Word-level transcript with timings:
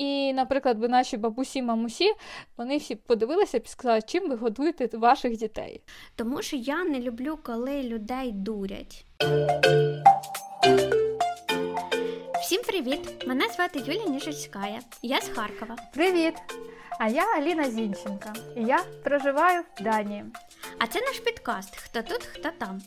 І, 0.00 0.32
наприклад, 0.32 0.78
би 0.78 0.88
наші 0.88 1.16
бабусі, 1.16 1.62
мамусі, 1.62 2.12
вони 2.56 2.76
всі 2.76 2.94
подивилися 2.94 3.58
і 3.58 3.66
сказали, 3.66 4.02
чим 4.02 4.28
ви 4.28 4.36
годуєте 4.36 4.98
ваших 4.98 5.36
дітей. 5.36 5.82
Тому 6.16 6.42
що 6.42 6.56
я 6.56 6.84
не 6.84 7.00
люблю, 7.00 7.38
коли 7.42 7.82
людей 7.82 8.32
дурять. 8.32 9.06
Всім 12.42 12.62
привіт! 12.62 13.26
Мене 13.26 13.48
звати 13.48 13.78
Юлія 13.78 14.04
Ніжельська. 14.04 14.66
Я 15.02 15.20
з 15.20 15.28
Харкова. 15.28 15.76
Привіт! 15.94 16.34
А 16.98 17.08
я 17.08 17.24
Аліна 17.36 17.70
Зінченка. 17.70 18.32
І 18.56 18.62
я 18.62 18.82
проживаю 19.04 19.62
в 19.80 19.82
Данії. 19.82 20.24
А 20.78 20.86
це 20.86 21.00
наш 21.00 21.18
підкаст 21.18 21.76
Хто 21.76 22.02
тут, 22.02 22.24
хто 22.24 22.50
там. 22.58 22.80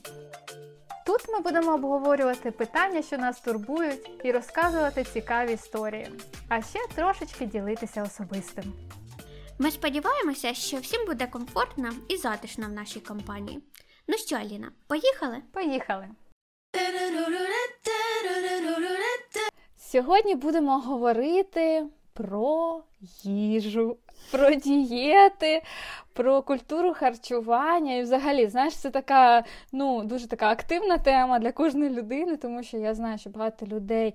Тут 1.14 1.30
ми 1.30 1.40
будемо 1.40 1.74
обговорювати 1.74 2.52
питання, 2.52 3.02
що 3.02 3.18
нас 3.18 3.42
турбують, 3.42 4.10
і 4.24 4.32
розказувати 4.32 5.04
цікаві 5.04 5.54
історії, 5.54 6.08
а 6.50 6.62
ще 6.62 6.80
трошечки 6.96 7.46
ділитися 7.46 8.04
особистим. 8.04 8.74
Ми 9.60 9.72
сподіваємося, 9.72 10.54
що 10.54 10.78
всім 10.78 11.06
буде 11.06 11.28
комфортно 11.28 11.90
і 12.08 12.18
затишно 12.18 12.68
в 12.68 12.72
нашій 12.72 13.00
компанії. 13.00 13.64
Ну 14.08 14.18
що, 14.18 14.36
Аліна, 14.36 14.72
поїхали? 14.88 15.42
Поїхали! 15.52 16.08
Сьогодні 19.78 20.36
будемо 20.36 20.80
говорити 20.80 21.86
про 22.14 22.84
їжу, 23.24 23.98
про 24.32 24.50
дієти, 24.56 25.62
про 26.14 26.42
культуру 26.42 26.94
харчування. 26.94 27.96
І 27.96 28.02
взагалі, 28.02 28.48
знаєш, 28.48 28.76
це 28.76 28.90
така 28.90 29.44
ну, 29.72 30.04
дуже 30.04 30.28
така 30.28 30.50
активна 30.50 30.98
тема 30.98 31.40
для 31.40 31.52
кожної 31.52 31.90
людини, 31.90 32.38
тому 32.38 32.64
що 32.64 32.78
я 32.78 32.94
знаю, 32.94 33.18
що 33.18 33.30
багато 33.30 33.66
людей 33.66 34.14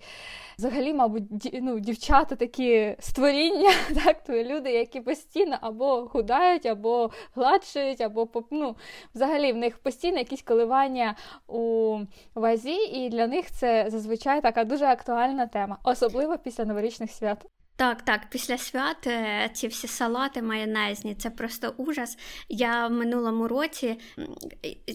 взагалі, 0.58 0.94
мабуть, 0.94 1.22
ну, 1.62 1.80
дівчата 1.80 2.36
такі 2.36 2.96
створіння, 2.98 3.70
так, 4.04 4.24
то 4.24 4.32
люди, 4.32 4.72
які 4.72 5.00
постійно 5.00 5.58
або 5.60 6.08
худають, 6.08 6.66
або 6.66 7.10
гладшують, 7.34 8.00
або 8.00 8.28
ну, 8.50 8.76
взагалі 9.14 9.52
в 9.52 9.56
них 9.56 9.78
постійно 9.78 10.18
якісь 10.18 10.42
коливання 10.42 11.16
у 11.46 11.98
вазі, 12.34 12.76
і 12.76 13.08
для 13.08 13.26
них 13.26 13.50
це 13.50 13.84
зазвичай 13.88 14.40
така 14.40 14.64
дуже 14.64 14.84
актуальна 14.84 15.46
тема, 15.46 15.78
особливо 15.84 16.38
після 16.38 16.64
новорічних 16.64 17.10
свят. 17.10 17.46
Так, 17.78 18.02
так, 18.02 18.20
після 18.30 18.58
свят 18.58 19.06
е, 19.06 19.50
ці 19.52 19.68
всі 19.68 19.88
салати 19.88 20.42
майонезні, 20.42 21.14
це 21.14 21.30
просто 21.30 21.74
ужас. 21.76 22.18
Я 22.48 22.86
в 22.86 22.92
минулому 22.92 23.48
році 23.48 24.00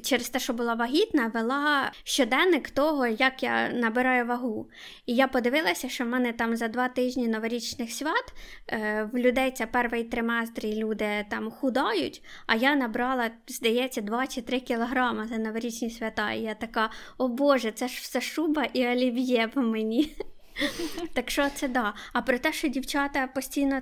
через 0.04 0.30
те, 0.30 0.40
що 0.40 0.54
була 0.54 0.74
вагітна, 0.74 1.32
вела 1.34 1.92
щоденник 2.04 2.70
того, 2.70 3.08
як 3.08 3.44
я 3.44 3.70
набираю 3.70 4.26
вагу. 4.26 4.70
І 5.06 5.16
я 5.16 5.28
подивилася, 5.28 5.90
що 5.90 6.04
в 6.04 6.08
мене 6.08 6.34
там 6.34 6.56
за 6.56 6.68
два 6.68 6.88
тижні 6.88 7.28
новорічних 7.28 7.92
свят 7.92 8.34
е, 8.68 9.10
в 9.14 9.18
людей 9.18 9.52
це 9.52 9.66
перший 9.66 10.04
триместр, 10.04 10.66
і 10.66 10.76
люди 10.76 11.26
там 11.30 11.52
худають, 11.52 12.24
а 12.48 12.56
я 12.56 12.76
набрала, 12.76 13.32
здається, 13.48 14.02
2 14.02 14.28
чи 14.28 14.42
3 14.42 14.60
кілограми 14.60 15.28
за 15.28 15.38
новорічні 15.38 15.90
свята. 15.90 16.32
І 16.32 16.42
я 16.42 16.54
така, 16.54 16.90
о 17.18 17.28
Боже, 17.28 17.72
це 17.72 17.88
ж 17.88 18.00
все 18.02 18.22
шуба 18.22 18.64
і 18.74 18.88
олів'є 18.88 19.48
по 19.48 19.62
мені. 19.62 20.16
Так 21.14 21.32
що 21.32 21.50
це 21.56 21.68
да. 21.68 21.94
А 22.14 22.22
про 22.22 22.40
те, 22.40 22.54
що 22.54 22.68
дівчата 22.68 23.28
постійно 23.28 23.82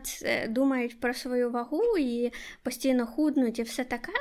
думають 0.50 1.00
про 1.00 1.13
свою 1.13 1.52
вагу 1.52 1.97
і 1.97 2.31
постійно 2.63 3.08
худнуть, 3.08 3.59
і 3.59 3.63
все 3.63 3.83
таке. 3.83 4.11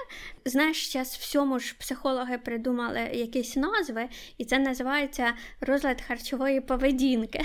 Знаєш, 0.45 0.93
зараз 0.93 1.09
всьому 1.09 1.59
ж 1.59 1.75
психологи 1.79 2.39
придумали 2.39 3.01
якісь 3.13 3.57
назви, 3.57 4.09
і 4.39 4.45
це 4.45 4.59
називається 4.59 5.33
розлад 5.61 6.03
харчової 6.03 6.61
поведінки. 6.61 7.41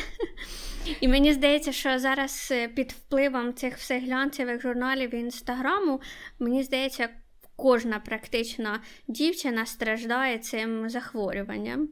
І 1.02 1.08
мені 1.08 1.34
здається, 1.34 1.72
що 1.72 2.00
зараз 2.00 2.50
е, 2.52 2.68
під 2.68 2.92
впливом 2.92 3.54
цих 3.54 3.78
всіх 3.78 4.04
глянцевих 4.04 4.62
журналів 4.62 5.14
і 5.16 5.20
інстаграму, 5.20 6.02
мені 6.40 6.64
здається, 6.64 7.10
кожна 7.56 8.00
практично 8.00 8.80
дівчина 9.08 9.66
страждає 9.66 10.38
цим 10.38 10.90
захворюванням. 10.90 11.90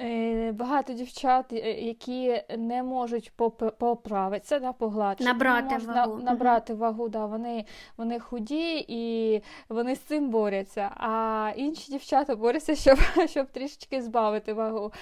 Е, 0.00 0.52
багато 0.52 0.92
дівчат, 0.92 1.52
е, 1.52 1.72
які 1.72 2.42
не 2.58 2.82
можуть 2.82 3.32
поправитися, 3.78 4.58
да, 4.58 4.72
погладшити, 4.72 5.24
набрати 5.32 5.76
вагу, 5.76 6.16
на, 6.16 6.22
набрати 6.22 6.74
вагу, 6.74 7.08
да, 7.08 7.26
вони 7.26 7.64
вони 7.96 8.18
худі 8.18 8.84
і 8.88 9.42
вони 9.68 9.96
з 9.96 10.00
цим 10.00 10.30
борються. 10.30 10.90
А 10.96 11.52
інші 11.56 11.92
дівчата 11.92 12.36
борються, 12.36 12.74
щоб 12.74 12.98
щоб 13.28 13.46
трішечки 13.46 14.02
збавити 14.02 14.52
вагу. 14.52 14.92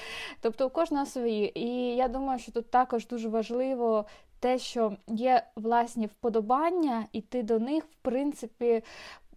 Тобто 0.40 0.66
у 0.66 0.70
кожного 0.70 1.06
свої. 1.06 1.58
І 1.58 1.96
я 1.96 2.08
думаю, 2.08 2.38
що 2.38 2.52
тут 2.52 2.70
також 2.70 3.06
дуже 3.06 3.28
важливо. 3.28 4.04
Те, 4.40 4.58
що 4.58 4.96
є 5.06 5.42
власні 5.56 6.06
вподобання, 6.06 7.06
і 7.12 7.20
ти 7.20 7.42
до 7.42 7.58
них, 7.58 7.84
в 7.84 7.94
принципі, 8.02 8.82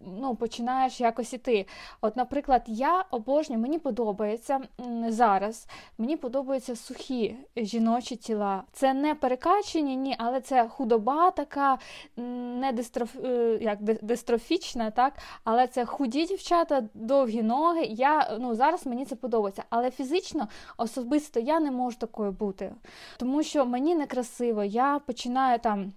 ну, 0.06 0.34
починаєш 0.34 1.00
якось 1.00 1.32
іти. 1.32 1.66
От, 2.00 2.16
наприклад, 2.16 2.62
я 2.66 3.04
обожнюю, 3.10 3.62
мені 3.62 3.78
подобається 3.78 4.60
зараз, 5.08 5.66
мені 5.98 6.16
подобаються 6.16 6.76
сухі 6.76 7.36
жіночі 7.56 8.16
тіла. 8.16 8.62
Це 8.72 8.94
не 8.94 9.14
перекачені, 9.14 9.96
ні, 9.96 10.16
але 10.18 10.40
це 10.40 10.68
худоба 10.68 11.30
така, 11.30 11.78
не 12.16 12.72
дистроф, 12.72 13.16
е, 13.24 13.58
як 13.60 13.82
дистрофічна, 13.82 14.90
так, 14.90 15.12
але 15.44 15.66
це 15.66 15.84
худі 15.84 16.26
дівчата, 16.26 16.82
довгі 16.94 17.42
ноги. 17.42 17.84
Я, 17.84 18.36
ну, 18.40 18.54
Зараз 18.54 18.86
мені 18.86 19.04
це 19.04 19.16
подобається. 19.16 19.64
Але 19.70 19.90
фізично, 19.90 20.48
особисто 20.76 21.40
я 21.40 21.60
не 21.60 21.70
можу 21.70 21.96
такою 21.98 22.32
бути. 22.32 22.72
Тому 23.16 23.42
що 23.42 23.66
мені 23.66 23.94
некрасиво, 23.94 24.64
я 24.64 24.98
починаю 25.06 25.58
там 25.58 25.92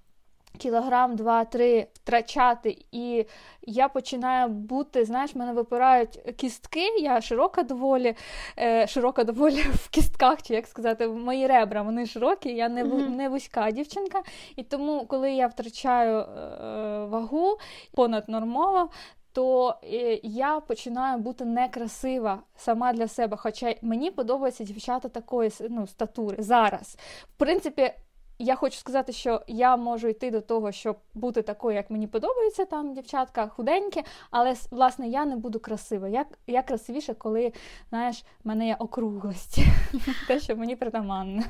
кілограм, 0.56 1.16
два-три 1.16 1.88
втрачати, 1.94 2.78
і 2.92 3.26
я 3.62 3.88
починаю 3.88 4.50
бути, 4.50 5.06
знаєш, 5.06 5.36
мене 5.36 5.54
випирають 5.54 6.20
кістки, 6.38 6.88
я 7.00 7.22
широка 7.22 7.64
доволі, 7.64 8.16
е, 8.60 8.88
широка 8.88 9.24
доволі 9.24 9.62
в 9.74 9.90
кістках, 9.90 10.42
чи 10.42 10.54
як 10.54 10.68
сказати, 10.68 11.08
мої 11.08 11.48
ребра, 11.48 11.82
вони 11.82 12.06
широкі, 12.06 12.50
я 12.50 12.70
не 12.70 12.84
mm-hmm. 12.84 13.10
не 13.10 13.30
вузька 13.30 13.72
дівчинка. 13.72 14.22
І 14.56 14.64
тому, 14.64 15.06
коли 15.06 15.32
я 15.32 15.48
втрачаю 15.48 16.18
е, 16.18 16.26
вагу 17.06 17.58
понаднормово, 17.94 18.90
то 19.36 19.76
е, 19.84 20.20
я 20.24 20.60
починаю 20.60 21.18
бути 21.18 21.46
некрасива 21.46 22.44
сама 22.58 22.94
для 22.94 23.08
себе. 23.08 23.38
Хоча 23.38 23.76
мені 23.82 24.12
подобаються 24.12 24.64
дівчата 24.64 25.10
такої 25.10 25.52
ну, 25.70 25.88
статури 25.88 26.44
зараз. 26.44 26.98
В 27.24 27.38
принципі, 27.38 27.94
я 28.40 28.56
хочу 28.56 28.78
сказати, 28.78 29.12
що 29.12 29.42
я 29.48 29.78
можу 29.78 30.08
йти 30.08 30.32
до 30.32 30.42
того, 30.42 30.72
щоб 30.72 30.98
бути 31.14 31.42
такою, 31.42 31.76
як 31.76 31.90
мені 31.90 32.08
подобається, 32.08 32.66
там 32.66 32.94
дівчатка 32.94 33.48
худенькі, 33.48 34.04
але 34.32 34.56
власне 34.72 35.08
я 35.08 35.26
не 35.26 35.36
буду 35.36 35.60
красива. 35.60 36.08
Я 36.08 36.26
я 36.48 36.62
красивіша, 36.62 37.14
коли 37.14 37.54
знаєш, 37.90 38.24
в 38.44 38.48
мене 38.48 38.68
є 38.68 38.76
округлості, 38.80 39.66
те, 40.28 40.40
що 40.40 40.56
мені 40.56 40.76
притаманно. 40.76 41.44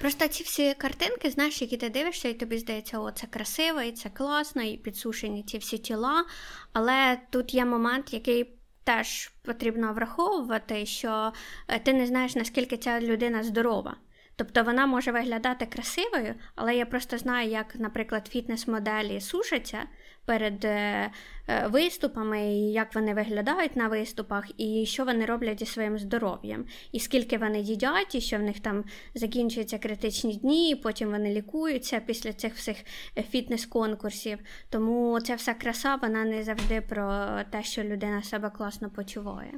Просто 0.00 0.28
ці 0.28 0.42
всі 0.42 0.74
картинки, 0.74 1.30
знаєш, 1.30 1.62
які 1.62 1.76
ти 1.76 1.90
дивишся, 1.90 2.28
і 2.28 2.34
тобі 2.34 2.58
здається, 2.58 2.98
о, 2.98 3.10
це 3.10 3.26
красиво, 3.26 3.80
і 3.80 3.92
це 3.92 4.08
класно, 4.08 4.62
і 4.62 4.76
підсушені 4.76 5.42
ці 5.42 5.58
всі 5.58 5.78
тіла. 5.78 6.24
Але 6.72 7.18
тут 7.30 7.54
є 7.54 7.64
момент, 7.64 8.12
який. 8.12 8.52
Теж 8.84 9.28
потрібно 9.42 9.92
враховувати, 9.92 10.86
що 10.86 11.32
е, 11.68 11.78
ти 11.78 11.92
не 11.92 12.06
знаєш, 12.06 12.34
наскільки 12.34 12.76
ця 12.76 13.00
людина 13.00 13.42
здорова. 13.42 13.96
Тобто 14.38 14.62
вона 14.62 14.86
може 14.86 15.12
виглядати 15.12 15.66
красивою, 15.66 16.34
але 16.54 16.76
я 16.76 16.86
просто 16.86 17.18
знаю, 17.18 17.50
як, 17.50 17.76
наприклад, 17.76 18.26
фітнес-моделі 18.26 19.20
сушаться 19.20 19.78
перед 20.24 20.64
е, 20.64 21.10
е, 21.48 21.66
виступами, 21.66 22.52
і 22.52 22.72
як 22.72 22.94
вони 22.94 23.14
виглядають 23.14 23.76
на 23.76 23.88
виступах, 23.88 24.44
і 24.60 24.86
що 24.86 25.04
вони 25.04 25.24
роблять 25.24 25.58
зі 25.58 25.66
своїм 25.66 25.98
здоров'ям, 25.98 26.64
і 26.92 27.00
скільки 27.00 27.38
вони 27.38 27.60
їдять, 27.60 28.14
і 28.14 28.20
що 28.20 28.36
в 28.36 28.42
них 28.42 28.60
там 28.60 28.84
закінчуються 29.14 29.78
критичні 29.78 30.36
дні, 30.36 30.70
і 30.70 30.74
потім 30.74 31.10
вони 31.10 31.34
лікуються 31.34 32.00
після 32.00 32.32
цих 32.32 32.54
всіх 32.54 32.76
е, 33.18 33.22
фітнес-конкурсів. 33.22 34.38
Тому 34.70 35.20
ця 35.20 35.34
вся 35.34 35.54
краса, 35.54 35.98
вона 36.02 36.24
не 36.24 36.42
завжди 36.42 36.80
про 36.80 37.26
те, 37.50 37.62
що 37.62 37.82
людина 37.82 38.22
себе 38.22 38.50
класно 38.50 38.90
почуває. 38.90 39.52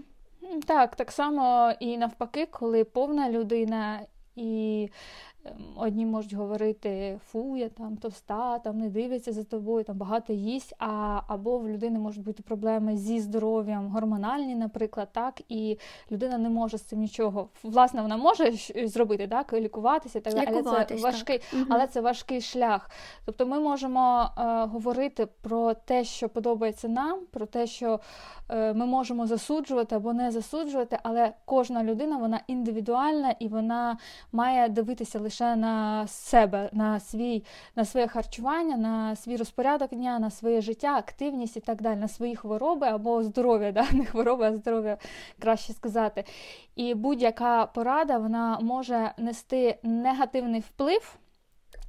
Так, 0.67 0.97
так 0.97 1.13
само 1.13 1.73
і 1.81 1.99
навпаки, 1.99 2.47
коли 2.47 2.85
повна 2.85 3.31
людина 3.31 4.01
і 4.39 4.91
одні 5.77 6.07
можуть 6.07 6.33
говорити 6.33 7.21
фу, 7.31 7.57
я 7.57 7.69
там 7.69 7.97
товста, 7.97 8.59
там 8.59 8.79
не 8.79 8.89
дивиться 8.89 9.33
за 9.33 9.45
тобою, 9.45 9.85
там 9.85 9.97
багато 9.97 10.33
їсть, 10.33 10.75
а 10.79 11.21
або 11.29 11.59
в 11.59 11.69
людини 11.69 11.99
можуть 11.99 12.25
бути 12.25 12.43
проблеми 12.43 12.97
зі 12.97 13.21
здоров'ям, 13.21 13.89
гормональні, 13.89 14.55
наприклад, 14.55 15.09
так, 15.13 15.43
і 15.49 15.79
людина 16.11 16.39
не 16.39 16.49
може 16.49 16.79
з 16.79 16.83
цим 16.83 16.99
нічого. 16.99 17.49
Власне, 17.63 18.03
вона 18.03 18.17
може 18.17 18.53
зробити, 18.85 19.29
так, 19.29 19.53
лікуватися, 19.53 20.21
так, 20.21 20.35
але 20.49 20.85
це 20.85 20.95
важкий, 20.95 21.39
так. 21.39 21.67
але 21.71 21.87
це 21.87 22.01
важкий 22.01 22.41
шлях. 22.41 22.91
Тобто 23.25 23.47
ми 23.47 23.61
можемо 23.61 24.31
е, 24.39 24.43
говорити 24.65 25.27
про 25.43 25.75
те, 25.75 26.05
що 26.05 26.29
подобається 26.29 26.89
нам, 26.89 27.19
про 27.31 27.47
те, 27.47 27.67
що 27.67 28.01
е, 28.49 28.75
ми 28.75 28.87
можемо 28.87 29.27
засуджувати 29.27 29.95
або 29.95 30.13
не 30.13 30.31
засуджувати, 30.31 30.99
але 31.03 31.33
кожна 31.45 31.85
людина 31.85 32.17
вона 32.17 32.41
індивідуальна 32.47 33.35
і 33.39 33.49
вона 33.49 33.99
має 34.33 34.69
дивитися 34.69 35.19
лише 35.19 35.38
лише 35.41 35.57
на 35.57 36.07
себе, 36.07 36.71
на 36.73 37.01
свій, 37.01 37.45
на 37.77 37.85
своє 37.85 38.09
харчування, 38.09 38.77
на 38.77 39.17
свій 39.17 39.37
розпорядок 39.37 39.91
дня, 39.91 40.19
на 40.19 40.31
своє 40.31 40.61
життя, 40.61 40.97
активність 40.97 41.57
і 41.57 41.61
так 41.61 41.83
далі, 41.83 41.97
на 41.97 42.09
свої 42.09 42.37
хвороби 42.37 42.87
або 42.87 43.23
здоров'я, 43.23 43.73
да? 43.73 43.87
не 43.93 44.05
хвороби, 44.05 44.45
а 44.45 44.57
здоров'я 44.57 44.97
краще 45.39 45.73
сказати. 45.73 46.25
І 46.77 46.95
будь-яка 46.95 47.67
порада 47.67 48.19
вона 48.19 48.59
може 48.61 49.13
нести 49.19 49.79
негативний 49.83 50.61
вплив. 50.61 51.19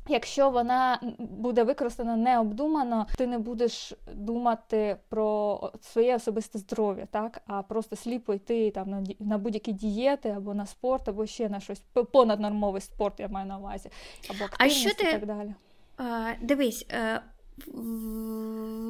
Якщо 0.08 0.50
вона 0.50 1.00
буде 1.20 1.64
використана 1.64 2.16
необдумано, 2.16 3.08
ти 3.18 3.28
не 3.28 3.40
будеш 3.40 3.94
думати 4.14 4.98
про 5.10 5.60
своє 5.82 6.16
особисте 6.16 6.60
здоров'я, 6.60 7.08
так 7.12 7.42
а 7.48 7.62
просто 7.62 7.96
сліпо 7.96 8.34
йти 8.34 8.72
там 8.72 8.90
на 8.90 9.04
на 9.20 9.38
будь-які 9.38 9.72
дієти 9.74 10.30
або 10.30 10.54
на 10.54 10.66
спорт, 10.66 11.08
або 11.08 11.26
ще 11.26 11.50
на 11.50 11.60
щось 11.60 11.82
понаднормовий 12.14 12.82
спорт, 12.82 13.20
я 13.20 13.28
маю 13.28 13.48
на 13.48 13.58
увазі, 13.58 13.90
або 14.30 14.46
активність 14.46 14.88
а 14.88 14.90
що 14.90 14.98
ти... 14.98 15.10
і 15.10 15.12
так 15.12 15.26
далі. 15.26 15.54
А, 15.98 16.32
Дивись, 16.42 16.86
е, 16.92 17.22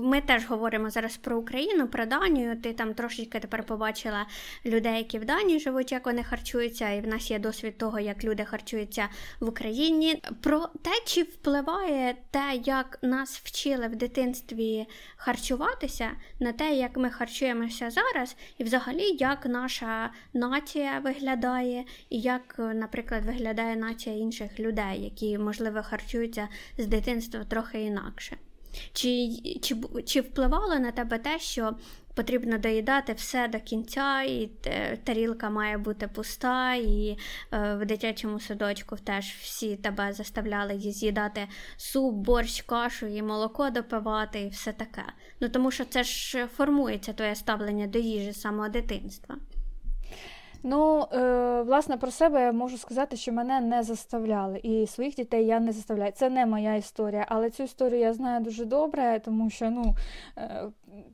ми 0.03 0.21
теж 0.21 0.45
говоримо 0.45 0.89
зараз 0.89 1.17
про 1.17 1.37
Україну, 1.37 1.87
про 1.87 2.05
Данію. 2.05 2.61
Ти 2.61 2.73
там 2.73 2.93
трошечки 2.93 3.39
тепер 3.39 3.63
побачила 3.63 4.25
людей, 4.65 4.97
які 4.97 5.19
в 5.19 5.25
Данії 5.25 5.59
живуть, 5.59 5.91
як 5.91 6.05
вони 6.05 6.23
харчуються, 6.23 6.89
і 6.89 7.01
в 7.01 7.07
нас 7.07 7.31
є 7.31 7.39
досвід 7.39 7.77
того, 7.77 7.99
як 7.99 8.23
люди 8.23 8.45
харчуються 8.45 9.07
в 9.39 9.49
Україні. 9.49 10.21
Про 10.41 10.59
те, 10.81 10.91
чи 11.05 11.23
впливає 11.23 12.15
те, 12.31 12.61
як 12.65 12.99
нас 13.01 13.41
вчили 13.43 13.87
в 13.87 13.95
дитинстві 13.95 14.85
харчуватися, 15.15 16.09
на 16.39 16.53
те, 16.53 16.75
як 16.75 16.97
ми 16.97 17.09
харчуємося 17.09 17.89
зараз, 17.89 18.35
і 18.57 18.63
взагалі 18.63 19.17
як 19.19 19.45
наша 19.45 20.11
нація 20.33 20.99
виглядає, 20.99 21.85
і 22.09 22.19
як, 22.19 22.55
наприклад, 22.57 23.25
виглядає 23.25 23.75
нація 23.75 24.15
інших 24.15 24.59
людей, 24.59 25.03
які 25.03 25.37
можливо 25.37 25.83
харчуються 25.83 26.47
з 26.77 26.87
дитинства 26.87 27.43
трохи 27.43 27.81
інакше. 27.81 28.37
Чи, 28.93 29.29
чи, 29.61 29.75
чи 30.05 30.21
впливало 30.21 30.79
на 30.79 30.91
тебе 30.91 31.17
те, 31.17 31.39
що 31.39 31.75
потрібно 32.13 32.57
доїдати 32.57 33.13
все 33.13 33.47
до 33.47 33.59
кінця, 33.59 34.21
і 34.21 34.49
тарілка 35.03 35.49
має 35.49 35.77
бути 35.77 36.07
пуста, 36.07 36.75
і 36.75 37.17
е, 37.51 37.75
в 37.75 37.85
дитячому 37.85 38.39
садочку 38.39 38.95
теж 38.95 39.25
всі 39.25 39.75
тебе 39.75 40.13
заставляли 40.13 40.79
з'їдати 40.79 41.47
суп, 41.77 42.15
борщ, 42.15 42.61
кашу 42.61 43.05
і 43.05 43.21
молоко 43.21 43.69
допивати, 43.69 44.41
і 44.41 44.49
все 44.49 44.71
таке. 44.73 45.03
Ну 45.39 45.49
тому 45.49 45.71
що 45.71 45.85
це 45.85 46.03
ж 46.03 46.47
формується 46.47 47.13
твоє 47.13 47.35
ставлення 47.35 47.87
до 47.87 47.99
їжі 47.99 48.33
самого 48.33 48.69
дитинства. 48.69 49.35
Ну, 50.63 51.07
е, 51.13 51.61
власне, 51.61 51.97
про 51.97 52.11
себе 52.11 52.41
я 52.41 52.51
можу 52.51 52.77
сказати, 52.77 53.15
що 53.15 53.33
мене 53.33 53.61
не 53.61 53.83
заставляли, 53.83 54.59
і 54.63 54.87
своїх 54.87 55.15
дітей 55.15 55.45
я 55.45 55.59
не 55.59 55.71
заставляю. 55.71 56.11
Це 56.15 56.29
не 56.29 56.45
моя 56.45 56.75
історія, 56.75 57.25
але 57.29 57.49
цю 57.49 57.63
історію 57.63 57.99
я 57.99 58.13
знаю 58.13 58.43
дуже 58.43 58.65
добре, 58.65 59.21
тому 59.25 59.49
що, 59.49 59.69
ну, 59.69 59.95
е, 60.37 60.63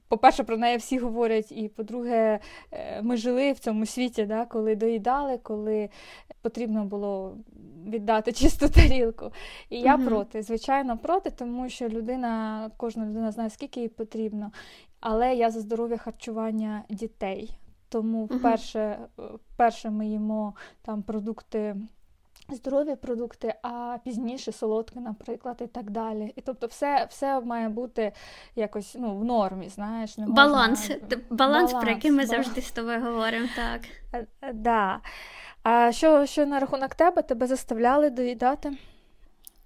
по-перше, 0.07 0.43
про 0.43 0.57
неї 0.57 0.77
всі 0.77 0.97
говорять, 0.97 1.51
і 1.51 1.67
по-друге, 1.69 2.39
е, 2.71 3.01
ми 3.01 3.17
жили 3.17 3.51
в 3.51 3.59
цьому 3.59 3.85
світі, 3.85 4.25
да, 4.25 4.45
коли 4.45 4.75
доїдали, 4.75 5.37
коли 5.37 5.89
потрібно 6.41 6.85
було 6.85 7.37
віддати 7.87 8.31
чисту 8.31 8.69
тарілку. 8.69 9.31
І 9.69 9.79
я 9.79 9.95
угу. 9.95 10.05
проти, 10.05 10.41
звичайно, 10.41 10.97
проти, 10.97 11.31
тому 11.31 11.69
що 11.69 11.89
людина, 11.89 12.71
кожна 12.77 13.05
людина 13.05 13.31
знає, 13.31 13.49
скільки 13.49 13.81
їй 13.81 13.89
потрібно. 13.89 14.51
Але 14.99 15.35
я 15.35 15.51
за 15.51 15.59
здоров'я 15.59 15.97
харчування 15.97 16.83
дітей. 16.89 17.57
Тому 17.89 18.25
вперше, 18.25 18.99
вперше 19.17 19.89
ми 19.89 20.07
їмо 20.07 20.53
там 20.81 21.03
продукти. 21.03 21.75
Здорові 22.49 22.95
продукти, 22.95 23.53
а 23.63 23.97
пізніше 24.03 24.51
солодке, 24.51 24.99
наприклад, 24.99 25.57
і 25.61 25.67
так 25.67 25.91
далі. 25.91 26.33
І 26.35 26.41
тобто, 26.41 26.67
все 26.67 27.07
все 27.09 27.41
має 27.41 27.69
бути 27.69 28.11
якось 28.55 28.95
ну, 28.99 29.17
в 29.17 29.25
нормі, 29.25 29.69
знаєш. 29.69 30.17
Не 30.17 30.27
можна... 30.27 30.43
Баланс, 30.43 30.91
баланс, 31.29 31.73
про 31.73 31.89
який 31.89 32.11
ми 32.11 32.25
баланс. 32.25 32.29
завжди 32.29 32.61
з 32.61 32.71
тобою 32.71 33.01
говоримо, 33.01 33.47
так. 33.55 33.81
А, 34.11 34.17
е, 34.17 34.27
е, 34.41 34.53
да. 34.53 34.99
а 35.63 35.91
що 35.91 36.25
що 36.25 36.45
на 36.45 36.59
рахунок 36.59 36.95
тебе? 36.95 37.21
Тебе 37.21 37.47
заставляли 37.47 38.09
доїдати? 38.09 38.77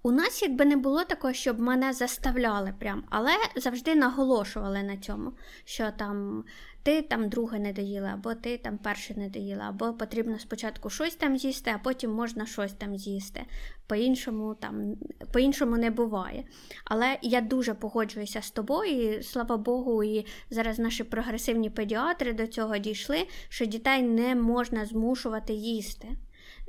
У 0.02 0.10
нас 0.10 0.42
якби 0.42 0.64
не 0.64 0.76
було 0.76 1.04
такого, 1.04 1.32
щоб 1.32 1.60
мене 1.60 1.92
заставляли 1.92 2.74
прям, 2.78 3.04
але 3.10 3.30
завжди 3.56 3.94
наголошували 3.94 4.82
на 4.82 4.96
цьому, 4.96 5.32
що 5.64 5.90
там 5.90 6.44
ти 6.82 7.02
там 7.02 7.28
друге 7.28 7.58
не 7.58 7.72
доїла, 7.72 8.08
або 8.08 8.34
ти 8.34 8.58
там 8.58 8.78
перше 8.78 9.14
не 9.14 9.28
доїла, 9.28 9.64
або 9.68 9.92
потрібно 9.92 10.38
спочатку 10.38 10.90
щось 10.90 11.14
там 11.14 11.38
з'їсти, 11.38 11.70
а 11.74 11.78
потім 11.78 12.12
можна 12.12 12.46
щось 12.46 12.72
там 12.72 12.98
з'їсти. 12.98 13.44
По-іншому 13.86 14.54
там, 14.54 14.96
по-іншому 15.32 15.76
не 15.76 15.90
буває. 15.90 16.44
Але 16.84 17.18
я 17.22 17.40
дуже 17.40 17.74
погоджуюся 17.74 18.42
з 18.42 18.50
тобою, 18.50 18.90
і 18.90 19.22
слава 19.22 19.56
Богу, 19.56 20.04
і 20.04 20.26
зараз 20.50 20.78
наші 20.78 21.04
прогресивні 21.04 21.70
педіатри 21.70 22.32
до 22.32 22.46
цього 22.46 22.78
дійшли, 22.78 23.26
що 23.48 23.64
дітей 23.64 24.02
не 24.02 24.34
можна 24.34 24.86
змушувати 24.86 25.52
їсти. 25.52 26.08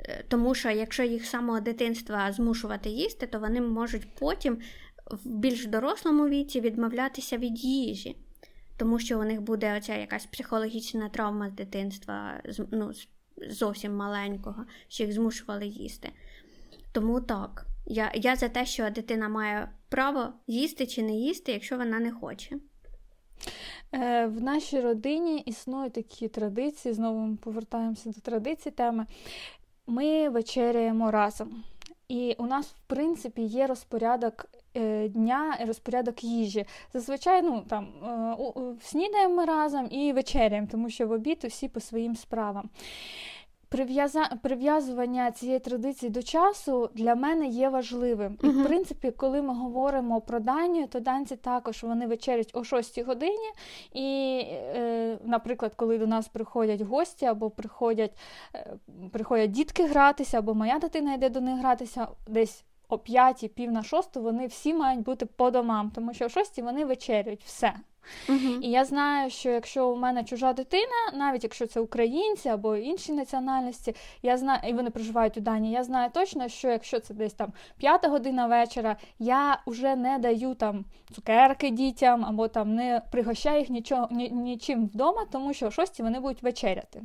Е, 0.00 0.24
тому 0.28 0.54
що 0.54 0.70
якщо 0.70 1.02
їх 1.02 1.24
з 1.24 1.30
самого 1.30 1.60
дитинства 1.60 2.32
змушувати 2.32 2.88
їсти, 2.88 3.26
то 3.26 3.38
вони 3.38 3.60
можуть 3.60 4.14
потім 4.18 4.58
в 5.10 5.28
більш 5.28 5.66
дорослому 5.66 6.28
віці 6.28 6.60
відмовлятися 6.60 7.36
від 7.36 7.64
їжі 7.64 8.16
тому 8.82 8.98
що 8.98 9.20
у 9.20 9.24
них 9.24 9.42
буде 9.42 9.76
оця 9.76 9.96
якась 9.96 10.26
психологічна 10.26 11.08
травма 11.08 11.50
з 11.50 11.52
дитинства, 11.52 12.42
ну, 12.70 12.92
зовсім 13.36 13.96
маленького, 13.96 14.64
що 14.88 15.04
їх 15.04 15.12
змушували 15.12 15.66
їсти. 15.66 16.08
Тому 16.92 17.20
так, 17.20 17.66
я, 17.86 18.12
я 18.14 18.36
за 18.36 18.48
те, 18.48 18.66
що 18.66 18.90
дитина 18.90 19.28
має 19.28 19.72
право 19.88 20.32
їсти 20.46 20.86
чи 20.86 21.02
не 21.02 21.12
їсти, 21.12 21.52
якщо 21.52 21.76
вона 21.76 21.98
не 21.98 22.12
хоче. 22.12 22.56
Е, 23.92 24.26
в 24.26 24.42
нашій 24.42 24.80
родині 24.80 25.38
існують 25.38 25.92
такі 25.92 26.28
традиції, 26.28 26.94
знову 26.94 27.18
ми 27.18 27.36
повертаємося 27.36 28.10
до 28.10 28.20
традиції 28.20 28.72
теми. 28.72 29.06
Ми 29.86 30.28
вечеряємо 30.28 31.10
разом. 31.10 31.62
І 32.08 32.36
у 32.38 32.46
нас, 32.46 32.66
в 32.66 32.80
принципі, 32.86 33.42
є 33.42 33.66
розпорядок 33.66 34.46
дня 35.08 35.58
розпорядок 35.66 36.24
їжі. 36.24 36.64
Зазвичай 36.92 37.42
ну, 37.42 37.64
там, 37.68 37.88
е, 38.04 38.76
снідаємо 38.82 39.34
ми 39.34 39.44
разом 39.44 39.88
і 39.90 40.12
вечеряємо, 40.12 40.68
тому 40.70 40.90
що 40.90 41.06
в 41.06 41.10
обід 41.10 41.44
усі 41.44 41.68
по 41.68 41.80
своїм 41.80 42.16
справам. 42.16 42.70
Прив'язування 44.42 45.30
цієї 45.30 45.58
традиції 45.58 46.10
до 46.10 46.22
часу 46.22 46.90
для 46.94 47.14
мене 47.14 47.46
є 47.46 47.68
важливим. 47.68 48.38
І, 48.42 48.48
в 48.48 48.64
принципі, 48.64 49.10
коли 49.10 49.42
ми 49.42 49.54
говоримо 49.54 50.20
про 50.20 50.40
Данію, 50.40 50.86
то 50.86 51.00
данці 51.00 51.36
також 51.36 51.82
вони 51.82 52.06
вечерять 52.06 52.50
о 52.54 52.64
6 52.64 53.02
годині. 53.02 53.50
І, 53.92 54.40
е, 54.44 55.18
наприклад, 55.24 55.72
коли 55.76 55.98
до 55.98 56.06
нас 56.06 56.28
приходять 56.28 56.80
гості 56.80 57.26
або 57.26 57.50
приходять 57.50 58.18
приходять 59.12 59.50
дітки 59.50 59.86
гратися, 59.86 60.38
або 60.38 60.54
моя 60.54 60.78
дитина 60.78 61.14
йде 61.14 61.28
до 61.28 61.40
них 61.40 61.58
гратися 61.58 62.08
десь 62.28 62.64
о 62.92 62.98
п'ятій, 62.98 63.48
пів 63.48 63.72
на 63.72 63.82
шосту 63.82 64.22
вони 64.22 64.46
всі 64.46 64.74
мають 64.74 65.02
бути 65.02 65.26
по 65.26 65.50
домам, 65.50 65.92
тому 65.94 66.14
що 66.14 66.24
о 66.24 66.28
шостій 66.28 66.62
вони 66.62 66.84
вечерюють 66.84 67.44
все. 67.44 67.72
Uh-huh. 68.28 68.60
І 68.60 68.70
я 68.70 68.84
знаю, 68.84 69.30
що 69.30 69.50
якщо 69.50 69.88
у 69.88 69.96
мене 69.96 70.24
чужа 70.24 70.52
дитина, 70.52 71.12
навіть 71.14 71.44
якщо 71.44 71.66
це 71.66 71.80
українці 71.80 72.48
або 72.48 72.76
інші 72.76 73.12
національності, 73.12 73.94
я 74.22 74.36
знаю, 74.36 74.60
і 74.68 74.72
вони 74.72 74.90
проживають 74.90 75.36
у 75.36 75.40
Данії, 75.40 75.74
я 75.74 75.84
знаю 75.84 76.10
точно, 76.14 76.48
що 76.48 76.68
якщо 76.68 77.00
це 77.00 77.14
десь 77.14 77.34
там 77.34 77.52
п'ята 77.78 78.08
година 78.08 78.46
вечора, 78.46 78.96
я 79.18 79.62
вже 79.66 79.96
не 79.96 80.18
даю 80.18 80.54
там 80.54 80.84
цукерки 81.14 81.70
дітям 81.70 82.24
або 82.24 82.48
там 82.48 82.74
не 82.74 83.02
пригощаю 83.12 83.58
їх 83.58 83.70
нічого, 83.70 84.08
ні, 84.10 84.30
нічим 84.30 84.86
вдома, 84.86 85.26
тому 85.32 85.54
що 85.54 85.66
о 85.66 85.70
шостій 85.70 86.02
вони 86.02 86.20
будуть 86.20 86.42
вечеряти. 86.42 87.02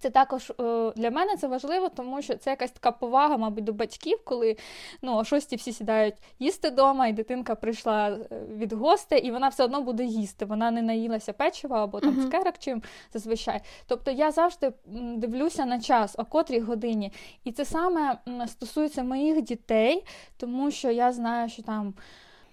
Це 0.00 0.10
також 0.10 0.50
е, 0.50 0.92
для 0.96 1.10
мене 1.10 1.36
це 1.36 1.46
важливо, 1.46 1.88
тому 1.88 2.22
що 2.22 2.36
це 2.36 2.50
якась 2.50 2.70
така 2.70 2.90
повага, 2.90 3.36
мабуть, 3.36 3.64
до 3.64 3.72
батьків, 3.72 4.18
коли 4.24 4.56
ну, 5.02 5.16
о 5.16 5.24
шості 5.24 5.56
всі 5.56 5.72
сідають 5.72 6.14
їсти 6.38 6.70
вдома, 6.70 7.06
і 7.06 7.12
дитинка 7.12 7.54
прийшла 7.54 8.08
е, 8.08 8.40
від 8.56 8.72
гостей, 8.72 9.20
і 9.26 9.30
вона 9.30 9.48
все 9.48 9.64
одно 9.64 9.82
буде 9.82 10.04
їсти. 10.04 10.44
Вона 10.44 10.70
не 10.70 10.82
наїлася 10.82 11.32
печива 11.32 11.84
або 11.84 12.00
там 12.00 12.30
uh-huh. 12.30 12.52
чим 12.58 12.82
зазвичай. 13.12 13.60
Тобто 13.86 14.10
я 14.10 14.30
завжди 14.30 14.72
дивлюся 15.16 15.64
на 15.64 15.80
час, 15.80 16.14
о 16.18 16.24
котрій 16.24 16.60
годині. 16.60 17.12
І 17.44 17.52
це 17.52 17.64
саме 17.64 18.18
стосується 18.46 19.02
моїх 19.02 19.42
дітей, 19.42 20.04
тому 20.36 20.70
що 20.70 20.90
я 20.90 21.12
знаю, 21.12 21.48
що 21.48 21.62
там. 21.62 21.94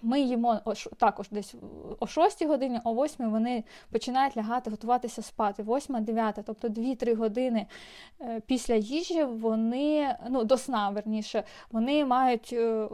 Ми 0.02 0.20
їмо 0.20 0.60
також 0.98 1.28
десь 1.30 1.54
о 2.00 2.06
6 2.06 2.46
годині, 2.46 2.80
о 2.84 3.04
8 3.04 3.30
вони 3.30 3.64
починають 3.90 4.36
лягати, 4.36 4.70
готуватися 4.70 5.22
спати. 5.22 5.62
8-9, 5.62 6.42
тобто 6.46 6.68
2-3 6.68 7.16
години 7.16 7.66
е, 8.20 8.40
після 8.46 8.74
їжі 8.74 9.24
вони, 9.24 10.16
ну, 10.30 10.44
до 10.44 10.58
сна, 10.58 10.90
верніше, 10.90 11.44
вони 11.72 12.04
мають 12.04 12.50
е, 12.52 12.88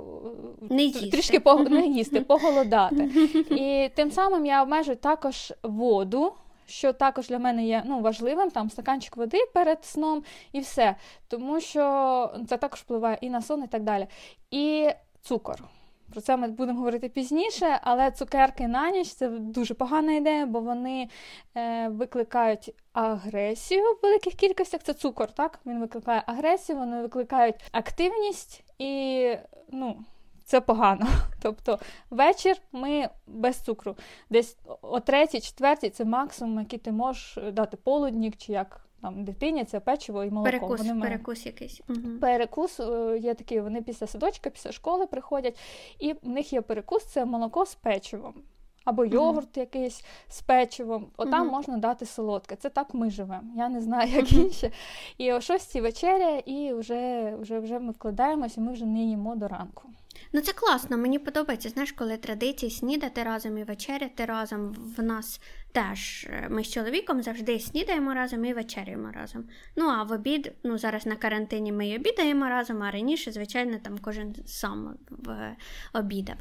не 0.61 0.82
їсти. 0.82 1.11
трішки 1.11 1.40
по, 1.40 1.54
не 1.54 1.87
їсти, 1.87 2.21
поголодати. 2.21 3.04
І 3.50 3.90
тим 3.94 4.11
самим 4.11 4.47
я 4.47 4.62
обмежую 4.62 4.97
також 4.97 5.52
воду 5.62 6.32
що 6.66 6.92
також 6.92 7.28
для 7.28 7.38
мене 7.38 7.66
є 7.66 7.82
ну, 7.87 8.00
важливим, 8.00 8.50
там 8.50 8.71
стаканчик 8.71 9.16
води 9.16 9.38
перед 9.54 9.85
сном 9.85 10.25
і 10.52 10.61
все. 10.61 10.97
Тому 11.28 11.61
що 11.61 12.35
це 12.49 12.56
також 12.56 12.80
впливає 12.80 13.18
і 13.21 13.30
на 13.30 13.42
сон, 13.42 13.64
і 13.64 13.66
так 13.66 13.82
далі. 13.82 14.06
І 14.50 14.90
цукор. 15.23 15.64
Про 16.12 16.21
це 16.21 16.37
ми 16.37 16.49
будемо 16.49 16.78
говорити 16.78 17.09
пізніше, 17.09 17.81
але 17.83 18.11
цукерки 18.11 18.69
на 18.69 18.90
ніч 18.90 19.09
це 19.09 19.28
дуже 19.28 19.75
погана 19.75 20.12
ідея, 20.12 20.47
бо 20.47 20.61
вони 20.61 21.09
е, 21.57 21.88
викликають 21.88 22.75
агресію 22.92 23.83
в 23.83 23.99
великих 24.02 24.35
кількостях. 24.35 24.83
Це 24.83 24.95
цукор, 24.95 25.33
так? 25.33 25.59
Він 25.66 25.81
викликає 25.81 26.23
агресію, 26.26 26.78
вони 26.78 27.02
викликають 27.02 27.57
активність 27.73 28.64
і 28.78 29.37
ну, 29.71 30.04
це 30.45 30.61
погано. 30.61 31.07
Тобто 31.42 31.78
вечір 32.11 32.57
ми 32.73 33.09
без 33.26 33.61
цукру. 33.61 33.97
Десь 34.31 34.57
о 34.83 35.00
третій, 35.00 35.40
четвертій 35.40 35.90
це 35.90 36.04
максимум, 36.04 36.59
який 36.59 36.78
ти 36.78 36.92
можеш 36.92 37.38
дати 37.52 37.76
полуднік 37.76 38.37
чи 38.37 38.52
як 38.52 38.87
там 39.02 39.25
дитині 39.25 39.64
це 39.64 39.80
печиво 39.80 40.25
і 40.25 40.30
молоко. 40.30 40.50
Перекус, 40.50 40.80
вони 40.80 41.00
перекус 41.00 41.47
якийсь. 41.47 41.80
Угу. 41.88 42.18
Перекус 42.21 42.80
е, 42.80 43.18
є 43.23 43.35
такий, 43.35 43.61
вони 43.61 43.82
після 43.82 44.06
садочка, 44.06 44.50
після 44.50 44.73
школи 44.73 45.06
приходять, 45.06 45.59
і 45.99 46.12
в 46.12 46.28
них 46.28 46.52
є 46.52 46.61
перекус 46.61 47.04
це 47.04 47.25
молоко 47.25 47.66
з 47.66 47.75
печивом. 47.75 48.35
Або 48.84 49.04
йогурт 49.04 49.56
якийсь 49.56 50.04
з 50.28 50.40
печивом, 50.40 51.06
отам 51.16 51.48
можна 51.48 51.76
дати 51.76 52.06
солодке. 52.06 52.56
Це 52.56 52.68
так 52.68 52.94
ми 52.94 53.10
живемо. 53.10 53.52
Я 53.56 53.68
не 53.68 53.80
знаю, 53.80 54.10
як 54.12 54.32
інше. 54.32 54.70
І 55.18 55.32
о 55.32 55.40
шостій 55.40 55.80
вечеря, 55.80 56.38
і 56.46 56.72
вже 56.72 57.34
вже, 57.36 57.58
вже 57.58 57.78
ми 57.78 57.92
вкладаємося, 57.92 58.60
ми 58.60 58.72
вже 58.72 58.86
не 58.86 59.04
їмо 59.04 59.36
до 59.36 59.48
ранку. 59.48 59.88
Ну 60.32 60.40
це 60.40 60.52
класно, 60.52 60.98
мені 60.98 61.18
подобається. 61.18 61.68
Знаєш, 61.68 61.92
коли 61.92 62.16
традиції 62.16 62.70
снідати 62.70 63.22
разом 63.22 63.58
і 63.58 63.64
вечеряти 63.64 64.24
разом. 64.24 64.76
В 64.96 65.02
нас 65.02 65.40
теж 65.72 66.24
е, 66.30 66.46
ми 66.50 66.64
з 66.64 66.72
чоловіком 66.72 67.22
завжди 67.22 67.60
снідаємо 67.60 68.14
разом 68.14 68.44
і 68.44 68.52
вечеряємо 68.52 69.10
разом. 69.12 69.44
Ну 69.76 69.88
а 69.88 70.02
в 70.02 70.12
обід, 70.12 70.52
ну 70.64 70.78
зараз 70.78 71.06
на 71.06 71.16
карантині 71.16 71.72
ми 71.72 71.88
й 71.88 71.96
обідаємо 71.96 72.48
разом, 72.48 72.82
а 72.82 72.90
раніше, 72.90 73.32
звичайно, 73.32 73.78
там 73.82 73.98
кожен 73.98 74.34
сам 74.46 74.94
в 75.10 75.56
обідав. 75.92 76.36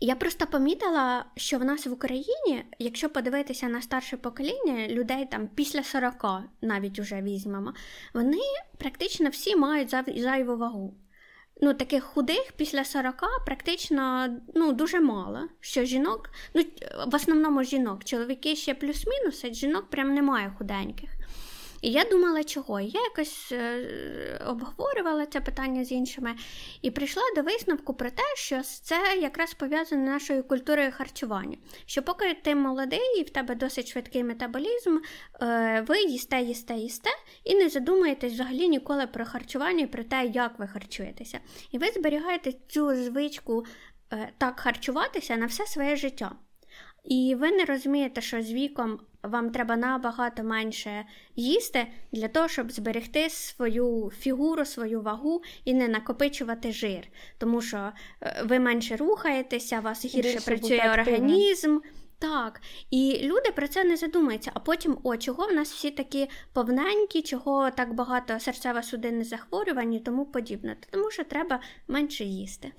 Я 0.00 0.16
просто 0.16 0.46
помітила, 0.46 1.24
що 1.36 1.58
в 1.58 1.64
нас 1.64 1.86
в 1.86 1.92
Україні, 1.92 2.64
якщо 2.78 3.10
подивитися 3.10 3.68
на 3.68 3.82
старше 3.82 4.16
покоління, 4.16 4.88
людей 4.88 5.28
там 5.30 5.48
після 5.54 5.82
40 5.82 6.26
навіть 6.60 6.98
уже 6.98 7.22
візьмемо, 7.22 7.74
вони 8.14 8.38
практично 8.78 9.30
всі 9.30 9.56
мають 9.56 9.94
зайву 10.16 10.56
вагу 10.56 10.94
ну, 11.60 11.74
таких 11.74 12.04
худих 12.04 12.52
після 12.56 12.84
40 12.84 13.14
практично 13.46 14.28
ну, 14.54 14.72
дуже 14.72 15.00
мало. 15.00 15.48
Що 15.60 15.84
жінок, 15.84 16.30
ну, 16.54 16.64
в 17.06 17.14
основному 17.14 17.64
жінок, 17.64 18.04
чоловіки 18.04 18.56
ще 18.56 18.74
плюс-мінус, 18.74 19.44
а 19.44 19.48
жінок 19.48 19.90
прям 19.90 20.14
немає 20.14 20.54
худеньких. 20.58 21.10
І 21.84 21.90
я 21.90 22.04
думала, 22.04 22.44
чого. 22.44 22.80
Я 22.80 23.00
якось 23.02 23.52
е, 23.52 24.40
обговорювала 24.46 25.26
це 25.26 25.40
питання 25.40 25.84
з 25.84 25.92
іншими 25.92 26.34
і 26.82 26.90
прийшла 26.90 27.22
до 27.36 27.42
висновку 27.42 27.94
про 27.94 28.10
те, 28.10 28.22
що 28.36 28.62
це 28.62 29.18
якраз 29.20 29.54
пов'язано 29.54 30.06
з 30.06 30.08
нашою 30.08 30.44
культурою 30.44 30.92
харчування. 30.92 31.56
Що 31.86 32.02
поки 32.02 32.34
ти 32.34 32.54
молодий 32.54 33.20
і 33.20 33.22
в 33.22 33.30
тебе 33.30 33.54
досить 33.54 33.88
швидкий 33.88 34.24
метаболізм, 34.24 34.98
е, 35.42 35.84
ви 35.88 36.00
їсте, 36.00 36.40
їсте, 36.40 36.74
їсте 36.74 37.10
і 37.44 37.54
не 37.54 37.68
задумуєтесь 37.68 38.32
взагалі 38.32 38.68
ніколи 38.68 39.06
про 39.06 39.24
харчування 39.24 39.84
і 39.84 39.86
про 39.86 40.04
те, 40.04 40.26
як 40.26 40.58
ви 40.58 40.66
харчуєтеся. 40.66 41.40
І 41.70 41.78
ви 41.78 41.90
зберігаєте 41.90 42.52
цю 42.68 42.96
звичку 42.96 43.64
е, 44.12 44.32
так 44.38 44.60
харчуватися 44.60 45.36
на 45.36 45.46
все 45.46 45.66
своє 45.66 45.96
життя. 45.96 46.32
І 47.04 47.34
ви 47.34 47.50
не 47.50 47.64
розумієте, 47.64 48.20
що 48.20 48.42
з 48.42 48.52
віком 48.52 49.00
вам 49.22 49.50
треба 49.50 49.76
набагато 49.76 50.42
менше 50.42 51.04
їсти 51.36 51.86
для 52.12 52.28
того, 52.28 52.48
щоб 52.48 52.72
зберегти 52.72 53.30
свою 53.30 54.12
фігуру, 54.18 54.64
свою 54.64 55.00
вагу 55.00 55.42
і 55.64 55.74
не 55.74 55.88
накопичувати 55.88 56.72
жир. 56.72 57.08
Тому 57.38 57.62
що 57.62 57.92
е, 58.22 58.42
ви 58.44 58.58
менше 58.58 58.96
рухаєтеся, 58.96 59.78
у 59.78 59.82
вас 59.82 60.04
гірше 60.04 60.32
Більше 60.32 60.40
працює 60.40 60.90
організм. 60.92 61.78
Так, 62.18 62.60
і 62.90 63.20
люди 63.22 63.50
про 63.50 63.68
це 63.68 63.84
не 63.84 63.96
задумаються. 63.96 64.50
А 64.54 64.60
потім, 64.60 64.98
о, 65.02 65.16
чого 65.16 65.46
в 65.46 65.52
нас 65.52 65.72
всі 65.72 65.90
такі 65.90 66.28
повненькі, 66.52 67.22
чого 67.22 67.70
так 67.70 67.94
багато 67.94 68.34
серцево-судинних 68.34 69.24
захворювань 69.24 69.94
і 69.94 70.00
тому 70.00 70.26
подібне. 70.26 70.76
Тому 70.90 71.10
що 71.10 71.24
треба 71.24 71.60
менше 71.88 72.24
їсти. 72.24 72.72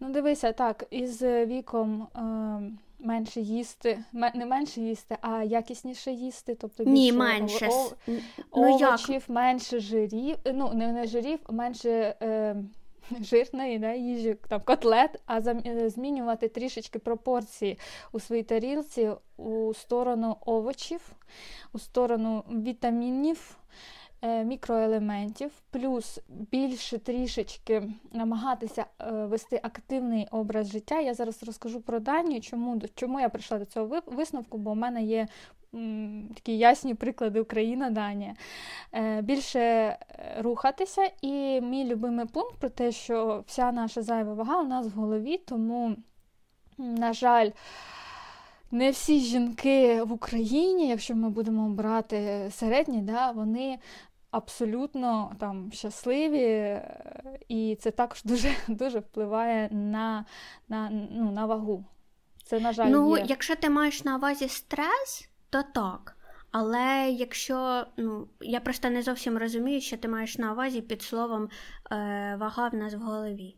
Ну, 0.00 0.10
дивися, 0.10 0.52
так, 0.52 0.84
із 0.90 1.22
віком. 1.22 2.02
Е 2.02 2.83
менше 3.04 3.40
їсти, 3.40 4.04
не 4.12 4.46
менше 4.46 4.80
їсти, 4.80 5.16
а 5.20 5.42
якісніше 5.42 6.12
їсти, 6.12 6.54
тобто 6.54 6.84
більше 6.84 6.94
Ні, 6.94 7.12
менше. 7.12 7.68
О, 7.72 7.90
ну, 8.06 8.18
овочів, 8.50 9.24
менше 9.28 9.80
жирів, 9.80 10.36
ну 10.54 10.70
не, 10.74 10.92
не 10.92 11.06
жирів, 11.06 11.38
менше 11.48 12.16
е, 12.22 12.56
жирної 13.20 13.78
да, 13.78 13.92
їжі, 13.92 14.36
там 14.48 14.60
котлет, 14.64 15.20
а 15.26 15.38
е, 15.38 15.90
змінювати 15.90 16.48
трішечки 16.48 16.98
пропорції 16.98 17.78
у 18.12 18.20
своїй 18.20 18.42
тарілці 18.42 19.10
у 19.36 19.74
сторону 19.74 20.36
овочів, 20.46 21.12
у 21.72 21.78
сторону 21.78 22.44
вітамінів. 22.50 23.56
Е, 24.26 24.44
мікроелементів, 24.44 25.50
плюс 25.70 26.20
більше 26.28 26.98
трішечки 26.98 27.82
намагатися 28.12 28.86
е, 29.00 29.10
вести 29.10 29.60
активний 29.62 30.28
образ 30.30 30.72
життя. 30.72 31.00
Я 31.00 31.14
зараз 31.14 31.42
розкажу 31.42 31.80
про 31.80 32.00
Данію, 32.00 32.40
чому 32.40 32.82
чому 32.94 33.20
я 33.20 33.28
прийшла 33.28 33.58
до 33.58 33.64
цього 33.64 34.00
висновку, 34.06 34.58
бо 34.58 34.72
в 34.72 34.76
мене 34.76 35.02
є 35.02 35.28
такі 36.34 36.58
ясні 36.58 36.94
приклади 36.94 37.40
Україна, 37.40 37.90
Данія. 37.90 38.34
Е, 38.92 39.22
більше 39.22 39.96
рухатися, 40.38 41.10
і 41.22 41.60
мій 41.60 41.84
любимий 41.84 42.26
пункт 42.26 42.56
про 42.58 42.68
те, 42.68 42.92
що 42.92 43.44
вся 43.46 43.72
наша 43.72 44.02
зайва 44.02 44.34
вага 44.34 44.60
у 44.60 44.64
нас 44.64 44.86
в 44.86 44.90
голові, 44.90 45.38
тому, 45.38 45.96
на 46.78 47.12
жаль, 47.12 47.50
не 48.70 48.90
всі 48.90 49.20
жінки 49.20 50.02
в 50.02 50.12
Україні, 50.12 50.88
якщо 50.88 51.14
ми 51.14 51.30
будемо 51.30 51.68
брати 51.68 52.48
середні, 52.50 53.02
да, 53.02 53.30
вони 53.30 53.78
абсолютно 54.36 55.32
там 55.38 55.72
щасливі, 55.72 56.80
і 57.48 57.76
це 57.80 57.90
також 57.90 58.22
дуже 58.24 58.54
дуже 58.68 58.98
впливає 58.98 59.68
на 59.70 60.24
на, 60.68 60.90
ну, 60.90 61.30
на 61.30 61.46
вагу. 61.46 61.84
Це, 62.44 62.60
на 62.60 62.72
жаль, 62.72 62.88
Ну, 62.90 63.16
є. 63.16 63.24
якщо 63.28 63.56
ти 63.56 63.70
маєш 63.70 64.04
на 64.04 64.16
увазі 64.16 64.48
стрес, 64.48 65.28
то 65.50 65.62
так. 65.62 66.16
Але 66.50 67.10
якщо 67.10 67.86
ну, 67.96 68.28
я 68.40 68.60
просто 68.60 68.90
не 68.90 69.02
зовсім 69.02 69.38
розумію, 69.38 69.80
що 69.80 69.96
ти 69.96 70.08
маєш 70.08 70.38
на 70.38 70.52
увазі 70.52 70.80
під 70.80 71.02
словом 71.02 71.48
е, 71.92 72.36
вага 72.40 72.68
в 72.68 72.74
нас 72.74 72.94
в 72.94 72.98
голові. 72.98 73.56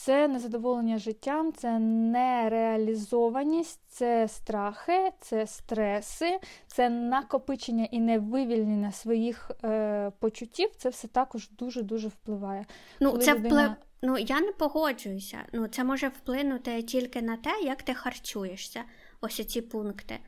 Це 0.00 0.28
незадоволення 0.28 0.98
життям, 0.98 1.52
це 1.52 1.78
нереалізованість, 1.78 3.80
це 3.88 4.28
страхи, 4.28 5.12
це 5.20 5.46
стреси, 5.46 6.38
це 6.66 6.90
накопичення 6.90 7.88
і 7.90 8.00
невивільнення 8.00 8.92
своїх 8.92 9.50
е, 9.64 10.12
почуттів. 10.18 10.70
Це 10.76 10.88
все 10.88 11.08
також 11.08 11.50
дуже-дуже 11.50 12.08
впливає. 12.08 12.66
Ну, 13.00 13.10
Коли 13.10 13.24
це 13.24 13.34
людина... 13.34 13.48
вплив... 13.48 13.70
Ну, 14.02 14.18
я 14.18 14.40
не 14.40 14.52
погоджуюся. 14.52 15.38
Ну, 15.52 15.68
Це 15.68 15.84
може 15.84 16.08
вплинути 16.08 16.82
тільки 16.82 17.22
на 17.22 17.36
те, 17.36 17.50
як 17.62 17.82
ти 17.82 17.94
харчуєшся, 17.94 18.80
ось 19.20 19.46
ці 19.46 19.62
пункти. 19.62 20.18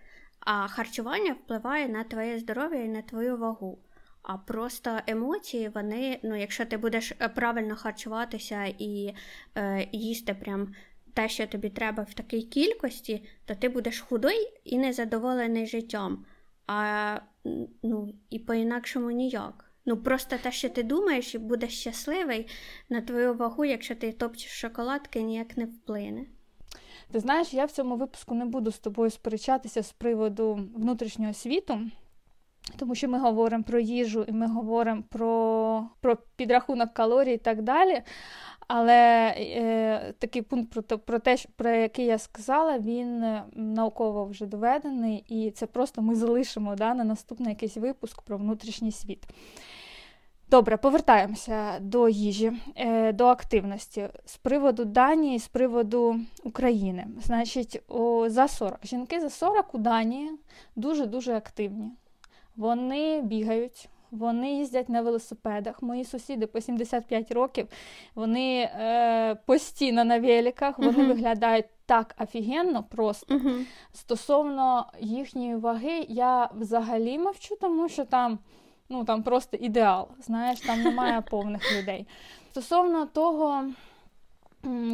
А 0.41 0.69
харчування 0.69 1.33
впливає 1.33 1.89
на 1.89 2.05
твоє 2.05 2.39
здоров'я 2.39 2.85
і 2.85 2.89
на 2.89 3.03
твою 3.03 3.37
вагу. 3.37 3.79
А 4.23 4.37
просто 4.37 4.99
емоції, 5.07 5.69
вони, 5.69 6.21
ну, 6.23 6.37
якщо 6.37 6.67
ти 6.67 6.77
будеш 6.77 7.13
е, 7.21 7.29
правильно 7.29 7.77
харчуватися 7.77 8.65
і 8.79 9.15
е, 9.55 9.89
їсти 9.93 10.35
прям 10.35 10.75
те, 11.15 11.29
що 11.29 11.47
тобі 11.47 11.69
треба 11.71 12.03
в 12.03 12.15
такій 12.15 12.43
кількості, 12.43 13.25
то 13.45 13.55
ти 13.55 13.69
будеш 13.69 14.01
худой 14.01 14.49
і 14.65 14.79
незадоволений 14.79 15.67
життям. 15.67 16.25
А 16.67 17.17
ну, 17.83 18.15
і 18.31 18.39
по-інакшому 18.39 19.11
ніяк. 19.11 19.65
Ну, 19.87 19.97
просто 19.97 20.37
те, 20.43 20.53
що 20.53 20.69
ти 20.69 20.83
думаєш, 20.83 21.35
і 21.35 21.39
будеш 21.39 21.81
щасливий 21.81 22.49
на 22.89 23.01
твою 23.01 23.35
вагу, 23.35 23.65
якщо 23.65 23.95
ти 23.95 24.13
топчеш 24.13 24.61
шоколадки, 24.61 25.23
ніяк 25.23 25.57
не 25.57 25.65
вплине. 25.65 26.27
Ти 27.13 27.21
знаєш, 27.21 27.55
я 27.55 27.65
в 27.65 27.71
цьому 27.71 27.97
випуску 27.97 28.35
не 28.35 28.45
буду 28.45 28.71
з 28.71 28.79
тобою 28.79 29.11
сперечатися 29.11 29.83
з 29.83 29.93
приводу 29.93 30.69
внутрішнього 30.75 31.35
світу. 31.35 31.81
Тому 32.77 32.95
що 32.95 33.09
ми 33.09 33.19
говоримо 33.19 33.65
про 33.65 33.81
їжу 33.81 34.25
і 34.29 34.33
ми 34.33 34.47
говоримо 34.47 35.03
про 35.09 35.85
про 36.01 36.17
підрахунок 36.37 36.93
калорій 36.93 37.35
і 37.35 37.39
так 37.39 37.63
далі. 37.63 38.03
Але 38.73 39.35
е, 39.39 40.15
такий 40.19 40.43
пункт 40.43 40.73
про 40.73 40.99
про 40.99 41.19
те, 41.19 41.37
про 41.57 41.71
який 41.71 42.07
я 42.07 42.19
сказала, 42.19 42.79
він 42.79 43.23
е, 43.23 43.43
науково 43.53 44.25
вже 44.25 44.47
доведений, 44.47 45.25
і 45.29 45.51
це 45.51 45.67
просто 45.67 46.03
ми 46.03 46.15
залишимо 46.15 46.77
да, 46.77 46.95
на 46.95 47.05
наступний 47.05 47.49
якийсь 47.49 47.77
випуск 47.77 48.23
про 48.23 48.37
внутрішній 48.37 48.93
світ. 48.93 49.27
Добре, 50.51 50.77
повертаємося 50.77 51.79
до 51.81 52.09
їжі, 52.09 52.53
е, 52.77 53.13
до 53.13 53.27
активності 53.27 54.09
з 54.25 54.37
приводу 54.37 54.85
Данії, 54.85 55.39
з 55.39 55.49
приводу 55.49 56.21
України. 56.45 57.07
Значить, 57.23 57.83
за 58.27 58.49
40. 58.49 58.87
Жінки 58.87 59.21
за 59.21 59.31
40 59.31 59.75
у 59.75 59.79
Данії 59.79 60.31
дуже-дуже 60.77 61.35
активні. 61.35 61.91
Вони 62.61 63.23
бігають, 63.23 63.89
вони 64.11 64.53
їздять 64.53 64.89
на 64.89 65.03
велосипедах. 65.03 65.83
Мої 65.83 66.05
сусіди 66.05 66.47
по 66.47 66.61
75 66.61 67.33
років, 67.33 67.69
вони 68.15 68.61
е, 68.61 69.35
постійно 69.47 70.05
на 70.05 70.19
великах, 70.19 70.79
вони 70.79 70.93
uh-huh. 70.93 71.07
виглядають 71.07 71.67
так 71.87 72.15
офігенно 72.19 72.83
просто. 72.83 73.35
Uh-huh. 73.35 73.65
Стосовно 73.93 74.87
їхньої 75.01 75.57
ваги, 75.57 76.07
я 76.09 76.51
взагалі 76.55 77.19
мовчу, 77.19 77.57
тому 77.61 77.89
що 77.89 78.05
там 78.05 78.39
ну, 78.89 79.05
там 79.05 79.23
просто 79.23 79.57
ідеал. 79.57 80.09
Знаєш, 80.21 80.61
там 80.61 80.83
немає 80.83 81.21
повних 81.31 81.79
людей. 81.79 82.07
Стосовно 82.51 83.07
того. 83.07 83.65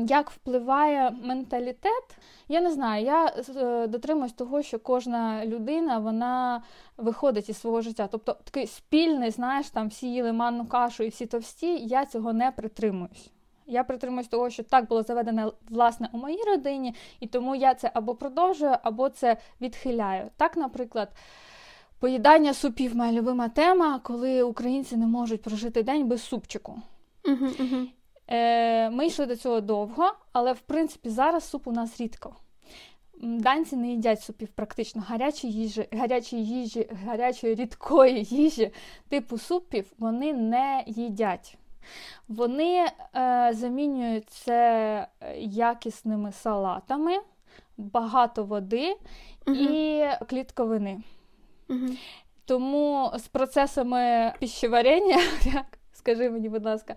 Як 0.09 0.31
впливає 0.31 1.11
менталітет, 1.23 2.19
я 2.49 2.61
не 2.61 2.73
знаю. 2.73 3.05
Я 3.05 3.35
е, 3.57 3.87
дотримуюсь 3.87 4.33
того, 4.33 4.63
що 4.63 4.79
кожна 4.79 5.47
людина 5.47 5.99
вона 5.99 6.63
виходить 6.97 7.49
із 7.49 7.61
свого 7.61 7.81
життя. 7.81 8.09
Тобто 8.13 8.37
такий 8.45 8.67
спільний, 8.67 9.31
знаєш, 9.31 9.71
там 9.71 9.89
всі 9.89 10.13
їли 10.13 10.33
манну 10.33 10.67
кашу 10.67 11.03
і 11.03 11.09
всі 11.09 11.27
товсті, 11.27 11.79
я 11.79 12.07
цього 12.07 12.33
не 12.33 12.51
притримуюсь. 12.51 13.31
Я 13.67 13.85
притримуюсь 13.85 14.29
того, 14.29 14.51
що 14.51 14.63
так 14.63 14.89
було 14.89 15.03
заведено 15.03 15.53
власне 15.71 16.09
у 16.13 16.19
моїй 16.19 16.43
родині, 16.47 16.95
і 17.21 17.27
тому 17.27 17.55
я 17.55 17.75
це 17.75 17.91
або 17.95 18.15
продовжую, 18.15 18.77
або 18.83 19.09
це 19.09 19.37
відхиляю. 19.61 20.31
Так, 20.37 20.57
наприклад. 20.57 21.09
Поїдання 21.99 22.55
супів 22.55 22.97
моя 22.97 23.13
любима 23.13 23.49
тема, 23.49 24.01
коли 24.03 24.43
українці 24.43 24.97
не 24.97 25.07
можуть 25.07 25.43
прожити 25.43 25.83
день 25.83 26.09
без 26.09 26.23
супчику. 26.23 26.83
Uh-huh, 27.25 27.61
uh-huh. 27.61 27.87
Е, 28.29 28.91
Ми 28.91 29.07
йшли 29.07 29.27
до 29.27 29.37
цього 29.37 29.61
довго, 29.61 30.13
але 30.33 30.53
в 30.53 30.61
принципі 30.61 31.09
зараз 31.09 31.49
суп 31.49 31.67
у 31.67 31.73
нас 31.73 32.01
рідко. 32.01 32.37
Данці 33.23 33.77
не 33.77 33.89
їдять 33.89 34.23
супів 34.23 34.49
практично 34.49 35.03
гарячі 35.07 35.49
їжі, 35.49 35.89
гарячі 35.93 36.37
їжі, 36.37 36.89
гарячої 37.07 37.55
рідкої 37.55 38.25
їжі, 38.25 38.71
типу 39.09 39.39
супів, 39.39 39.93
вони 39.99 40.33
не 40.33 40.85
їдять. 40.87 41.59
Вони 42.29 42.87
е, 43.17 43.51
замінюють 43.55 44.31
це 44.31 45.07
якісними 45.39 46.33
салатами, 46.33 47.19
багато 47.77 48.45
води 48.45 48.97
угу. 49.47 49.57
і 49.57 50.05
клітковини. 50.29 51.01
Угу. 51.69 51.87
Тому 52.45 53.13
з 53.17 53.29
процесами 53.29 54.33
піщеварення, 54.41 55.19
скажи 56.07 56.31
мені, 56.31 56.49
будь 56.49 56.65
ласка, 56.65 56.95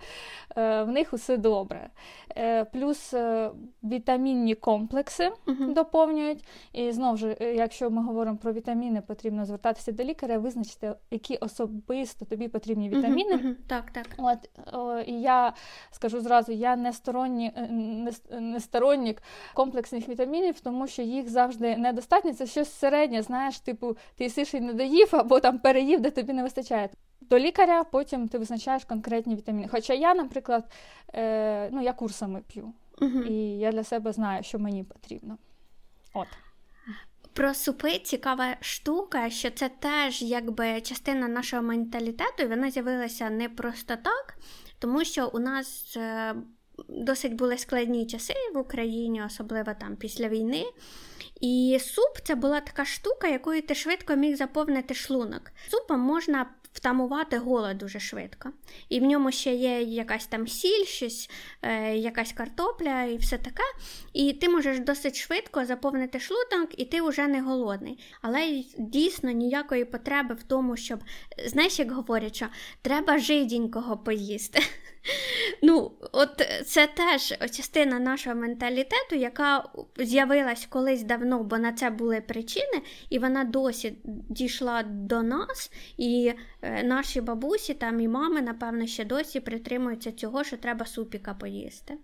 е, 0.57 0.83
в 0.83 0.87
них 0.87 1.13
усе 1.13 1.37
добре. 1.37 1.89
Е, 2.37 2.65
плюс 2.65 3.13
е, 3.13 3.51
вітамінні 3.83 4.55
комплекси 4.55 5.31
uh-huh. 5.47 5.73
доповнюють. 5.73 6.45
І 6.73 6.91
знову 6.91 7.17
ж, 7.17 7.37
якщо 7.39 7.89
ми 7.89 8.03
говоримо 8.03 8.37
про 8.37 8.53
вітаміни, 8.53 9.01
потрібно 9.01 9.45
звертатися 9.45 9.91
до 9.91 10.03
лікаря, 10.03 10.37
визначити, 10.37 10.93
які 11.11 11.35
особисто 11.35 12.25
тобі 12.25 12.47
потрібні 12.47 12.89
вітаміни. 12.89 13.35
Uh-huh. 13.35 13.55
Так, 13.67 13.91
так. 13.91 14.07
От, 14.17 14.49
о, 14.73 14.99
І 14.99 15.13
я 15.13 15.53
скажу 15.91 16.19
зразу, 16.19 16.51
я 16.51 16.75
не 16.75 16.93
сторонні, 16.93 17.51
не, 17.69 18.11
не 18.39 18.59
сторонник 18.59 19.23
комплексних 19.53 20.09
вітамінів, 20.09 20.59
тому 20.59 20.87
що 20.87 21.01
їх 21.01 21.29
завжди 21.29 21.77
недостатньо. 21.77 22.33
Це 22.33 22.45
щось 22.45 22.73
середнє, 22.73 23.21
знаєш, 23.21 23.59
типу, 23.59 23.97
ти 24.15 24.23
їсиш 24.23 24.53
і 24.53 24.59
не 24.59 24.73
доїв, 24.73 25.09
або 25.11 25.39
там 25.39 25.59
переїв, 25.59 25.99
де 25.99 26.11
тобі 26.11 26.33
не 26.33 26.43
вистачає 26.43 26.89
до 27.21 27.39
лікаря, 27.39 27.83
потім 27.83 28.27
ти 28.27 28.37
визначаєш 28.37 28.85
конкретні 28.85 29.35
вітаміни. 29.35 29.67
Хоча 29.71 29.93
я, 29.93 30.13
наприклад, 30.13 30.71
е, 31.13 31.69
ну, 31.71 31.81
я 31.81 31.93
курсами 31.93 32.41
п'ю, 32.47 32.73
угу. 33.01 33.19
і 33.19 33.33
я 33.57 33.71
для 33.71 33.83
себе 33.83 34.13
знаю, 34.13 34.43
що 34.43 34.59
мені 34.59 34.83
потрібно. 34.83 35.37
От. 36.13 36.27
Про 37.33 37.53
супи 37.53 37.99
цікава 37.99 38.55
штука, 38.59 39.29
що 39.29 39.51
це 39.51 39.69
теж 39.69 40.21
якби 40.21 40.81
частина 40.81 41.27
нашого 41.27 41.63
менталітету, 41.63 42.43
і 42.43 42.47
вона 42.47 42.71
з'явилася 42.71 43.29
не 43.29 43.49
просто 43.49 43.95
так, 43.95 44.37
тому 44.79 45.03
що 45.03 45.27
у 45.27 45.39
нас 45.39 45.97
е, 45.97 46.35
досить 46.89 47.33
були 47.33 47.57
складні 47.57 48.07
часи 48.07 48.33
в 48.53 48.57
Україні, 48.57 49.23
особливо 49.23 49.73
там 49.79 49.95
після 49.95 50.27
війни. 50.27 50.65
І 51.41 51.79
суп 51.81 52.17
це 52.23 52.35
була 52.35 52.61
така 52.61 52.85
штука, 52.85 53.27
якою 53.27 53.61
ти 53.61 53.75
швидко 53.75 54.15
міг 54.15 54.35
заповнити 54.35 54.93
шлунок. 54.93 55.51
Супом 55.69 55.99
можна 55.99 56.45
втамувати 56.73 57.37
голод 57.37 57.77
дуже 57.77 57.99
швидко. 57.99 58.49
І 58.89 58.99
в 58.99 59.03
ньому 59.03 59.31
ще 59.31 59.53
є 59.53 59.81
якась 59.81 60.27
там 60.27 60.47
сіль, 60.47 60.85
щось, 60.85 61.29
е, 61.61 61.95
якась 61.95 62.31
картопля 62.31 63.03
і 63.03 63.17
все 63.17 63.37
таке. 63.37 63.63
І 64.13 64.33
ти 64.33 64.49
можеш 64.49 64.79
досить 64.79 65.15
швидко 65.15 65.65
заповнити 65.65 66.19
шлунок, 66.19 66.69
і 66.77 66.85
ти 66.85 67.01
вже 67.01 67.27
не 67.27 67.41
голодний. 67.41 67.99
Але 68.21 68.63
дійсно 68.77 69.31
ніякої 69.31 69.85
потреби 69.85 70.35
в 70.35 70.43
тому, 70.43 70.77
щоб, 70.77 70.99
знаєш, 71.45 71.79
як 71.79 71.91
говорять, 71.91 72.35
що 72.35 72.47
треба 72.81 73.17
жиденького 73.17 73.97
поїсти. 73.97 74.59
Ну, 75.63 75.91
от 76.11 76.29
це 76.65 76.87
теж 76.87 77.33
частина 77.51 77.99
нашого 77.99 78.35
менталітету, 78.35 79.15
яка 79.15 79.69
з'явилась 79.97 80.65
колись 80.65 81.03
давно, 81.03 81.43
бо 81.43 81.57
на 81.57 81.73
це 81.73 81.89
були 81.89 82.21
причини, 82.21 82.81
і 83.09 83.19
вона 83.19 83.43
досі 83.43 83.97
дійшла 84.29 84.83
до 84.83 85.23
нас. 85.23 85.71
І 85.97 86.33
е, 86.61 86.83
наші 86.83 87.21
бабусі 87.21 87.73
там 87.73 87.99
і 87.99 88.07
мами, 88.07 88.41
напевно, 88.41 88.85
ще 88.85 89.05
досі 89.05 89.39
притримуються 89.39 90.11
цього, 90.11 90.43
що 90.43 90.57
треба 90.57 90.85
супіка 90.85 91.33
поїсти. 91.33 91.97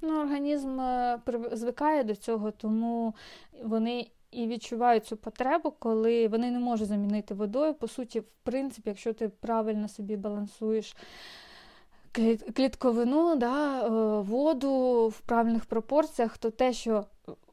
Ну, 0.00 0.20
Організм 0.20 0.80
е, 0.80 1.20
звикає 1.52 2.04
до 2.04 2.14
цього, 2.14 2.50
тому 2.50 3.14
вони. 3.62 4.06
І 4.30 4.46
відчувають 4.46 5.06
цю 5.06 5.16
потребу, 5.16 5.70
коли 5.78 6.28
вони 6.28 6.50
не 6.50 6.58
можуть 6.58 6.88
замінити 6.88 7.34
водою. 7.34 7.74
По 7.74 7.88
суті, 7.88 8.20
в 8.20 8.26
принципі, 8.42 8.90
якщо 8.90 9.12
ти 9.12 9.28
правильно 9.28 9.88
собі 9.88 10.16
балансуєш 10.16 10.96
клітковину, 12.54 13.36
да, 13.36 13.86
е, 13.86 13.88
воду 14.22 15.08
в 15.08 15.20
правильних 15.20 15.64
пропорціях, 15.64 16.38
то 16.38 16.50
те, 16.50 16.72
що 16.72 17.04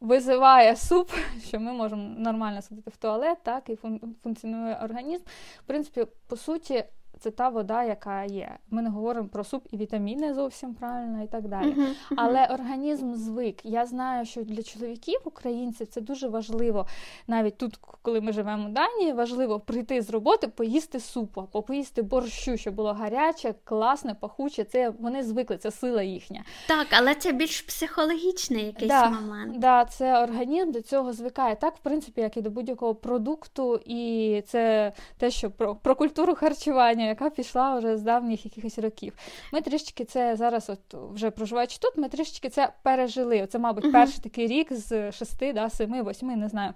визиває 0.02 0.76
суп, 0.76 1.12
що 1.48 1.60
ми 1.60 1.74
можемо 1.74 2.04
нормально 2.17 2.62
сидіти 2.62 2.89
в 2.89 2.98
туалет, 2.98 3.38
так, 3.43 3.70
і 3.70 3.78
функціонує 4.24 4.80
організм. 4.84 5.24
В 5.63 5.67
принципі, 5.67 6.06
по 6.28 6.38
суті, 6.38 6.84
це 7.20 7.32
та 7.32 7.50
вода, 7.50 7.84
яка 7.84 8.24
є. 8.24 8.58
Ми 8.70 8.82
не 8.82 8.89
говоримо 8.89 9.28
про 9.28 9.43
суп 9.43 9.67
і 9.72 9.78
вітаміни 9.78 10.34
зовсім 10.34 10.74
правильно 10.74 11.24
і 11.24 11.28
так 11.28 11.48
далі. 11.48 11.67
Uh-huh, 11.67 11.88
uh-huh. 11.88 12.13
Але 12.17 12.46
організм 12.46 13.13
звик. 13.13 13.65
Я 13.65 13.86
знаю, 13.86 14.26
що 14.26 14.43
для 14.43 14.63
чоловіків, 14.63 15.20
українців, 15.24 15.88
це 15.88 16.02
дуже 16.02 16.28
важливо. 16.28 16.88
Навіть 17.28 17.58
тут, 17.58 17.80
коли 18.02 18.22
ми 18.22 18.32
живемо 18.32 18.67
в 18.67 18.72
Данії, 18.72 19.13
важливо 19.13 19.60
прийти 19.60 20.02
з 20.02 20.10
роботи, 20.10 20.48
поїсти 20.48 21.00
супу, 21.00 21.41
або 21.41 21.62
поїсти 21.62 22.02
борщу, 22.02 22.58
щоб 22.58 22.76
було 22.76 22.93
гаряче, 22.93 23.56
класне, 23.63 24.13
пахуче. 24.13 24.63
Це 24.63 24.89
вони 24.89 25.24
звикли, 25.24 25.58
це 25.58 25.72
сила 25.72 26.04
їхня. 26.04 26.43
Так, 26.67 26.88
але 26.91 27.15
це 27.15 27.32
більш 27.32 27.62
психологічний 27.62 28.65
якийсь 28.65 28.91
да, 28.91 29.10
момент. 29.10 29.60
Да, 29.60 29.86
це 29.86 30.24
організм 30.24 30.72
до 30.72 30.82
цього 30.82 31.13
звикає. 31.13 31.56
Так, 31.56 31.76
в 31.76 31.80
принципі, 31.80 32.22
як 32.22 32.38
і 32.38 32.41
до 32.41 32.50
будь-якого 32.50 32.96
продукту, 32.96 33.80
і 33.86 34.43
це 34.48 34.93
те, 35.17 35.32
що 35.32 35.52
про, 35.52 35.76
про 35.76 35.96
культуру 35.96 36.36
харчування 36.36 37.07
яка 37.08 37.30
пішла 37.30 37.78
вже 37.78 37.98
з 37.98 38.02
давніх 38.02 38.46
якихось 38.46 38.80
років. 38.80 39.13
Ми 39.54 39.62
трішечки 39.62 40.06
це 40.06 40.36
зараз, 40.36 40.70
от 40.70 41.13
вже 41.13 41.32
проживаючи 41.32 41.78
тут, 41.80 41.98
ми 41.98 42.10
трішечки 42.10 42.50
це 42.50 42.74
пережили. 42.84 43.48
Це, 43.48 43.60
мабуть, 43.60 43.91
перший 43.91 44.24
такий 44.24 44.48
рік 44.48 44.74
з 44.74 45.12
шести, 45.12 45.54
да, 45.54 45.70
семи, 45.70 46.02
восьми, 46.02 46.36
не 46.36 46.50
знаю. 46.50 46.74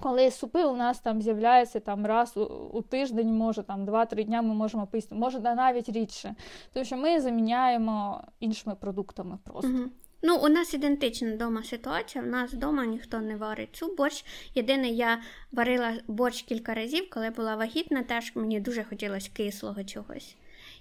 Коли 0.00 0.30
супи 0.30 0.64
у 0.64 0.76
нас 0.76 0.98
там 0.98 1.22
з'являються 1.22 1.80
там 1.80 2.06
раз 2.06 2.36
у, 2.36 2.44
у 2.72 2.82
тиждень, 2.82 3.36
може 3.36 3.62
там 3.62 3.84
два-три 3.84 4.24
дня 4.24 4.42
ми 4.42 4.54
можемо 4.54 4.86
поїсти, 4.86 5.14
може 5.14 5.40
навіть 5.40 5.88
рідше. 5.88 6.34
Тому 6.72 6.84
що 6.84 6.96
ми 6.96 7.20
заміняємо 7.20 8.24
іншими 8.40 8.74
продуктами 8.74 9.38
просто. 9.44 9.70
Угу. 9.70 9.82
Ну, 10.22 10.38
у 10.38 10.48
нас 10.48 10.74
ідентична 10.74 11.34
вдома 11.34 11.62
ситуація. 11.62 12.24
У 12.24 12.26
нас 12.26 12.52
вдома 12.52 12.86
ніхто 12.86 13.20
не 13.20 13.36
варить 13.36 13.76
цю 13.76 13.94
борщ. 13.94 14.24
Єдине, 14.54 14.88
я 14.88 15.22
варила 15.52 15.92
борщ 16.06 16.42
кілька 16.42 16.74
разів, 16.74 17.10
коли 17.10 17.30
була 17.30 17.56
вагітна, 17.56 18.02
теж 18.02 18.32
мені 18.34 18.60
дуже 18.60 18.84
хотілося 18.84 19.30
кислого 19.34 19.84
чогось. 19.84 20.36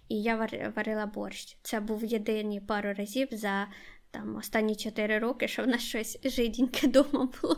І 0.10 0.22
я 0.22 0.48
варила 0.76 1.06
борщ. 1.06 1.58
Це 1.62 1.80
був 1.80 2.06
єдиний 2.06 2.60
пару 2.60 2.94
разів 2.94 3.28
за 3.32 3.68
там 4.12 4.36
останні 4.36 4.76
4 4.76 5.20
роки, 5.20 5.48
що 5.48 5.64
в 5.64 5.68
нас 5.68 5.82
щось 5.82 6.20
жиденьке 6.24 6.88
вдома 6.88 7.30
було. 7.42 7.58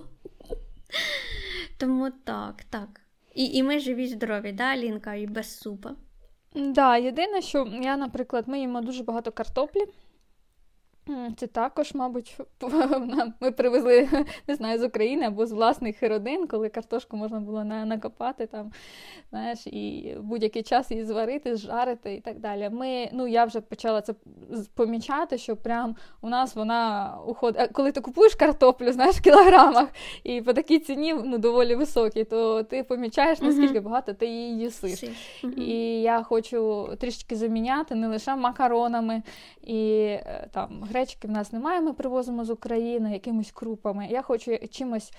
Тому 1.78 2.12
так, 2.24 2.64
так. 2.70 3.02
І 3.36 3.46
і 3.46 3.64
ми 3.64 3.80
живі, 3.80 4.08
здорові, 4.08 4.52
да, 4.52 4.78
Лінка, 4.78 5.16
і 5.16 5.28
без 5.28 5.60
супа. 5.60 5.96
Так, 6.54 6.72
да, 6.72 6.98
єдине, 6.98 7.42
що 7.42 7.68
я, 7.82 7.98
наприклад, 7.98 8.48
ми 8.48 8.60
їмо 8.60 8.82
дуже 8.82 9.04
багато 9.04 9.32
картоплі. 9.32 9.86
Це 11.38 11.48
також, 11.48 11.94
мабуть, 11.94 12.38
ми 13.42 13.52
привезли 13.52 14.10
не 14.48 14.56
знаю, 14.56 14.80
з 14.80 14.84
України 14.84 15.26
або 15.26 15.46
з 15.46 15.52
власних 15.52 16.04
родин, 16.04 16.48
коли 16.48 16.70
картошку 16.70 17.18
можна 17.18 17.40
було 17.40 17.64
накопати 17.64 18.46
там, 18.46 18.72
знаєш, 19.30 19.68
і 19.68 20.14
будь-який 20.22 20.64
час 20.64 20.92
її 20.92 21.04
зварити, 21.04 21.56
зжарити 21.56 22.16
і 22.16 22.22
так 22.22 22.40
далі. 22.40 22.70
Ми, 22.70 23.10
ну 23.14 23.28
я 23.28 23.46
вже 23.46 23.62
почала 23.62 24.02
це 24.02 24.14
помічати, 24.76 25.38
що 25.38 25.56
прям 25.56 25.96
у 26.22 26.30
нас 26.30 26.56
вона 26.56 27.14
уходить. 27.28 27.70
Коли 27.74 27.92
ти 27.92 28.02
купуєш 28.02 28.36
картоплю, 28.36 28.92
знаєш, 28.92 29.16
в 29.16 29.22
кілограмах, 29.22 29.90
і 30.24 30.42
по 30.42 30.54
такій 30.54 30.80
ціні 30.80 31.14
ну, 31.14 31.38
доволі 31.38 31.76
високій, 31.76 32.24
то 32.24 32.64
ти 32.64 32.84
помічаєш, 32.84 33.42
наскільки 33.42 33.80
багато 33.80 34.14
ти 34.14 34.26
її 34.26 34.60
їсиш. 34.60 35.04
І 35.58 36.02
я 36.02 36.24
хочу 36.24 36.90
трішки 37.00 37.36
заміняти 37.36 37.96
не 37.96 38.08
лише 38.08 38.36
макаронами 38.36 39.22
і 39.64 39.94
е, 40.00 40.48
там 40.52 40.88
гречки 40.98 41.28
в 41.28 41.32
нас 41.32 41.54
немає, 41.54 41.82
ми 41.82 41.94
привозимо 41.94 42.46
з 42.46 42.50
України 42.50 43.14
якимись 43.14 43.52
крупами. 43.52 44.08
Я 44.08 44.22
хочу 44.22 44.58
чимось 44.72 45.12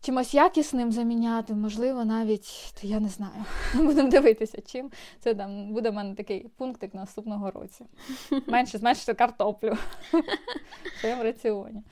чимось 0.00 0.34
якісним 0.34 0.92
заміняти, 0.92 1.54
можливо, 1.54 2.04
навіть, 2.04 2.74
то 2.80 2.86
я 2.86 3.00
не 3.00 3.08
знаю, 3.08 3.44
будемо 3.74 4.08
дивитися, 4.08 4.62
чим. 4.66 4.90
Це 5.20 5.34
там 5.34 5.72
буде 5.72 5.90
в 5.90 5.94
мене 5.94 6.14
такий 6.14 6.48
пунктик 6.56 6.94
наступного 6.94 7.50
році. 7.50 7.84
Менше 8.46 8.78
зменшити 8.78 9.14
картоплю 9.14 9.76
в 10.96 11.00
своєму 11.00 11.22
раціоні. 11.22 11.82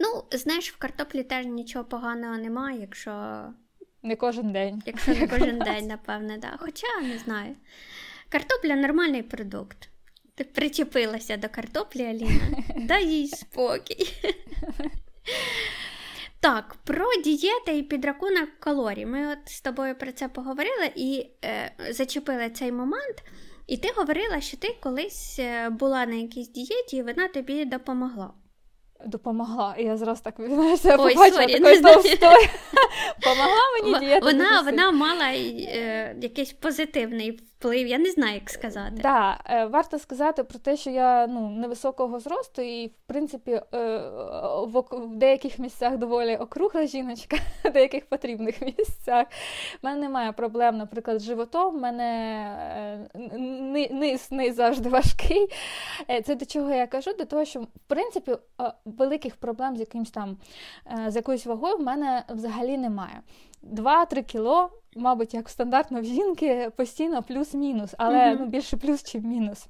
Ну, 0.00 0.38
знаєш, 0.38 0.72
в 0.72 0.76
картоплі 0.78 1.22
теж 1.22 1.46
нічого 1.46 1.84
поганого 1.84 2.36
немає, 2.36 2.80
якщо. 2.80 3.42
Не 4.02 4.16
кожен 4.16 4.52
день. 4.52 4.82
Якщо 4.86 5.14
не 5.14 5.28
кожен 5.28 5.58
день, 5.58 5.86
напевне, 5.86 6.38
да. 6.38 6.56
Хоча 6.58 7.00
не 7.02 7.18
знаю. 7.18 7.56
Картопля 8.28 8.76
нормальний 8.76 9.22
продукт. 9.22 9.88
Ти 10.36 10.44
причепилася 10.44 11.36
до 11.36 11.48
картоплі, 11.48 12.02
Аліна. 12.02 12.40
Дай 12.76 13.06
їй 13.06 13.28
спокій. 13.28 14.06
Так, 16.40 16.76
про 16.84 17.04
дієти 17.24 17.78
і 17.78 17.82
підрахунок 17.82 18.48
калорій. 18.60 19.06
Ми 19.06 19.32
от 19.32 19.38
з 19.52 19.60
тобою 19.60 19.94
про 19.94 20.12
це 20.12 20.28
поговорили 20.28 20.90
і 20.96 21.26
е, 21.44 21.72
зачепили 21.90 22.50
цей 22.50 22.72
момент. 22.72 23.22
І 23.66 23.76
ти 23.76 23.92
говорила, 23.96 24.40
що 24.40 24.56
ти 24.56 24.76
колись 24.82 25.36
е, 25.38 25.70
була 25.70 26.06
на 26.06 26.14
якійсь 26.14 26.48
дієті, 26.48 26.96
і 26.96 27.02
вона 27.02 27.28
тобі 27.28 27.64
допомогла. 27.64 28.32
Допомогла. 29.06 29.74
І 29.78 29.84
я 29.84 29.96
зразу 29.96 30.22
так 30.22 30.34
Ой, 30.38 30.48
побачила 30.48 31.42
sorry, 31.42 31.52
такої 31.52 31.80
товстої. 31.80 32.48
Помогла 33.22 33.62
мені 33.82 33.98
дієта. 33.98 34.26
Вона 34.26 34.60
вона 34.60 34.90
мала 34.90 35.26
е, 35.26 36.16
якийсь 36.22 36.52
позитивний 36.52 37.40
вплив, 37.58 37.86
я 37.86 37.98
не 37.98 38.10
знаю, 38.10 38.34
як 38.34 38.50
сказати. 38.50 38.94
Да, 39.02 39.40
е, 39.46 39.66
Варто 39.66 39.98
сказати 39.98 40.44
про 40.44 40.58
те, 40.58 40.76
що 40.76 40.90
я 40.90 41.26
ну, 41.26 41.50
невисокого 41.50 42.20
зросту, 42.20 42.62
і, 42.62 42.86
в 42.86 43.06
принципі, 43.06 43.50
е, 43.50 43.98
в, 44.66 44.84
в 44.90 45.16
деяких 45.16 45.58
місцях 45.58 45.96
доволі 45.96 46.36
округла 46.36 46.86
жіночка, 46.86 47.36
в 47.64 47.70
деяких 47.70 48.06
потрібних 48.06 48.62
місцях. 48.62 49.26
У 49.82 49.86
мене 49.86 50.00
немає 50.00 50.32
проблем, 50.32 50.76
наприклад, 50.76 51.20
з 51.20 51.24
животом, 51.24 51.76
в 51.76 51.80
мене 51.80 52.08
е, 53.14 53.38
низ, 53.90 54.28
низ 54.30 54.54
завжди 54.54 54.88
важкий. 54.88 55.46
Е, 56.10 56.22
це 56.22 56.34
до 56.34 56.44
чого 56.46 56.70
я 56.70 56.86
кажу? 56.86 57.12
До 57.12 57.24
того, 57.24 57.44
що 57.44 57.60
в 57.60 57.66
принципі 57.86 58.32
е, 58.60 58.72
великих 58.84 59.36
проблем 59.36 59.76
з 59.76 59.80
якимсь 59.80 60.10
там 60.10 60.36
е, 60.86 61.10
з 61.10 61.16
якоюсь 61.16 61.46
вагою 61.46 61.76
в 61.76 61.82
мене 61.82 62.24
взагалі 62.28 62.78
немає. 62.78 63.20
2-3 63.62 64.22
кіло, 64.22 64.70
мабуть, 64.96 65.34
як 65.34 65.48
стандартно 65.48 66.00
в 66.00 66.04
жінки, 66.04 66.70
постійно 66.76 67.22
плюс-мінус, 67.22 67.94
але 67.98 68.18
mm-hmm. 68.18 68.36
ну, 68.40 68.46
більше 68.46 68.76
плюс, 68.76 69.02
чи 69.02 69.20
мінус. 69.20 69.66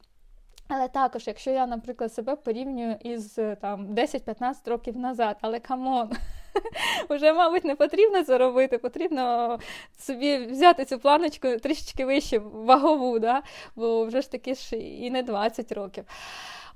Але 0.68 0.88
також, 0.88 1.26
якщо 1.26 1.50
я, 1.50 1.66
наприклад, 1.66 2.12
себе 2.12 2.36
порівнюю 2.36 2.96
із 3.04 3.38
там 3.60 3.86
10-15 3.86 4.54
років 4.66 4.96
назад, 4.96 5.36
але 5.40 5.60
come 5.60 5.89
on, 5.89 6.10
вже, 7.08 7.32
мабуть, 7.32 7.64
не 7.64 7.74
потрібно 7.74 8.22
це 8.22 8.38
робити, 8.38 8.78
потрібно 8.78 9.58
собі 9.98 10.36
взяти 10.36 10.84
цю 10.84 10.98
планочку 10.98 11.48
трішечки 11.48 12.04
вище 12.04 12.38
вагову, 12.38 13.18
да? 13.18 13.42
бо 13.76 14.04
вже 14.04 14.20
ж 14.20 14.30
таки 14.30 14.54
ж 14.54 14.76
і 14.76 15.10
не 15.10 15.22
20 15.22 15.72
років. 15.72 16.04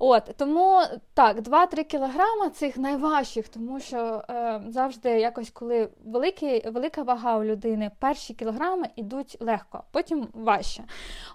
От 0.03 0.31
Тому 0.37 0.81
так, 1.13 1.37
2-3 1.37 1.83
кілограми 1.83 2.49
цих 2.49 2.77
найважчих, 2.77 3.47
тому 3.47 3.79
що 3.79 4.23
е, 4.29 4.61
завжди 4.67 5.09
якось, 5.09 5.49
коли 5.49 5.89
великий, 6.05 6.69
велика 6.69 7.03
вага 7.03 7.37
у 7.37 7.43
людини, 7.43 7.91
перші 7.99 8.33
кілограми 8.33 8.89
йдуть 8.95 9.37
легко, 9.39 9.83
потім 9.91 10.27
важче. 10.33 10.83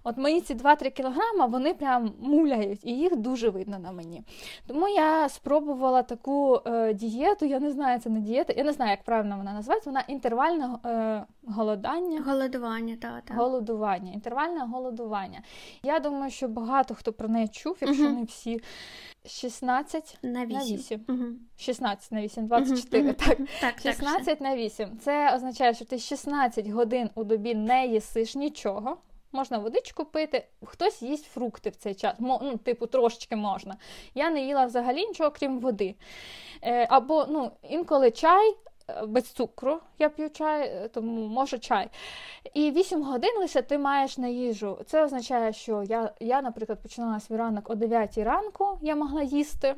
От 0.05 0.16
мої 0.16 0.40
ці 0.40 0.55
2-3 0.55 0.90
кілограми, 0.90 1.46
вони 1.46 1.74
прям 1.74 2.12
муляють, 2.20 2.85
і 2.85 2.90
їх 2.90 3.16
дуже 3.16 3.50
видно 3.50 3.79
на 3.79 3.92
мені. 3.92 4.22
Тому 4.66 4.88
я 4.88 5.29
спробувала 5.29 6.02
таку 6.02 6.61
е, 6.66 6.94
дієту, 6.94 7.46
я 7.46 7.61
не 7.61 7.70
знаю, 7.70 7.98
це 7.98 8.11
не 8.11 8.20
дієта, 8.20 8.52
я 8.57 8.64
не 8.64 8.72
знаю, 8.72 8.90
як 8.90 9.02
правильно 9.02 9.37
вона 9.37 9.52
називається, 9.52 9.90
вона 9.90 10.00
інтервальне 10.00 10.70
е, 10.87 11.24
голодання. 11.46 12.22
Голодування, 12.26 12.96
так. 13.02 13.22
так. 13.24 13.37
Голодування, 13.37 14.12
інтервальне 14.12 14.61
голодування. 14.61 15.42
Я 15.83 15.98
думаю, 15.98 16.31
що 16.31 16.48
багато 16.48 16.94
хто 16.94 17.12
про 17.12 17.29
неї 17.29 17.48
чув, 17.48 17.76
якщо 17.81 18.05
uh 18.05 18.14
не 18.16 18.24
всі. 18.24 18.55
16 19.26 20.18
на 20.22 20.46
8. 20.46 20.58
На 20.58 20.64
8. 20.64 21.04
Угу. 21.08 21.24
16 21.58 22.12
на 22.12 22.22
8, 22.22 22.46
24. 22.46 23.02
Угу. 23.02 23.12
Так. 23.12 23.38
так 23.60 23.74
16 23.82 24.24
так, 24.24 24.40
на 24.40 24.56
8. 24.56 24.98
Це 24.98 25.34
означає, 25.34 25.74
що 25.74 25.84
ти 25.84 25.98
16 25.98 26.68
годин 26.68 27.10
у 27.14 27.24
добі 27.24 27.54
не 27.54 27.86
їсиш 27.86 28.34
нічого. 28.34 28.96
Можна 29.32 29.58
водичку 29.58 30.04
пити, 30.04 30.46
хтось 30.64 31.02
їсть 31.02 31.24
фрукти 31.24 31.70
в 31.70 31.76
цей 31.76 31.94
час, 31.94 32.14
ну, 32.18 32.56
типу, 32.64 32.86
трошечки 32.86 33.36
можна. 33.36 33.76
Я 34.14 34.30
не 34.30 34.46
їла 34.46 34.66
взагалі 34.66 35.06
нічого, 35.06 35.30
крім 35.30 35.58
води. 35.58 35.94
Е, 36.62 36.86
Або 36.90 37.26
ну, 37.28 37.50
інколи 37.62 38.10
чай, 38.10 38.56
без 39.07 39.25
цукру 39.25 39.81
я 39.99 40.09
п'ю 40.09 40.31
чай, 40.31 40.68
е, 40.68 40.88
тому 40.88 41.27
може 41.27 41.59
чай. 41.59 41.88
І 42.55 42.70
8 42.70 43.03
годин 43.03 43.31
лише 43.38 43.62
ти 43.62 43.79
маєш 43.79 44.18
на 44.18 44.29
їжу. 44.29 44.79
Це 44.87 45.05
означає, 45.05 45.53
що 45.53 45.83
я, 45.83 46.12
я 46.20 46.42
наприклад, 46.42 46.83
починала 46.83 47.20
свій 47.20 47.37
ранок 47.37 47.70
о 47.70 47.75
9 47.75 48.18
ранку, 48.18 48.79
я 48.83 48.96
могла 48.96 49.22
їсти. 49.22 49.75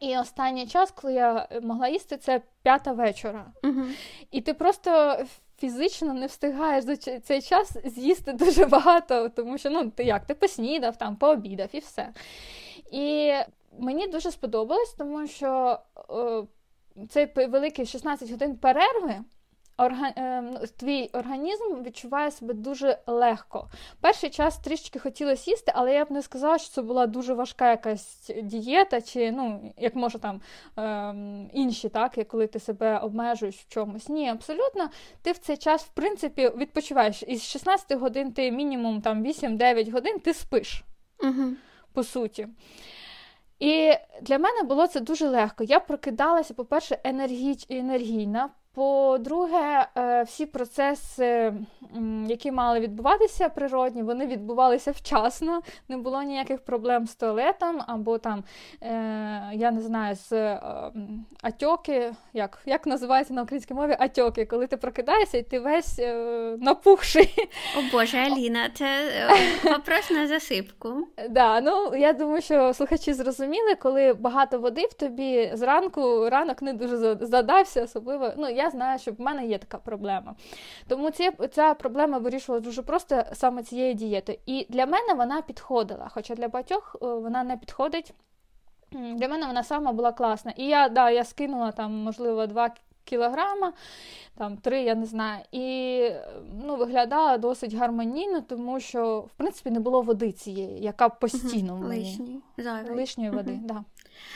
І 0.00 0.18
останній 0.18 0.66
час, 0.66 0.90
коли 0.90 1.12
я 1.12 1.48
могла 1.62 1.88
їсти, 1.88 2.16
це 2.16 2.42
п'ята 2.62 2.92
вечора. 2.92 3.46
Угу. 3.64 3.82
І 4.30 4.40
ти 4.40 4.54
просто 4.54 5.18
фізично 5.58 6.14
не 6.14 6.26
встигаєш 6.26 6.84
за 6.84 6.96
цей 6.96 7.42
час 7.42 7.76
з'їсти 7.84 8.32
дуже 8.32 8.66
багато, 8.66 9.28
тому 9.28 9.58
що 9.58 9.70
ну, 9.70 9.90
ти 9.90 10.04
як, 10.04 10.26
ти 10.26 10.34
поснідав, 10.34 10.96
там, 10.96 11.16
пообідав 11.16 11.68
і 11.72 11.78
все. 11.78 12.08
І 12.90 13.32
мені 13.78 14.06
дуже 14.06 14.30
сподобалось, 14.30 14.94
тому 14.98 15.26
що. 15.26 15.78
Е, 16.10 16.42
цей 17.10 17.32
великий 17.48 17.86
16 17.86 18.30
годин 18.30 18.56
перерви. 18.56 19.24
Ем, 19.78 20.58
твій 20.76 21.10
організм 21.12 21.82
відчуває 21.82 22.30
себе 22.30 22.54
дуже 22.54 22.98
легко. 23.06 23.68
Перший 24.00 24.30
час 24.30 24.58
трішки 24.58 24.98
хотілося 24.98 25.50
їсти, 25.50 25.72
але 25.74 25.94
я 25.94 26.04
б 26.04 26.10
не 26.10 26.22
сказала, 26.22 26.58
що 26.58 26.70
це 26.70 26.82
була 26.82 27.06
дуже 27.06 27.34
важка 27.34 27.70
якась 27.70 28.30
дієта, 28.42 29.00
чи 29.00 29.32
ну, 29.32 29.74
як 29.76 29.94
може 29.94 30.18
там 30.18 30.40
ем, 30.76 31.50
інші, 31.52 31.88
так, 31.88 32.18
коли 32.28 32.46
ти 32.46 32.60
себе 32.60 32.98
обмежуєш 32.98 33.54
в 33.54 33.68
чомусь. 33.68 34.08
Ні, 34.08 34.28
абсолютно, 34.28 34.90
ти 35.22 35.32
в 35.32 35.38
цей 35.38 35.56
час, 35.56 35.84
в 35.84 35.88
принципі, 35.88 36.50
відпочиваєш. 36.56 37.22
Із 37.22 37.42
16 37.42 37.98
годин 37.98 38.32
ти 38.32 38.50
мінімум 38.50 39.02
там 39.02 39.24
8-9 39.24 39.90
годин 39.90 40.18
ти 40.18 40.34
спиш, 40.34 40.84
угу. 41.22 41.52
по 41.92 42.02
суті. 42.02 42.48
І 43.58 43.92
для 44.22 44.38
мене 44.38 44.62
було 44.62 44.86
це 44.86 45.00
дуже 45.00 45.28
легко. 45.28 45.64
Я 45.64 45.80
прокидалася, 45.80 46.54
по-перше, 46.54 46.98
енергіч, 47.04 47.66
енергійна. 47.68 48.50
По-друге, 48.76 49.86
е, 49.96 50.22
всі 50.22 50.46
процеси, 50.46 51.52
які 52.26 52.52
мали 52.52 52.80
відбуватися 52.80 53.48
природні, 53.48 54.02
вони 54.02 54.26
відбувалися 54.26 54.90
вчасно, 54.90 55.60
не 55.88 55.96
було 55.96 56.22
ніяких 56.22 56.64
проблем 56.64 57.06
з 57.06 57.14
туалетом, 57.14 57.82
або 57.86 58.18
там, 58.18 58.44
е, 58.82 59.50
я 59.52 59.70
не 59.70 59.80
знаю, 59.80 60.16
з 60.16 60.32
е, 60.32 60.60
атьоки, 61.42 62.12
як 62.32 62.58
як 62.66 62.86
називається 62.86 63.34
на 63.34 63.42
українській 63.42 63.74
мові 63.74 63.96
атьоки, 63.98 64.46
коли 64.46 64.66
ти 64.66 64.76
прокидаєшся 64.76 65.38
і 65.38 65.42
ти 65.42 65.60
весь 65.60 66.00
напухший. 66.58 67.34
О 67.78 67.80
Боже, 67.92 68.18
Аліна, 68.18 68.68
це 68.74 68.88
вопрос 69.64 70.10
на 70.10 70.26
засипку. 70.26 71.06
Да, 71.30 71.60
ну 71.60 71.96
Я 71.96 72.12
думаю, 72.12 72.42
що 72.42 72.74
слухачі 72.74 73.12
зрозуміли, 73.12 73.74
коли 73.74 74.12
багато 74.14 74.58
води 74.58 74.86
в 74.86 74.94
тобі 74.94 75.50
зранку 75.54 76.30
ранок 76.30 76.62
не 76.62 76.72
дуже 76.72 77.16
задався, 77.20 77.82
особливо. 77.82 78.32
ну 78.36 78.48
я 78.48 78.65
знаю, 78.70 78.98
що 78.98 79.12
в 79.12 79.20
мене 79.20 79.46
є 79.46 79.58
така 79.58 79.78
проблема. 79.78 80.34
Тому 80.88 81.10
ця, 81.10 81.32
ця 81.52 81.74
проблема 81.74 82.18
вирішувала 82.18 82.60
дуже 82.60 82.82
просто 82.82 83.24
саме 83.32 83.62
цією 83.62 83.94
дієтою. 83.94 84.38
І 84.46 84.66
для 84.68 84.86
мене 84.86 85.14
вона 85.14 85.42
підходила, 85.42 86.08
хоча 86.08 86.34
для 86.34 86.48
багатьох 86.48 86.96
е, 87.02 87.06
вона 87.06 87.44
не 87.44 87.56
підходить. 87.56 88.14
Для 88.92 89.28
мене 89.28 89.46
вона 89.46 89.62
сама 89.62 89.92
була 89.92 90.12
класна. 90.12 90.52
І 90.56 90.66
я 90.66 90.88
да, 90.88 91.10
я 91.10 91.24
скинула 91.24 91.72
там, 91.72 91.92
можливо, 91.92 92.46
2 92.46 92.70
кілограма, 93.06 93.72
там 94.34 94.56
три, 94.56 94.82
я 94.82 94.94
не 94.94 95.06
знаю, 95.06 95.44
і 95.52 96.10
ну, 96.64 96.76
виглядала 96.76 97.38
досить 97.38 97.74
гармонійно, 97.74 98.40
тому 98.40 98.80
що 98.80 99.20
в 99.20 99.30
принципі 99.36 99.70
не 99.70 99.80
було 99.80 100.02
води 100.02 100.32
цієї, 100.32 100.82
яка 100.82 101.08
постійно 101.08 101.76
в 101.76 101.80
мені 101.80 102.40
лишньої 102.90 103.30
води. 103.30 103.52
Uh-huh. 103.52 103.66
Да. 103.66 103.84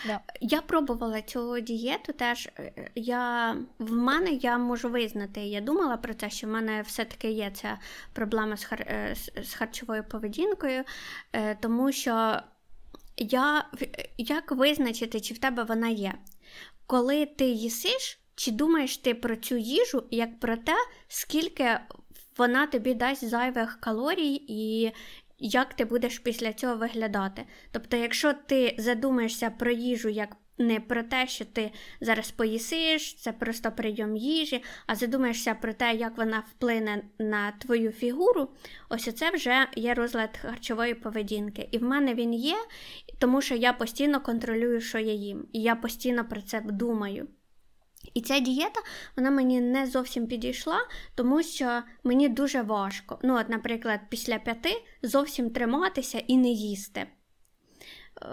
Да. 0.06 0.20
Я 0.40 0.60
пробувала 0.60 1.22
цю 1.22 1.60
дієту 1.60 2.12
теж. 2.12 2.48
Е, 2.58 2.90
я, 2.94 3.56
В 3.78 3.92
мене 3.92 4.30
я 4.30 4.58
можу 4.58 4.88
визнати, 4.88 5.40
я 5.40 5.60
думала 5.60 5.96
про 5.96 6.14
те, 6.14 6.30
що 6.30 6.46
в 6.46 6.50
мене 6.50 6.82
все-таки 6.82 7.30
є 7.30 7.50
ця 7.54 7.78
проблема 8.12 8.56
з, 8.56 8.64
хар... 8.64 8.80
Е, 8.80 9.14
з 9.42 9.54
харчовою 9.54 10.04
поведінкою, 10.04 10.84
е, 11.32 11.54
тому 11.54 11.92
що 11.92 12.40
я 13.16 13.64
як 14.18 14.52
визначити, 14.52 15.20
чи 15.20 15.34
в 15.34 15.38
тебе 15.38 15.62
вона 15.62 15.88
є? 15.88 16.14
Коли 16.86 17.26
ти 17.26 17.44
їсиш, 17.44 18.20
чи 18.34 18.50
думаєш 18.50 18.96
ти 18.96 19.14
про 19.14 19.36
цю 19.36 19.56
їжу 19.56 20.04
як 20.10 20.40
про 20.40 20.56
те, 20.56 20.74
скільки 21.08 21.78
вона 22.36 22.66
тобі 22.66 22.94
дасть 22.94 23.28
зайвих 23.28 23.80
калорій 23.80 24.44
і 24.48 24.92
як 25.40 25.74
ти 25.74 25.84
будеш 25.84 26.18
після 26.18 26.52
цього 26.52 26.76
виглядати. 26.76 27.42
Тобто, 27.70 27.96
якщо 27.96 28.32
ти 28.32 28.74
задумаєшся 28.78 29.50
про 29.50 29.70
їжу 29.70 30.08
як 30.08 30.36
не 30.60 30.80
про 30.80 31.02
те, 31.02 31.26
що 31.26 31.44
ти 31.44 31.70
зараз 32.00 32.30
поїсиш, 32.30 33.14
це 33.14 33.32
просто 33.32 33.72
прийом 33.72 34.16
їжі, 34.16 34.62
а 34.86 34.94
задумаєшся 34.94 35.54
про 35.54 35.72
те, 35.72 35.94
як 35.94 36.16
вона 36.16 36.42
вплине 36.50 37.02
на 37.18 37.52
твою 37.52 37.92
фігуру, 37.92 38.48
ось 38.88 39.14
це 39.14 39.30
вже 39.30 39.66
є 39.76 39.94
розлад 39.94 40.36
харчової 40.36 40.94
поведінки. 40.94 41.68
І 41.70 41.78
в 41.78 41.82
мене 41.82 42.14
він 42.14 42.34
є, 42.34 42.56
тому 43.18 43.40
що 43.40 43.54
я 43.54 43.72
постійно 43.72 44.20
контролюю, 44.20 44.80
що 44.80 44.98
я 44.98 45.12
їм, 45.12 45.46
і 45.52 45.62
я 45.62 45.76
постійно 45.76 46.24
про 46.24 46.42
це 46.42 46.60
думаю. 46.60 47.28
І 48.14 48.20
ця 48.20 48.38
дієта 48.38 48.80
вона 49.16 49.30
мені 49.30 49.60
не 49.60 49.86
зовсім 49.86 50.26
підійшла, 50.26 50.78
тому 51.14 51.42
що 51.42 51.82
мені 52.04 52.28
дуже 52.28 52.62
важко. 52.62 53.18
Ну, 53.22 53.36
от, 53.36 53.48
наприклад, 53.48 54.00
після 54.08 54.38
п'яти 54.38 54.82
зовсім 55.02 55.50
триматися 55.50 56.18
і 56.18 56.36
не 56.36 56.48
їсти. 56.48 57.06
Е, 58.22 58.26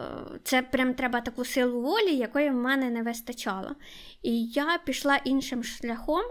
це 0.44 0.62
прям 0.62 0.94
треба 0.94 1.22
таку 1.22 1.46
силу 1.46 1.82
волі, 1.82 2.16
якої 2.16 2.50
в 2.50 2.54
мене 2.54 2.90
не 2.90 3.04
вистачало. 3.04 3.76
І 4.24 4.46
я 4.46 4.78
пішла 4.86 5.16
іншим 5.16 5.64
шляхом, 5.64 6.24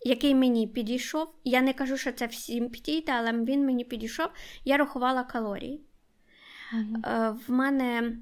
який 0.00 0.34
мені 0.34 0.66
підійшов. 0.66 1.28
Я 1.44 1.62
не 1.62 1.72
кажу, 1.72 1.96
що 1.96 2.12
це 2.12 2.26
всім 2.26 2.70
підійде, 2.70 3.12
але 3.12 3.32
він 3.32 3.66
мені 3.66 3.84
підійшов. 3.84 4.28
Я 4.64 4.76
рахувала 4.76 5.24
калорії. 5.24 5.80
Mm-hmm. 6.74 7.36
В 7.46 7.50
мене 7.50 8.16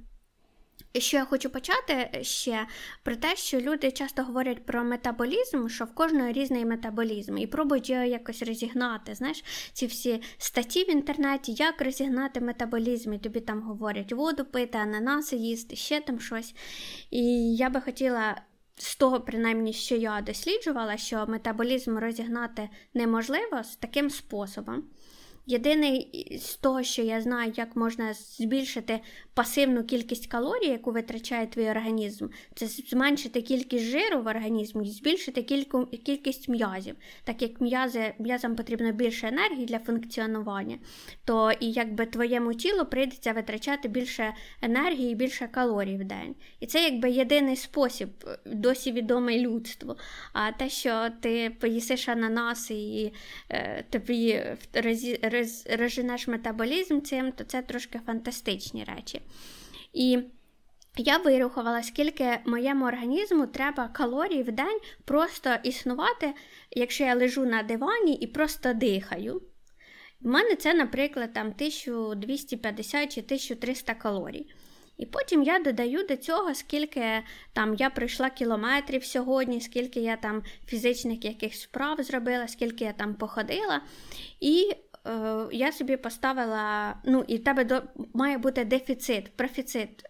що 1.01 1.17
я 1.17 1.25
хочу 1.25 1.51
почати 1.51 2.11
ще 2.23 2.67
про 3.03 3.17
те, 3.17 3.37
що 3.37 3.61
люди 3.61 3.91
часто 3.91 4.23
говорять 4.23 4.67
про 4.67 4.85
метаболізм, 4.85 5.69
що 5.69 5.85
в 5.85 5.95
кожного 5.95 6.33
різний 6.33 6.65
метаболізм, 6.65 7.39
і 7.39 7.47
пробують 7.47 7.91
його 7.91 8.03
якось 8.03 8.43
розігнати. 8.43 9.15
Знаєш, 9.15 9.45
ці 9.73 9.87
всі 9.87 10.23
статті 10.39 10.85
в 10.85 10.91
інтернеті, 10.91 11.53
як 11.53 11.83
розігнати 11.83 12.41
метаболізм, 12.41 13.13
і 13.13 13.19
тобі 13.19 13.41
там 13.41 13.63
говорять 13.63 14.13
воду 14.13 14.45
пити, 14.45 14.79
ананаси 14.79 15.37
їсти, 15.37 15.77
ще 15.77 16.01
там 16.01 16.21
щось. 16.21 16.55
І 17.11 17.55
я 17.57 17.71
би 17.71 17.81
хотіла. 17.81 18.43
З 18.77 18.97
того, 18.97 19.21
принаймні, 19.21 19.73
що 19.73 19.97
я 19.97 20.21
досліджувала, 20.21 20.97
що 20.97 21.27
метаболізм 21.27 21.99
розігнати 21.99 22.69
неможливо 22.95 23.63
з 23.65 23.77
таким 23.77 24.11
способом. 24.11 24.85
Єдиний 25.47 26.39
з 26.43 26.55
того, 26.55 26.83
що 26.83 27.03
я 27.03 27.21
знаю, 27.21 27.53
як 27.57 27.77
можна 27.77 28.15
збільшити 28.15 29.01
пасивну 29.35 29.85
кількість 29.85 30.27
калорій, 30.27 30.67
яку 30.67 30.91
витрачає 30.91 31.47
твій 31.47 31.71
організм, 31.71 32.27
це 32.55 32.67
зменшити 32.67 33.43
кількість 33.43 33.85
жиру 33.85 34.23
в 34.23 34.27
організмі 34.27 34.89
і 34.89 34.91
збільшити 34.91 35.43
кільку, 35.43 35.87
кількість 35.87 36.49
м'язів. 36.49 36.97
Так 37.25 37.43
як 37.43 37.61
м'язи, 37.61 38.15
м'язам 38.19 38.57
потрібно 38.57 38.93
більше 38.93 39.29
енергії 39.29 39.67
для 39.67 39.79
функціонування, 39.79 40.79
то 41.25 41.53
і 41.61 41.71
якби 41.71 42.07
твоєму 42.07 42.55
тілу 42.55 42.85
прийдеться 42.85 43.33
витрачати 43.33 43.89
більше 43.89 44.35
енергії 44.63 45.13
і 45.13 45.15
більше 45.15 45.49
калорій 45.49 45.97
в 45.97 46.05
день. 46.05 46.35
І 46.61 46.67
це 46.67 46.85
якби 46.85 47.11
єдиний 47.11 47.57
спосіб, 47.57 48.09
е, 48.27 48.39
досі 48.47 48.93
відомий 48.93 49.41
людству. 49.41 49.97
А 50.33 50.53
те, 50.53 50.69
що 50.69 51.09
ти 51.21 51.51
поїсиш 51.61 52.09
ананаси 52.09 52.75
і 52.75 53.13
е, 53.51 53.85
тобі 53.91 54.43
розі 54.73 55.19
розженеш 55.71 56.29
метаболізм 56.29 57.01
цим, 57.01 57.33
то 57.33 57.45
це 57.45 57.63
трошки 57.63 58.01
фантастичні 58.07 58.85
речі. 58.85 59.21
І 59.93 60.19
я 60.97 61.19
вирахувала, 61.19 61.83
скільки 61.83 62.39
моєму 62.47 62.87
організму 62.87 63.47
треба 63.47 63.89
калорій 63.89 64.43
в 64.43 64.53
день 64.53 64.79
просто 65.05 65.57
існувати, 65.63 66.35
якщо 66.71 67.05
я 67.05 67.15
лежу 67.15 67.45
на 67.45 67.63
дивані 67.63 68.15
і 68.15 68.27
просто 68.27 68.73
дихаю. 68.75 69.43
У 70.23 70.29
мене 70.29 70.57
це, 70.57 70.75
наприклад, 70.75 71.33
там 71.33 71.47
1250 71.47 73.15
чи 73.15 73.21
1300 73.21 73.95
калорій. 73.95 74.47
І 74.99 75.07
потім 75.07 75.43
я 75.43 75.59
додаю 75.59 76.07
до 76.07 76.17
цього, 76.17 76.55
скільки 76.55 77.23
там 77.53 77.75
я 77.75 77.91
пройшла 77.91 78.31
кілометрів 78.31 79.05
сьогодні, 79.05 79.61
скільки 79.61 80.01
я 80.01 80.17
там 80.17 80.43
фізичних 80.67 81.25
якихось 81.25 81.61
справ 81.61 82.03
зробила, 82.03 82.49
скільки 82.49 82.85
я 82.85 82.93
там 82.93 83.15
походила. 83.15 83.81
І 84.41 84.71
я 85.53 85.73
собі 85.73 85.97
поставила, 85.97 86.95
ну, 87.05 87.25
і 87.29 87.37
в 87.37 87.45
тебе 87.45 87.65
до, 87.65 87.83
має 88.15 88.39
бути 88.39 88.65
дефіцит, 88.65 89.37
профіцит. 89.37 90.05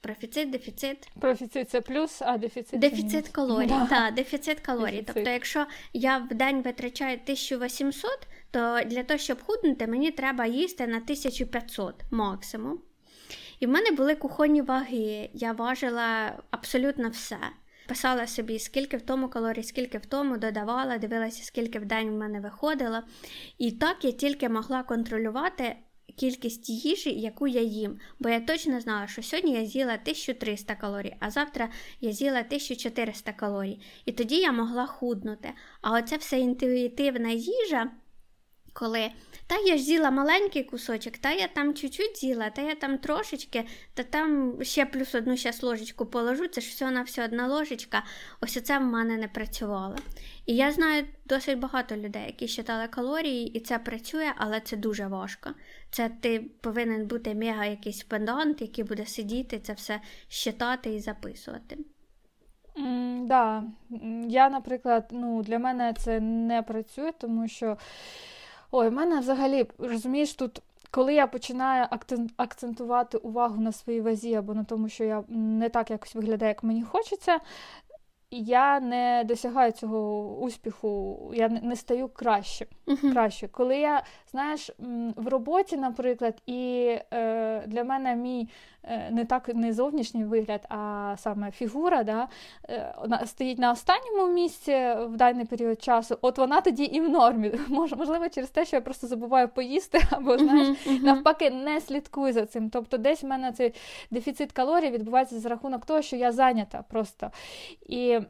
Профіцит, 0.00 0.50
дефіцит. 0.50 1.08
Профіцит 1.20 1.70
це 1.70 1.80
плюс, 1.80 2.22
а 2.22 2.38
дефіцит. 2.38 2.80
Дефіцит 2.80 3.28
калорій. 3.28 3.66
Да. 3.66 3.86
Так, 3.86 4.14
дефіцит 4.14 4.60
калорій. 4.60 4.90
Дефіцит. 4.90 5.14
Тобто, 5.14 5.30
якщо 5.30 5.66
я 5.92 6.18
в 6.18 6.34
день 6.34 6.62
витрачаю 6.62 7.18
1800, 7.22 8.10
то 8.50 8.80
для 8.86 9.02
того, 9.02 9.18
щоб 9.18 9.42
худнути, 9.42 9.86
мені 9.86 10.10
треба 10.10 10.46
їсти 10.46 10.86
на 10.86 10.96
1500 10.96 11.94
максимум. 12.10 12.78
І 13.60 13.66
в 13.66 13.68
мене 13.68 13.90
були 13.90 14.14
кухонні 14.14 14.62
ваги, 14.62 15.30
я 15.32 15.52
важила 15.52 16.38
абсолютно 16.50 17.08
все. 17.08 17.38
Писала 17.86 18.26
собі, 18.26 18.58
скільки 18.58 18.96
в 18.96 19.02
тому 19.02 19.28
калорій, 19.28 19.62
скільки 19.62 19.98
в 19.98 20.06
тому, 20.06 20.36
додавала, 20.36 20.98
дивилася, 20.98 21.44
скільки 21.44 21.78
в 21.78 21.84
день 21.84 22.10
в 22.10 22.12
мене 22.12 22.40
виходило. 22.40 23.02
І 23.58 23.72
так 23.72 24.04
я 24.04 24.12
тільки 24.12 24.48
могла 24.48 24.82
контролювати 24.82 25.76
кількість 26.16 26.68
їжі, 26.68 27.10
яку 27.10 27.46
я 27.46 27.60
їм. 27.60 27.98
Бо 28.18 28.28
я 28.28 28.40
точно 28.40 28.80
знала, 28.80 29.06
що 29.06 29.22
сьогодні 29.22 29.52
я 29.52 29.66
з'їла 29.66 29.94
1300 29.94 30.74
калорій, 30.74 31.16
а 31.20 31.30
завтра 31.30 31.68
я 32.00 32.12
з'їла 32.12 32.40
1400 32.40 33.32
калорій. 33.32 33.80
І 34.04 34.12
тоді 34.12 34.36
я 34.36 34.52
могла 34.52 34.86
худнути. 34.86 35.52
А 35.80 35.92
оце 35.98 36.16
все 36.16 36.40
інтуїтивна 36.40 37.30
їжа, 37.30 37.90
коли 38.72 39.10
та 39.52 39.58
я 39.58 39.76
ж 39.76 39.82
з'їла 39.82 40.10
маленький 40.10 40.64
кусочок, 40.64 41.18
та 41.18 41.32
я 41.32 41.48
там 41.48 41.74
чуть-чуть 41.74 42.18
з'їла, 42.18 42.50
та 42.50 42.62
я 42.62 42.74
там 42.74 42.98
трошечки, 42.98 43.64
та 43.94 44.02
там 44.02 44.58
ще 44.64 44.86
плюс 44.86 45.14
одну 45.14 45.36
щас 45.36 45.62
ложечку 45.62 46.06
положу, 46.06 46.48
це 46.48 46.60
ж 46.60 46.68
все 46.68 46.90
на 46.90 47.02
все 47.02 47.24
одна 47.24 47.46
ложечка. 47.46 48.04
Ось 48.40 48.62
це 48.62 48.78
в 48.78 48.82
мене 48.82 49.16
не 49.16 49.28
працювало. 49.28 49.96
І 50.46 50.56
я 50.56 50.72
знаю 50.72 51.04
досить 51.24 51.58
багато 51.58 51.96
людей, 51.96 52.26
які 52.26 52.48
считали 52.48 52.88
калорії, 52.88 53.46
і 53.46 53.60
це 53.60 53.78
працює, 53.78 54.32
але 54.36 54.60
це 54.60 54.76
дуже 54.76 55.06
важко. 55.06 55.50
Це 55.90 56.10
ти 56.20 56.40
повинен 56.60 57.06
бути 57.06 57.34
мега 57.34 57.66
якийсь 57.66 58.02
пендант, 58.02 58.60
який 58.60 58.84
буде 58.84 59.06
сидіти, 59.06 59.58
це 59.58 59.72
все 59.72 60.00
считати 60.28 60.94
і 60.94 61.00
записувати. 61.00 61.78
Mm, 62.76 63.26
да. 63.26 63.64
Я, 64.28 64.50
наприклад, 64.50 65.08
ну, 65.10 65.42
для 65.42 65.58
мене 65.58 65.94
це 65.98 66.20
не 66.20 66.62
працює, 66.62 67.12
тому 67.18 67.48
що. 67.48 67.76
Ой, 68.74 68.88
в 68.88 68.92
мене 68.92 69.20
взагалі, 69.20 69.66
розумієш, 69.78 70.34
тут, 70.34 70.62
коли 70.90 71.14
я 71.14 71.26
починаю 71.26 71.86
акцентувати 72.36 73.18
увагу 73.18 73.60
на 73.60 73.72
своїй 73.72 74.00
вазі 74.00 74.34
або 74.34 74.54
на 74.54 74.64
тому, 74.64 74.88
що 74.88 75.04
я 75.04 75.24
не 75.28 75.68
так 75.68 75.90
якось 75.90 76.14
виглядаю, 76.14 76.48
як 76.48 76.62
мені 76.62 76.82
хочеться, 76.82 77.40
я 78.30 78.80
не 78.80 79.24
досягаю 79.26 79.72
цього 79.72 80.22
успіху, 80.38 81.18
я 81.34 81.48
не 81.48 81.76
стаю 81.76 82.08
краще. 82.08 82.66
Uh-huh. 82.86 83.12
краще. 83.12 83.48
Коли 83.48 83.78
я, 83.78 84.04
знаєш, 84.30 84.70
в 85.16 85.28
роботі, 85.28 85.76
наприклад, 85.76 86.42
і 86.46 86.88
е, 87.12 87.62
для 87.66 87.84
мене 87.84 88.16
мій 88.16 88.48
не 89.10 89.24
так 89.24 89.48
не 89.48 89.72
зовнішній 89.72 90.24
вигляд, 90.24 90.66
а 90.68 91.14
саме 91.18 91.50
фігура, 91.50 92.02
да, 92.04 92.28
е, 92.68 92.94
стоїть 93.26 93.58
на 93.58 93.72
останньому 93.72 94.32
місці 94.32 94.72
в 94.98 95.16
даний 95.16 95.44
період 95.44 95.82
часу, 95.82 96.18
от 96.22 96.38
вона 96.38 96.60
тоді 96.60 96.84
і 96.84 97.00
в 97.00 97.08
нормі. 97.10 97.52
Мож, 97.68 97.92
можливо, 97.92 98.28
через 98.28 98.50
те, 98.50 98.64
що 98.64 98.76
я 98.76 98.80
просто 98.80 99.06
забуваю 99.06 99.48
поїсти, 99.48 100.00
або 100.10 100.38
знаєш, 100.38 100.68
uh-huh, 100.68 100.88
uh-huh. 100.88 101.02
навпаки, 101.02 101.50
не 101.50 101.80
слідкую 101.80 102.32
за 102.32 102.46
цим. 102.46 102.70
Тобто, 102.70 102.98
десь 102.98 103.22
в 103.22 103.26
мене 103.26 103.52
цей 103.52 103.74
дефіцит 104.10 104.52
калорій 104.52 104.90
відбувається 104.90 105.38
за 105.40 105.48
рахунок 105.48 105.86
того, 105.86 106.02
що 106.02 106.16
я 106.16 106.32
зайнята 106.32 106.84
просто. 106.88 107.30
І 107.86 108.20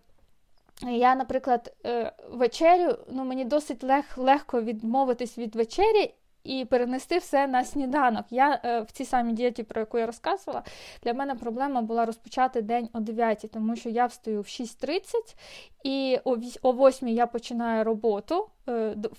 я, 0.91 1.15
наприклад, 1.15 1.73
е, 1.87 2.13
вечерю, 2.31 2.97
ну 3.11 3.25
мені 3.25 3.45
досить 3.45 3.85
лег, 3.85 4.05
легко 4.17 4.63
відмовитись 4.63 5.39
від 5.39 5.57
вечері 5.57 6.15
і 6.45 6.65
перенести 6.65 7.19
все 7.19 7.47
на 7.47 7.65
сніданок. 7.65 8.25
Я 8.31 8.61
е, 8.65 8.81
в 8.81 8.91
цій 8.91 9.05
самій 9.05 9.33
дієті, 9.33 9.63
про 9.63 9.81
яку 9.81 9.99
я 9.99 10.07
розказувала, 10.07 10.63
для 11.03 11.15
мене 11.15 11.35
проблема 11.35 11.83
була 11.83 12.05
розпочати 12.05 12.63
день 12.63 12.89
о 12.93 13.01
9, 13.01 13.47
тому 13.53 13.77
що 13.77 13.89
я 13.89 14.07
встаю 14.07 14.41
в 14.41 14.45
6.30 14.45 15.01
і 15.85 16.19
о 16.63 16.73
8 16.73 17.09
я 17.09 17.27
починаю 17.27 17.85
роботу, 17.85 18.49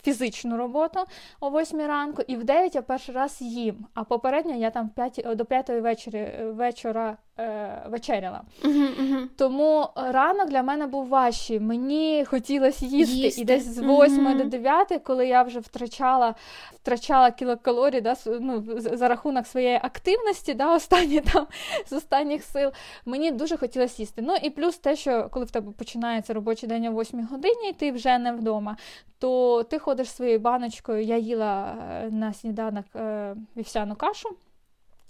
фізичну 0.03 0.57
роботу 0.57 0.99
о 1.39 1.49
8 1.49 1.79
ранку, 1.79 2.21
і 2.27 2.35
в 2.35 2.43
9 2.43 2.75
я 2.75 2.81
перший 2.81 3.15
раз 3.15 3.41
їм. 3.41 3.85
А 3.93 4.03
попередньо 4.03 4.55
я 4.55 4.69
там 4.69 4.89
5, 4.89 5.27
до 5.35 5.45
5 5.45 5.69
вечора, 5.69 6.29
вечора 6.43 7.17
е, 7.39 7.83
вечеряла. 7.89 8.41
Uh-huh, 8.63 9.01
uh-huh. 9.01 9.27
Тому 9.37 9.87
ранок 9.95 10.49
для 10.49 10.63
мене 10.63 10.87
був 10.87 11.07
важчий. 11.07 11.59
Мені 11.59 12.25
хотілося 12.25 12.85
їсти. 12.85 13.15
їсти. 13.15 13.41
І 13.41 13.45
десь 13.45 13.65
з 13.65 13.79
8 13.79 13.87
uh-huh. 13.87 14.37
до 14.37 14.43
9, 14.43 15.01
коли 15.03 15.27
я 15.27 15.43
вже 15.43 15.59
втрачала 15.59 16.35
втрачала 16.83 17.31
кілокалорій 17.31 18.01
да, 18.01 18.15
ну, 18.25 18.63
за 18.75 19.07
рахунок 19.07 19.47
своєї 19.47 19.79
активності, 19.83 20.53
да, 20.53 20.75
останні 20.75 21.21
там 21.21 21.47
з 21.85 21.93
останніх 21.93 22.43
сил, 22.43 22.71
мені 23.05 23.31
дуже 23.31 23.57
хотілося 23.57 24.01
їсти. 24.01 24.21
Ну 24.21 24.35
і 24.35 24.49
плюс 24.49 24.77
те, 24.77 24.95
що 24.95 25.29
коли 25.31 25.45
в 25.45 25.51
тебе 25.51 25.71
починається 25.71 26.33
робочий 26.33 26.69
день 26.69 26.85
о 26.85 27.01
8 27.01 27.27
годині, 27.27 27.69
і 27.69 27.73
ти 27.73 27.91
вже 27.91 28.17
не 28.17 28.31
вдома, 28.31 28.77
то 29.19 29.32
ти 29.69 29.79
ходиш 29.79 30.11
своєю 30.11 30.39
баночкою. 30.39 31.03
Я 31.03 31.17
їла 31.17 31.75
е, 31.91 32.09
на 32.11 32.33
сніданок 32.33 32.85
е, 32.95 33.35
вівсяну 33.57 33.95
кашу 33.95 34.29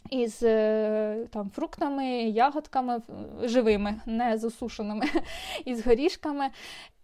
із 0.09 0.43
е, 0.43 1.27
там, 1.31 1.49
фруктами, 1.49 2.05
ягодками 2.23 3.01
живими, 3.43 4.01
не 4.05 4.37
засушеними, 4.37 5.05
із 5.65 5.85
горішками. 5.85 6.49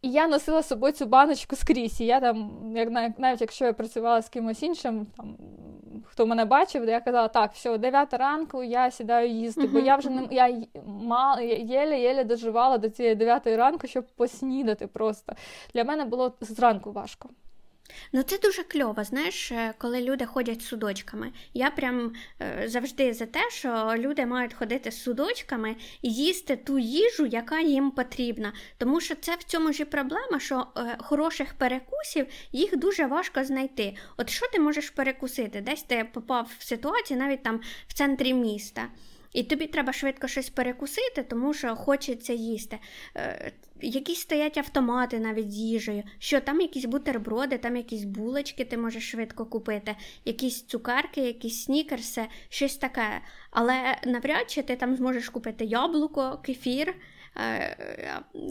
І 0.01 0.09
я 0.11 0.27
носила 0.27 0.61
з 0.61 0.67
собою 0.67 0.93
цю 0.93 1.05
баночку 1.05 1.55
скрізь. 1.55 2.01
І 2.01 2.05
я 2.05 2.19
там, 2.19 2.51
як 2.75 3.19
навіть 3.19 3.41
якщо 3.41 3.65
я 3.65 3.73
працювала 3.73 4.21
з 4.21 4.29
кимось 4.29 4.63
іншим, 4.63 5.07
там, 5.17 5.37
хто 6.05 6.25
мене 6.25 6.45
бачив, 6.45 6.87
я 6.87 6.99
казала, 6.99 7.27
так, 7.27 7.53
все, 7.53 7.77
9 7.77 8.13
ранку 8.13 8.63
я 8.63 8.91
сідаю 8.91 9.29
їсти, 9.29 9.67
бо 9.67 9.79
я 9.79 9.95
вже 9.95 10.09
не 10.09 10.27
я 10.31 10.57
мал, 10.85 11.39
єле-єле 11.39 12.23
доживала 12.23 12.77
до 12.77 12.89
цієї 12.89 13.15
9 13.15 13.47
ранку, 13.47 13.87
щоб 13.87 14.05
поснідати 14.07 14.87
просто. 14.87 15.33
Для 15.73 15.83
мене 15.83 16.05
було 16.05 16.33
зранку 16.41 16.91
важко. 16.91 17.29
Ну, 18.13 18.23
це 18.23 18.37
дуже 18.37 18.63
кльово, 18.63 19.03
знаєш, 19.03 19.51
е, 19.51 19.73
коли 19.77 20.01
люди 20.01 20.25
ходять 20.25 20.61
з 20.61 20.65
судочками. 20.65 21.31
Я 21.53 21.71
прям 21.71 22.13
е, 22.41 22.63
завжди 22.67 23.13
за 23.13 23.25
те, 23.25 23.49
що 23.49 23.93
люди 23.97 24.25
мають 24.25 24.53
ходити 24.53 24.91
з 24.91 25.03
судочками 25.03 25.75
і 26.01 26.13
їсти 26.13 26.55
ту 26.55 26.79
їжу, 26.79 27.25
яка 27.25 27.59
їм 27.59 27.91
потрібна. 27.91 28.53
Тому 28.77 29.01
що 29.01 29.15
це 29.15 29.35
в 29.35 29.43
цьому 29.43 29.73
ж 29.73 29.81
і 29.83 29.85
проблема, 29.85 30.39
що 30.39 30.67
е, 30.77 30.97
хороших 30.99 31.53
перекусів 31.53 32.27
їх 32.51 32.77
дуже 32.77 33.05
важко 33.05 33.43
знайти. 33.43 33.95
От 34.17 34.29
що 34.29 34.47
ти 34.47 34.59
можеш 34.59 34.89
перекусити? 34.89 35.61
Десь 35.61 35.83
ти 35.83 36.09
попав 36.13 36.51
в 36.59 36.63
ситуацію 36.63 37.19
навіть 37.19 37.43
там 37.43 37.61
в 37.87 37.93
центрі 37.93 38.33
міста. 38.33 38.87
І 39.33 39.43
тобі 39.43 39.67
треба 39.67 39.93
швидко 39.93 40.27
щось 40.27 40.49
перекусити, 40.49 41.23
тому 41.23 41.53
що 41.53 41.75
хочеться 41.75 42.33
їсти. 42.33 42.79
Якісь 43.81 44.19
стоять 44.19 44.57
автомати 44.57 45.19
навіть 45.19 45.51
з 45.51 45.57
їжею, 45.57 46.03
що 46.19 46.41
там 46.41 46.61
якісь 46.61 46.85
бутерброди, 46.85 47.57
там 47.57 47.75
якісь 47.75 48.03
булочки 48.03 48.65
ти 48.65 48.77
можеш 48.77 49.11
швидко 49.11 49.45
купити, 49.45 49.95
якісь 50.25 50.65
цукерки, 50.65 51.21
якісь 51.21 51.63
снікерси, 51.63 52.25
щось 52.49 52.77
таке. 52.77 53.21
Але 53.51 53.97
навряд 54.05 54.51
чи 54.51 54.63
ти 54.63 54.75
там 54.75 54.95
зможеш 54.95 55.29
купити 55.29 55.65
яблуко, 55.65 56.39
кефір. 56.45 56.95
Е, 57.37 57.77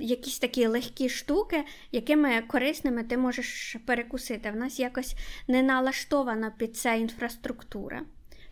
якісь 0.00 0.38
такі 0.38 0.66
легкі 0.66 1.08
штуки, 1.08 1.64
якими 1.92 2.42
корисними 2.42 3.04
ти 3.04 3.16
можеш 3.16 3.76
перекусити. 3.86 4.50
В 4.50 4.56
нас 4.56 4.80
якось 4.80 5.14
не 5.48 5.62
налаштована 5.62 6.50
під 6.58 6.76
це 6.76 6.98
інфраструктура. 6.98 8.02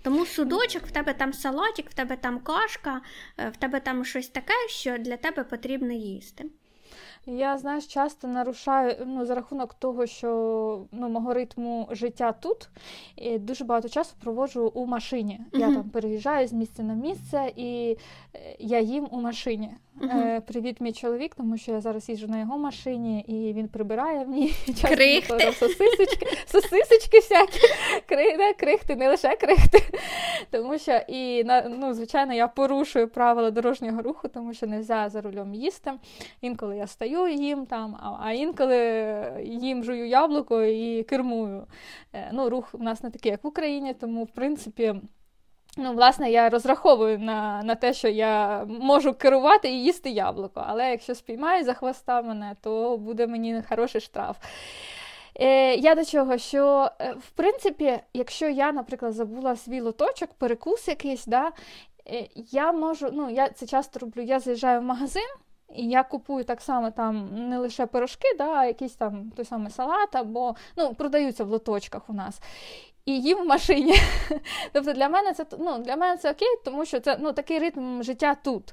Тому 0.02 0.26
судочок, 0.26 0.86
в 0.86 0.90
тебе 0.90 1.14
там 1.14 1.32
салатик, 1.32 1.90
в 1.90 1.94
тебе 1.94 2.16
там 2.16 2.40
кашка, 2.40 3.00
е, 3.38 3.48
в 3.48 3.56
тебе 3.56 3.80
там 3.80 4.04
щось 4.04 4.28
таке, 4.28 4.54
що 4.68 4.98
для 4.98 5.16
тебе 5.16 5.44
потрібно 5.44 5.92
їсти. 5.92 6.44
Я 7.26 7.58
знаєш, 7.58 7.86
часто 7.86 8.28
нарушаю 8.28 8.96
ну, 9.06 9.26
за 9.26 9.34
рахунок 9.34 9.74
того, 9.74 10.06
що 10.06 10.86
ну, 10.92 11.08
мого 11.08 11.34
ритму 11.34 11.88
життя 11.90 12.32
тут 12.32 12.68
і 13.16 13.38
дуже 13.38 13.64
багато 13.64 13.88
часу 13.88 14.14
проводжу 14.20 14.72
у 14.74 14.86
машині. 14.86 15.40
Mm-hmm. 15.40 15.60
Я 15.60 15.66
там 15.66 15.90
переїжджаю 15.90 16.48
з 16.48 16.52
місця 16.52 16.82
на 16.82 16.94
місце 16.94 17.52
і 17.56 17.96
е, 18.34 18.56
я 18.58 18.80
їм 18.80 19.08
у 19.10 19.20
машині. 19.20 19.70
Uh-huh. 20.00 20.40
Привіт, 20.40 20.80
мій 20.80 20.92
чоловік, 20.92 21.34
тому 21.34 21.56
що 21.56 21.72
я 21.72 21.80
зараз 21.80 22.08
їжджу 22.08 22.28
на 22.28 22.38
його 22.38 22.58
машині, 22.58 23.20
і 23.20 23.52
він 23.52 23.68
прибирає 23.68 24.24
в 24.24 24.28
ній 24.28 24.54
крихти. 24.82 25.52
сосисочки, 25.52 26.26
сосисочки 26.46 27.18
всякі, 27.18 27.60
крихти, 28.06 28.52
крихти, 28.52 28.96
не 28.96 29.08
лише 29.08 29.36
крихти. 29.36 29.82
Тому 30.50 30.78
що 30.78 31.00
і 31.08 31.44
ну, 31.68 31.94
звичайно 31.94 32.34
я 32.34 32.48
порушую 32.48 33.08
правила 33.08 33.50
дорожнього 33.50 34.02
руху, 34.02 34.28
тому 34.28 34.54
що 34.54 34.66
не 34.66 34.76
можна 34.76 35.08
за 35.08 35.20
рулем 35.20 35.54
їсти. 35.54 35.92
Інколи 36.40 36.76
я 36.76 36.86
стою 36.86 37.28
їм 37.28 37.66
там, 37.66 38.18
а 38.20 38.32
інколи 38.32 38.76
їм 39.44 39.84
жую 39.84 40.08
яблуко 40.08 40.62
і 40.62 41.02
кермую. 41.02 41.66
Е, 42.12 42.30
ну, 42.32 42.50
Рух 42.50 42.68
у 42.72 42.82
нас 42.82 43.02
не 43.02 43.10
такий, 43.10 43.30
як 43.30 43.44
в 43.44 43.46
Україні, 43.46 43.94
тому 43.94 44.24
в 44.24 44.30
принципі. 44.30 44.94
Ну, 45.78 45.92
власне, 45.92 46.30
я 46.30 46.48
розраховую 46.48 47.18
на 47.18 47.62
на 47.62 47.74
те, 47.74 47.94
що 47.94 48.08
я 48.08 48.64
можу 48.64 49.14
керувати 49.14 49.68
і 49.68 49.82
їсти 49.84 50.10
яблуко. 50.10 50.64
Але 50.66 50.90
якщо 50.90 51.14
спіймають 51.14 51.66
за 51.66 51.74
хвоста 51.74 52.22
мене, 52.22 52.56
то 52.62 52.96
буде 52.96 53.26
мені 53.26 53.62
хороший 53.68 54.00
штраф. 54.00 54.36
Е, 55.40 55.74
Я 55.74 55.94
до 55.94 56.04
чого, 56.04 56.38
що, 56.38 56.90
е, 57.00 57.12
в 57.12 57.30
принципі, 57.30 57.98
якщо 58.14 58.48
я, 58.48 58.72
наприклад, 58.72 59.12
забула 59.12 59.56
свій 59.56 59.80
лоточок, 59.80 60.30
перекус 60.34 60.88
якийсь, 60.88 61.26
да, 61.26 61.52
е, 62.08 62.28
я 62.50 62.72
можу, 62.72 63.08
ну, 63.12 63.30
я 63.30 63.48
це 63.48 63.66
часто 63.66 63.98
роблю, 63.98 64.22
я 64.22 64.40
заїжджаю 64.40 64.80
в 64.80 64.84
магазин. 64.84 65.28
І 65.74 65.88
я 65.88 66.02
купую 66.02 66.44
так 66.44 66.60
само 66.60 66.90
там 66.90 67.28
не 67.48 67.58
лише 67.58 67.86
пирожки, 67.86 68.28
да, 68.38 68.52
а 68.52 68.66
якийсь 68.66 68.94
там 68.94 69.30
той 69.36 69.44
самий 69.44 69.70
салат, 69.70 70.16
або 70.16 70.56
ну, 70.76 70.94
продаються 70.94 71.44
в 71.44 71.48
лоточках 71.48 72.02
у 72.08 72.12
нас 72.12 72.40
і 73.06 73.20
їм 73.20 73.38
в 73.38 73.46
машині. 73.46 73.94
Тобто 74.72 74.92
для 74.92 75.08
мене 75.08 75.32
це 75.32 75.46
ну, 75.58 75.78
для 75.78 75.96
мене 75.96 76.16
це 76.16 76.30
окей, 76.30 76.48
тому 76.64 76.84
що 76.84 77.00
це 77.00 77.16
ну, 77.20 77.32
такий 77.32 77.58
ритм 77.58 78.02
життя 78.02 78.36
тут. 78.44 78.72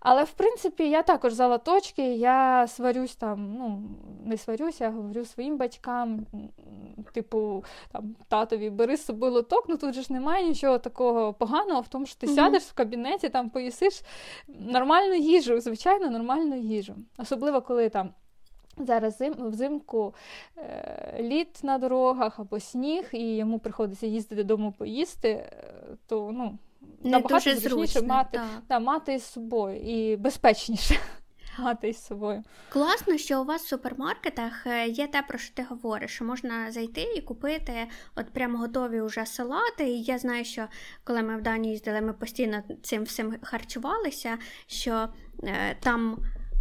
Але 0.00 0.24
в 0.24 0.30
принципі 0.30 0.90
я 0.90 1.02
також 1.02 1.32
за 1.32 1.46
лоточки, 1.46 2.14
я 2.14 2.66
сварюсь 2.66 3.16
там, 3.16 3.54
ну, 3.58 3.82
не 4.24 4.36
сварюсь, 4.36 4.80
я 4.80 4.90
говорю 4.90 5.24
своїм 5.24 5.56
батькам, 5.56 6.26
типу, 7.12 7.64
там, 7.92 8.16
татові, 8.28 8.70
бери 8.70 8.96
з 8.96 9.04
собою 9.04 9.32
лоток, 9.32 9.64
ну 9.68 9.76
тут 9.76 9.94
же 9.94 10.02
ж 10.02 10.12
немає 10.12 10.48
нічого 10.48 10.78
такого 10.78 11.32
поганого 11.32 11.80
в 11.80 11.88
тому, 11.88 12.06
що 12.06 12.18
ти 12.18 12.26
mm-hmm. 12.26 12.34
сядеш 12.34 12.62
в 12.62 12.74
кабінеті, 12.74 13.28
там 13.28 13.50
поїсиш 13.50 14.00
нормальну 14.48 15.14
їжу, 15.14 15.60
звичайно, 15.60 16.10
нормальну 16.10 16.56
їжу. 16.56 16.94
Особливо, 17.18 17.62
коли 17.62 17.88
там 17.88 18.10
Зараз 18.86 19.16
зим, 19.16 19.34
взимку 19.38 20.14
е, 20.56 21.16
лід 21.20 21.60
на 21.62 21.78
дорогах 21.78 22.40
або 22.40 22.60
сніг, 22.60 23.08
і 23.12 23.36
йому 23.36 23.58
приходиться 23.58 24.06
їздити 24.06 24.42
додому 24.42 24.72
поїсти, 24.72 25.28
е, 25.28 25.52
то 26.06 26.30
ну, 26.32 26.58
Не 27.04 27.10
набагато 27.10 27.50
дуже 27.50 27.60
зручніше 27.60 28.02
мати 28.02 28.40
та, 28.68 28.80
мати 28.80 29.14
із 29.14 29.24
собою 29.24 29.80
і 29.80 30.16
безпечніше 30.16 30.94
мати 31.58 31.88
із 31.88 32.06
собою. 32.06 32.44
Класно, 32.68 33.18
що 33.18 33.42
у 33.42 33.44
вас 33.44 33.62
в 33.62 33.68
супермаркетах 33.68 34.66
е, 34.66 34.88
є 34.88 35.06
те, 35.06 35.22
про 35.22 35.38
що 35.38 35.54
ти 35.54 35.62
говориш, 35.62 36.10
що 36.10 36.24
можна 36.24 36.72
зайти 36.72 37.02
і 37.16 37.20
купити 37.20 37.86
от 38.16 38.30
прямо 38.32 38.58
готові 38.58 39.00
вже 39.00 39.26
салати. 39.26 39.88
І 39.88 40.02
я 40.02 40.18
знаю, 40.18 40.44
що 40.44 40.66
коли 41.04 41.22
ми 41.22 41.36
в 41.36 41.42
Данії 41.42 41.72
їздили, 41.72 42.00
ми 42.00 42.12
постійно 42.12 42.62
цим 42.82 43.02
всім 43.02 43.36
харчувалися, 43.42 44.38
що 44.66 45.08
е, 45.44 45.76
там. 45.80 46.18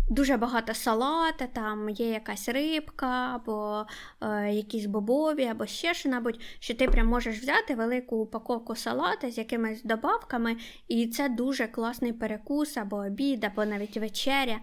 Дуже 0.09 0.37
багато 0.37 0.73
салата, 0.73 1.47
там 1.47 1.89
є 1.89 2.09
якась 2.09 2.49
рибка, 2.49 3.31
або 3.35 3.85
е, 4.21 4.53
якісь 4.53 4.85
бобові, 4.85 5.45
або 5.45 5.65
ще 5.65 5.93
що-небудь, 5.93 6.39
що 6.59 6.75
ти 6.75 6.87
прям 6.87 7.07
можеш 7.07 7.39
взяти 7.39 7.75
велику 7.75 8.15
упаковку 8.15 8.75
салата 8.75 9.31
з 9.31 9.37
якимись 9.37 9.83
добавками, 9.83 10.57
і 10.87 11.07
це 11.07 11.29
дуже 11.29 11.67
класний 11.67 12.13
перекус, 12.13 12.77
або 12.77 12.95
обід, 12.95 13.43
або 13.43 13.65
навіть 13.65 13.97
вечеря. 13.97 14.59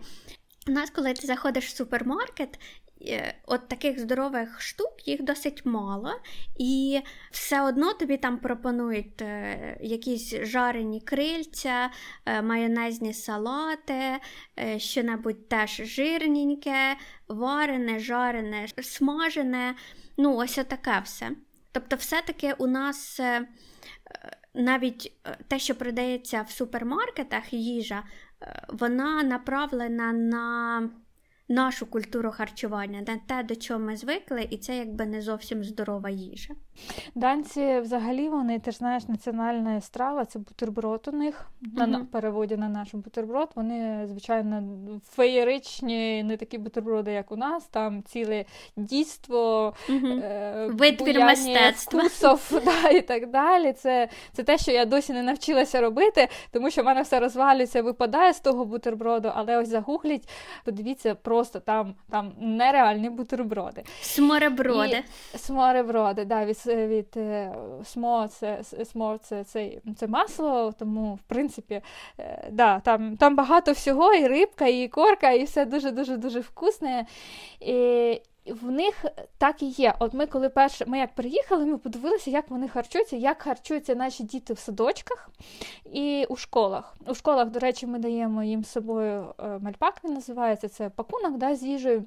У 0.68 0.70
нас, 0.70 0.90
коли 0.90 1.12
ти 1.12 1.26
заходиш 1.26 1.66
в 1.66 1.76
супермаркет, 1.76 2.58
от 3.46 3.68
таких 3.68 4.00
здорових 4.00 4.60
штук 4.60 5.08
їх 5.08 5.22
досить 5.22 5.66
мало, 5.66 6.20
і 6.58 7.00
все 7.30 7.62
одно 7.62 7.92
тобі 7.92 8.16
там 8.16 8.38
пропонують 8.38 9.22
е, 9.22 9.78
якісь 9.80 10.34
жарені 10.42 11.00
крильця, 11.00 11.90
е, 12.26 12.42
майонезні 12.42 13.14
салати, 13.14 14.18
що-небудь 14.76 15.48
теж 15.48 15.70
жирненьке, 15.70 16.96
варене, 17.28 17.98
жарене, 17.98 18.66
смажене. 18.82 19.74
Ну, 20.16 20.36
ось 20.36 20.54
таке 20.54 21.00
все. 21.04 21.30
Тобто, 21.72 21.96
все-таки 21.96 22.52
у 22.58 22.66
нас 22.66 23.20
навіть 24.54 25.12
те, 25.48 25.58
що 25.58 25.74
продається 25.74 26.42
в 26.42 26.50
супермаркетах, 26.50 27.52
їжа, 27.52 28.02
вона 28.68 29.22
направлена 29.22 30.12
на 30.12 30.90
нашу 31.48 31.86
культуру 31.86 32.30
харчування, 32.30 33.00
на 33.00 33.16
те, 33.16 33.42
до 33.42 33.56
чого 33.56 33.80
ми 33.80 33.96
звикли, 33.96 34.48
і 34.50 34.58
це 34.58 34.76
якби 34.76 35.06
не 35.06 35.22
зовсім 35.22 35.64
здорова 35.64 36.10
їжа. 36.10 36.54
Данці 37.14 37.80
взагалі 37.80 38.28
вони 38.28 38.58
ти 38.58 38.70
ж 38.70 38.76
знаєш, 38.76 39.08
національна 39.08 39.80
страва 39.80 40.24
це 40.24 40.38
бутерброд 40.38 41.08
у 41.12 41.16
них. 41.16 41.50
Mm-hmm. 41.62 41.86
На 41.86 42.04
переводі 42.04 42.56
на 42.56 42.68
наш 42.68 42.94
бутерброд. 42.94 43.48
Вони, 43.54 44.06
звичайно, 44.06 44.62
феєричні, 45.10 46.22
не 46.22 46.36
такі 46.36 46.58
бутерброди, 46.58 47.12
як 47.12 47.32
у 47.32 47.36
нас. 47.36 47.64
Там 47.64 48.02
ціле 48.02 48.44
дійство, 48.76 49.74
mm-hmm. 49.88 50.24
е- 50.24 50.68
витвір 50.72 51.20
мистецтва 51.20 52.00
вкусов, 52.00 52.62
да, 52.64 52.88
і 52.88 53.02
так 53.02 53.30
далі. 53.30 53.72
Це 53.72 54.08
це 54.32 54.42
те, 54.42 54.58
що 54.58 54.72
я 54.72 54.84
досі 54.84 55.12
не 55.12 55.22
навчилася 55.22 55.80
робити, 55.80 56.28
тому 56.50 56.70
що 56.70 56.82
в 56.82 56.84
мене 56.84 57.02
все 57.02 57.20
розвалюється, 57.20 57.82
випадає 57.82 58.32
з 58.32 58.40
того 58.40 58.64
бутерброду, 58.64 59.32
але 59.34 59.56
ось 59.56 59.68
загугліть, 59.68 60.28
подивіться, 60.64 61.14
просто 61.14 61.60
там 61.60 61.94
там 62.10 62.32
нереальні 62.38 63.10
бутерброди. 63.10 63.82
Смореброди. 64.00 65.02
І, 65.34 65.38
смореброди, 65.38 66.24
да, 66.24 66.44
від 66.44 66.58
від 66.66 67.16
е, 67.16 67.54
СМО, 67.84 68.28
це 68.28 68.62
СМО 68.84 69.18
це, 69.22 69.44
це, 69.44 69.70
це 69.96 70.06
масло, 70.06 70.74
тому 70.78 71.14
в 71.14 71.22
принципі 71.28 71.82
е, 72.18 72.48
да, 72.52 72.80
там 72.80 73.16
там 73.16 73.36
багато 73.36 73.72
всього, 73.72 74.14
і 74.14 74.26
рибка, 74.26 74.66
і 74.66 74.88
корка, 74.88 75.30
і 75.30 75.44
все 75.44 75.64
дуже-дуже 75.64 76.16
дуже 76.16 76.40
вкусне. 76.40 77.06
І, 77.60 78.20
в 78.52 78.70
них 78.70 79.04
так 79.38 79.62
і 79.62 79.66
є. 79.66 79.94
От 79.98 80.14
ми, 80.14 80.26
коли 80.26 80.48
перше, 80.48 80.84
ми 80.86 80.98
як 80.98 81.14
приїхали, 81.14 81.66
ми 81.66 81.78
подивилися, 81.78 82.30
як 82.30 82.50
вони 82.50 82.68
харчуються, 82.68 83.16
як 83.16 83.42
харчуються 83.42 83.94
наші 83.94 84.22
діти 84.22 84.54
в 84.54 84.58
садочках 84.58 85.30
і 85.92 86.26
у 86.28 86.36
школах. 86.36 86.96
У 87.06 87.14
школах, 87.14 87.50
до 87.50 87.58
речі, 87.58 87.86
ми 87.86 87.98
даємо 87.98 88.42
їм 88.42 88.64
з 88.64 88.70
собою 88.70 89.34
е, 89.38 89.58
мальпак, 89.58 90.00
він 90.04 90.14
називається 90.14 90.68
це 90.68 90.90
пакунок 90.90 91.38
да, 91.38 91.54
з 91.54 91.62
їжею. 91.62 92.04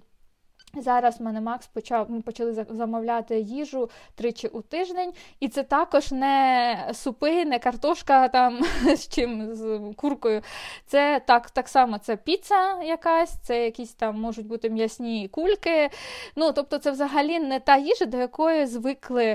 Зараз 0.77 1.19
в 1.19 1.23
мене 1.23 1.41
Макс 1.41 1.67
почав, 1.67 2.11
ми 2.11 2.21
почали 2.21 2.65
замовляти 2.69 3.39
їжу 3.39 3.89
тричі 4.15 4.47
у 4.47 4.61
тиждень, 4.61 5.13
і 5.39 5.47
це 5.47 5.63
також 5.63 6.11
не 6.11 6.89
супи, 6.93 7.45
не 7.45 7.59
картошка 7.59 8.27
там 8.27 8.59
з 8.95 9.07
чим 9.07 9.55
з 9.55 9.79
куркою. 9.95 10.41
Це 10.85 11.21
так 11.27 11.49
так 11.49 11.67
само 11.67 11.97
це 11.97 12.15
піца 12.15 12.81
якась, 12.83 13.33
це 13.43 13.65
якісь 13.65 13.93
там 13.93 14.21
можуть 14.21 14.47
бути 14.47 14.69
м'ясні 14.69 15.27
кульки. 15.27 15.89
Ну, 16.35 16.51
Тобто, 16.51 16.77
це 16.77 16.91
взагалі 16.91 17.39
не 17.39 17.59
та 17.59 17.77
їжа, 17.77 18.05
до 18.05 18.17
якої 18.17 18.65
звикли 18.65 19.25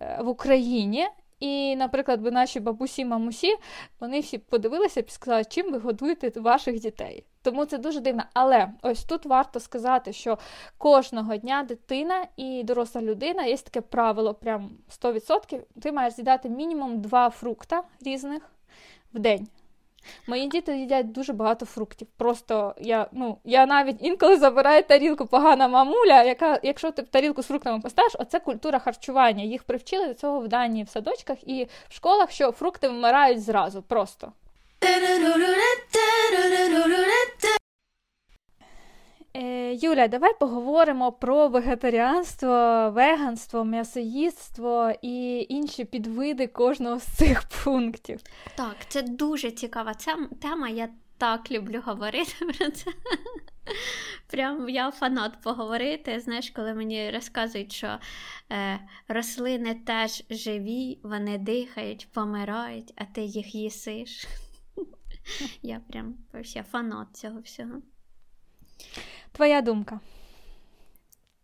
е, 0.00 0.18
в 0.22 0.28
Україні. 0.28 1.06
І, 1.40 1.76
наприклад, 1.76 2.20
би 2.20 2.30
наші 2.30 2.60
бабусі, 2.60 3.04
мамусі, 3.04 3.56
вони 4.00 4.20
всі 4.20 4.38
подивилися 4.38 5.00
і 5.00 5.04
сказали, 5.08 5.44
чим 5.44 5.72
ви 5.72 5.78
годуєте 5.78 6.40
ваших 6.40 6.80
дітей. 6.80 7.24
Тому 7.42 7.64
це 7.64 7.78
дуже 7.78 8.00
дивно. 8.00 8.22
Але 8.34 8.68
ось 8.82 9.04
тут 9.04 9.26
варто 9.26 9.60
сказати, 9.60 10.12
що 10.12 10.38
кожного 10.78 11.36
дня 11.36 11.62
дитина 11.62 12.26
і 12.36 12.62
доросла 12.64 13.02
людина 13.02 13.44
є 13.44 13.56
таке 13.56 13.80
правило, 13.80 14.34
прям 14.34 14.70
100%. 15.02 15.60
Ти 15.82 15.92
маєш 15.92 16.14
з'їдати 16.14 16.48
мінімум 16.48 17.00
два 17.00 17.30
фрукта 17.30 17.82
різних 18.00 18.42
в 19.14 19.18
день. 19.18 19.48
Мої 20.26 20.48
діти 20.48 20.78
їдять 20.78 21.12
дуже 21.12 21.32
багато 21.32 21.66
фруктів. 21.66 22.08
Просто 22.16 22.74
я 22.80 23.06
ну, 23.12 23.38
я 23.44 23.66
навіть 23.66 23.96
інколи 24.00 24.36
забираю 24.36 24.82
тарілку 24.82 25.26
погана 25.26 25.68
мамуля, 25.68 26.22
яка, 26.22 26.60
якщо 26.62 26.90
ти 26.90 27.02
тарілку 27.02 27.42
з 27.42 27.46
фруктами 27.46 27.80
поставиш, 27.80 28.16
оце 28.18 28.40
культура 28.40 28.78
харчування. 28.78 29.44
Їх 29.44 29.62
привчили 29.62 30.06
до 30.06 30.14
цього 30.14 30.40
в 30.40 30.48
Данії 30.48 30.84
в 30.84 30.88
садочках 30.88 31.48
і 31.48 31.68
в 31.88 31.94
школах, 31.94 32.30
що 32.30 32.52
фрукти 32.52 32.88
вмирають 32.88 33.42
зразу. 33.42 33.82
Просто. 33.82 34.32
Е, 39.36 39.74
Юля, 39.74 40.08
давай 40.08 40.38
поговоримо 40.38 41.12
про 41.12 41.48
вегетаріанство, 41.48 42.90
веганство, 42.94 43.64
м'ясоїдство 43.64 44.92
і 45.02 45.46
інші 45.48 45.84
підвиди 45.84 46.46
кожного 46.46 46.98
з 46.98 47.02
цих 47.02 47.42
пунктів. 47.42 48.20
Так, 48.56 48.76
це 48.88 49.02
дуже 49.02 49.50
цікава 49.50 49.94
тема. 50.42 50.68
Я 50.68 50.88
так 51.18 51.50
люблю 51.50 51.82
говорити 51.84 52.32
про 52.58 52.70
це. 52.70 52.90
Прям 54.30 54.68
я 54.68 54.90
фанат 54.90 55.32
поговорити. 55.42 56.20
Знаєш, 56.20 56.50
коли 56.50 56.74
мені 56.74 57.10
розказують, 57.10 57.72
що 57.72 57.98
е, 58.52 58.80
рослини 59.08 59.74
теж 59.86 60.24
живі, 60.30 60.98
вони 61.02 61.38
дихають, 61.38 62.08
помирають, 62.12 62.92
а 62.96 63.04
ти 63.04 63.22
їх 63.22 63.54
їсиш. 63.54 64.26
Я 65.62 65.80
прям 65.88 66.14
я 66.44 66.62
фанат 66.62 67.16
цього 67.16 67.40
всього. 67.40 67.82
Твоя 69.32 69.60
думка. 69.60 70.00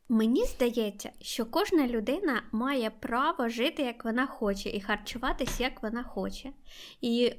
Мені 0.09 0.45
здається, 0.45 1.11
що 1.20 1.47
кожна 1.47 1.87
людина 1.87 2.43
має 2.53 2.91
право 2.91 3.49
жити, 3.49 3.82
як 3.82 4.05
вона 4.05 4.26
хоче, 4.26 4.70
і 4.70 4.80
харчуватись, 4.80 5.61
як 5.61 5.82
вона 5.82 6.03
хоче. 6.03 6.53
І 7.01 7.32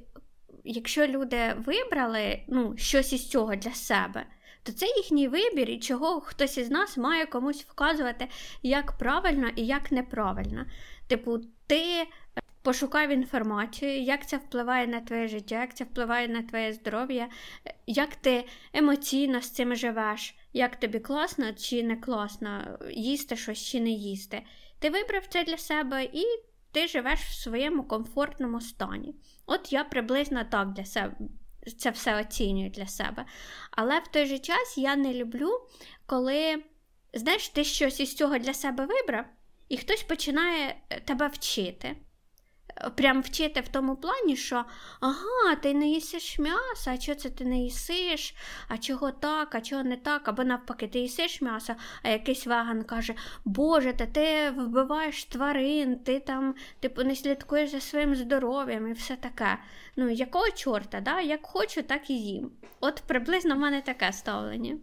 якщо 0.64 1.06
люди 1.06 1.54
вибрали 1.66 2.42
ну, 2.48 2.76
щось 2.76 3.12
із 3.12 3.28
цього 3.28 3.56
для 3.56 3.74
себе, 3.74 4.26
то 4.62 4.72
це 4.72 4.86
їхній 4.86 5.28
вибір, 5.28 5.70
і 5.70 5.78
чого 5.78 6.20
хтось 6.20 6.58
із 6.58 6.70
нас 6.70 6.96
має 6.96 7.26
комусь 7.26 7.64
вказувати, 7.64 8.28
як 8.62 8.92
правильно 8.92 9.48
і 9.56 9.66
як 9.66 9.92
неправильно. 9.92 10.66
Типу, 11.06 11.38
ти 11.66 12.06
пошукав 12.68 13.10
інформацію, 13.10 14.02
як 14.02 14.28
це 14.28 14.36
впливає 14.36 14.86
на 14.86 15.00
твоє 15.00 15.28
життя, 15.28 15.60
як 15.60 15.76
це 15.76 15.84
впливає 15.84 16.28
на 16.28 16.42
твоє 16.42 16.72
здоров'я, 16.72 17.28
як 17.86 18.16
ти 18.16 18.44
емоційно 18.72 19.40
з 19.40 19.50
цим 19.50 19.76
живеш, 19.76 20.34
як 20.52 20.76
тобі 20.76 20.98
класно 20.98 21.52
чи 21.52 21.82
не 21.82 21.96
класно, 21.96 22.78
їсти 22.90 23.36
щось 23.36 23.58
чи 23.58 23.80
не 23.80 23.90
їсти. 23.90 24.42
Ти 24.78 24.90
вибрав 24.90 25.26
це 25.26 25.44
для 25.44 25.58
себе 25.58 26.04
і 26.04 26.24
ти 26.72 26.88
живеш 26.88 27.20
в 27.20 27.42
своєму 27.42 27.84
комфортному 27.84 28.60
стані. 28.60 29.14
От 29.46 29.72
я 29.72 29.84
приблизно 29.84 30.44
так 30.44 30.72
для 30.72 30.84
себе. 30.84 31.16
Це 31.78 31.90
все 31.90 32.20
оцінюю 32.20 32.70
для 32.70 32.86
себе. 32.86 33.24
Але 33.70 33.98
в 33.98 34.08
той 34.08 34.26
же 34.26 34.38
час 34.38 34.78
я 34.78 34.96
не 34.96 35.14
люблю, 35.14 35.50
коли, 36.06 36.62
знаєш, 37.12 37.48
ти 37.48 37.64
щось 37.64 38.00
із 38.00 38.14
цього 38.14 38.38
для 38.38 38.54
себе 38.54 38.86
вибрав, 38.86 39.24
і 39.68 39.76
хтось 39.76 40.02
починає 40.02 40.76
тебе 41.04 41.28
вчити 41.28 41.96
прям 42.94 43.22
вчити 43.22 43.60
в 43.60 43.68
тому 43.68 43.96
плані, 43.96 44.36
що 44.36 44.64
ага, 45.00 45.56
ти 45.62 45.74
не 45.74 45.88
їсиш 45.88 46.38
м'ясо, 46.38 46.90
а 46.90 46.98
чого 46.98 47.18
це 47.18 47.30
ти 47.30 47.44
не 47.44 47.58
їсиш, 47.58 48.34
а 48.68 48.78
чого 48.78 49.10
так, 49.10 49.54
а 49.54 49.60
чого 49.60 49.82
не 49.82 49.96
так, 49.96 50.28
або 50.28 50.44
навпаки, 50.44 50.88
ти 50.88 50.98
їсиш 50.98 51.42
м'ясо, 51.42 51.74
а 52.02 52.08
якийсь 52.08 52.46
веган 52.46 52.82
каже, 52.84 53.14
Боже, 53.44 53.92
та 53.92 54.06
ти 54.06 54.50
вбиваєш 54.50 55.24
тварин, 55.24 55.96
ти 55.98 56.20
там 56.20 56.54
типу, 56.80 57.04
не 57.04 57.16
слідкуєш 57.16 57.70
за 57.70 57.80
своїм 57.80 58.14
здоров'ям 58.14 58.88
і 58.88 58.92
все 58.92 59.16
таке. 59.16 59.58
Ну, 59.96 60.10
якого 60.10 60.50
чорта, 60.50 61.00
да? 61.00 61.20
як 61.20 61.46
хочу, 61.46 61.82
так 61.82 62.10
і 62.10 62.14
їм. 62.14 62.50
От 62.80 63.02
приблизно 63.06 63.54
в 63.54 63.58
мене 63.58 63.80
таке 63.80 64.12
ставлення. 64.12 64.76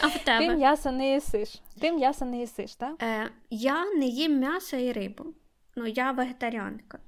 А 0.00 0.06
в 0.06 0.24
тебе? 0.24 0.46
Ти 0.46 0.54
м'ясо 0.54 0.90
не 0.92 1.12
їсиш. 1.14 1.62
Ти 1.80 1.92
м'ясо 1.92 2.24
не 2.24 2.38
їсиш, 2.38 2.74
так? 2.74 3.02
Е, 3.02 3.30
Я 3.50 3.84
не 3.84 4.06
їм 4.06 4.38
м'ясо 4.38 4.76
і 4.76 4.92
рибу. 4.92 5.24
Ну, 5.78 5.86
я 5.86 6.12
вегетаріанка. 6.12 6.98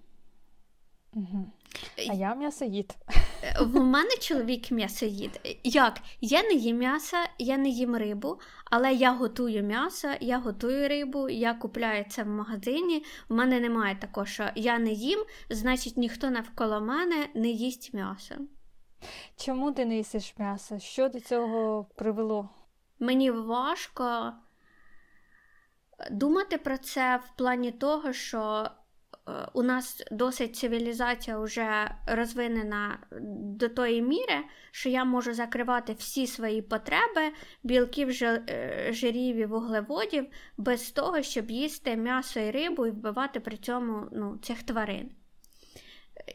Угу. 1.15 1.51
А 2.11 2.13
я 2.13 2.35
м'ясоїд. 2.35 2.97
У 3.61 3.81
мене 3.81 4.11
чоловік 4.21 4.71
м'ясоїд. 4.71 5.59
Як? 5.65 6.01
Я 6.21 6.43
не 6.43 6.53
їм 6.53 6.79
м'ясо, 6.79 7.17
я 7.39 7.59
не 7.59 7.69
їм 7.69 7.97
рибу, 7.97 8.41
але 8.65 8.93
я 8.93 9.13
готую 9.13 9.63
м'ясо, 9.63 10.09
я 10.21 10.39
готую 10.39 10.89
рибу, 10.89 11.29
я 11.29 11.55
купляю 11.55 12.05
це 12.09 12.23
в 12.23 12.27
магазині. 12.27 13.05
У 13.29 13.35
мене 13.35 13.61
немає 13.61 13.97
такого, 14.01 14.27
що 14.27 14.51
я 14.55 14.79
не 14.79 14.93
їм, 14.93 15.25
значить 15.51 15.97
ніхто 15.97 16.31
навколо 16.31 16.81
мене 16.81 17.29
не 17.35 17.49
їсть 17.49 17.95
м'ясо. 17.95 18.35
Чому 19.37 19.73
ти 19.73 19.85
не 19.85 19.97
їсиш 19.97 20.35
м'ясо? 20.39 20.79
Що 20.79 21.09
до 21.09 21.21
цього 21.21 21.87
привело? 21.97 22.49
Мені 22.99 23.31
важко 23.31 24.33
думати 26.11 26.59
про 26.59 26.79
це 26.79 27.21
в 27.25 27.37
плані 27.37 27.73
того, 27.73 28.13
що 28.13 28.71
е, 29.29 29.33
у 29.55 29.63
нас 29.63 30.03
досить 30.11 30.57
цивілізація 30.57 31.39
вже 31.39 31.95
розвинена 32.07 32.99
до 33.59 33.69
тої 33.69 34.03
міри, 34.03 34.45
що 34.71 34.89
я 34.89 35.05
можу 35.05 35.35
закривати 35.35 35.93
всі 35.93 36.27
свої 36.27 36.63
потреби 36.63 37.33
білків, 37.63 38.09
е, 38.23 38.89
жирів 38.91 39.37
і 39.37 39.47
вуглеводів 39.47 40.27
без 40.57 40.91
того, 40.91 41.23
щоб 41.23 41.51
їсти 41.51 41.97
м'ясо 41.97 42.41
і 42.41 42.51
рибу 42.51 42.87
і 42.87 42.91
вбивати 42.91 43.41
при 43.41 43.57
цьому 43.57 44.09
ну, 44.13 44.39
цих 44.43 44.63
тварин. 44.63 45.11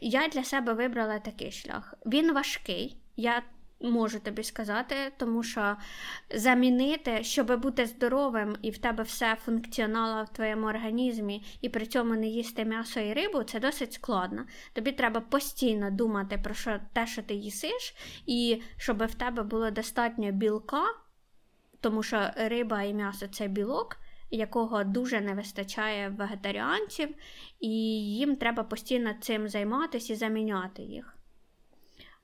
Я 0.00 0.28
для 0.28 0.44
себе 0.44 0.72
вибрала 0.72 1.18
такий 1.18 1.52
шлях. 1.52 1.94
Він 2.06 2.32
важкий. 2.32 2.96
Я 3.16 3.42
Можу 3.80 4.20
тобі 4.20 4.42
сказати, 4.42 4.94
тому 5.16 5.42
що 5.42 5.76
замінити, 6.34 7.24
щоб 7.24 7.60
бути 7.60 7.86
здоровим 7.86 8.56
і 8.62 8.70
в 8.70 8.78
тебе 8.78 9.02
все 9.02 9.36
функціонало 9.44 10.24
в 10.24 10.28
твоєму 10.28 10.66
організмі, 10.66 11.44
і 11.60 11.68
при 11.68 11.86
цьому 11.86 12.14
не 12.14 12.26
їсти 12.26 12.64
м'ясо 12.64 13.00
і 13.00 13.12
рибу, 13.12 13.42
це 13.42 13.60
досить 13.60 13.92
складно. 13.92 14.44
Тобі 14.72 14.92
треба 14.92 15.20
постійно 15.20 15.90
думати 15.90 16.40
про 16.44 16.54
що, 16.54 16.80
те, 16.92 17.06
що 17.06 17.22
ти 17.22 17.34
їсиш, 17.34 17.94
і 18.26 18.62
щоб 18.76 19.06
в 19.06 19.14
тебе 19.14 19.42
було 19.42 19.70
достатньо 19.70 20.32
білка, 20.32 20.84
тому 21.80 22.02
що 22.02 22.30
риба 22.36 22.82
і 22.82 22.94
м'ясо 22.94 23.26
це 23.26 23.48
білок, 23.48 23.96
якого 24.30 24.84
дуже 24.84 25.20
не 25.20 25.34
вистачає 25.34 26.08
вегетаріанців, 26.08 27.14
і 27.60 27.68
їм 28.16 28.36
треба 28.36 28.62
постійно 28.62 29.14
цим 29.20 29.48
займатися 29.48 30.12
і 30.12 30.16
заміняти 30.16 30.82
їх. 30.82 31.15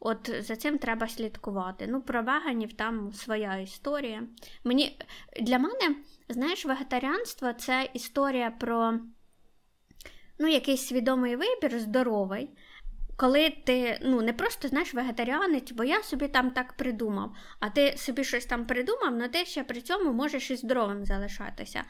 От 0.04 0.30
за 0.40 0.56
цим 0.56 0.78
треба 0.78 1.08
слідкувати. 1.08 1.86
Ну, 1.88 2.00
про 2.00 2.22
веганів 2.22 2.72
там 2.72 3.12
своя 3.12 3.56
історія. 3.56 4.22
Мені, 4.64 4.98
Для 5.40 5.58
мене, 5.58 5.96
знаєш, 6.28 6.66
вегетаріанство 6.66 7.52
це 7.52 7.88
історія 7.94 8.50
про 8.50 8.98
ну, 10.38 10.48
якийсь 10.48 10.86
свідомий 10.86 11.36
вибір, 11.36 11.78
здоровий. 11.78 12.50
Коли 13.16 13.50
ти 13.50 13.98
ну, 14.02 14.22
не 14.22 14.32
просто 14.32 14.68
знаєш 14.68 14.94
вегетаріанець, 14.94 15.72
бо 15.72 15.84
я 15.84 16.02
собі 16.02 16.28
там 16.28 16.50
так 16.50 16.72
придумав, 16.72 17.36
а 17.60 17.70
ти 17.70 17.96
собі 17.96 18.24
щось 18.24 18.46
там 18.46 18.66
придумав, 18.66 19.14
але 19.14 19.28
ти 19.28 19.44
ще 19.44 19.64
при 19.64 19.80
цьому 19.80 20.12
можеш 20.12 20.50
і 20.50 20.56
здоровим 20.56 21.04
залишатися. 21.04 21.84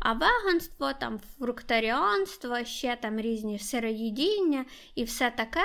А 0.00 0.12
веганство, 0.12 0.92
там 0.92 1.20
фруктаріанство, 1.38 2.64
ще 2.64 2.96
там 2.96 3.20
різні 3.20 3.58
сироїдіння 3.58 4.64
і 4.94 5.04
все 5.04 5.30
таке 5.30 5.64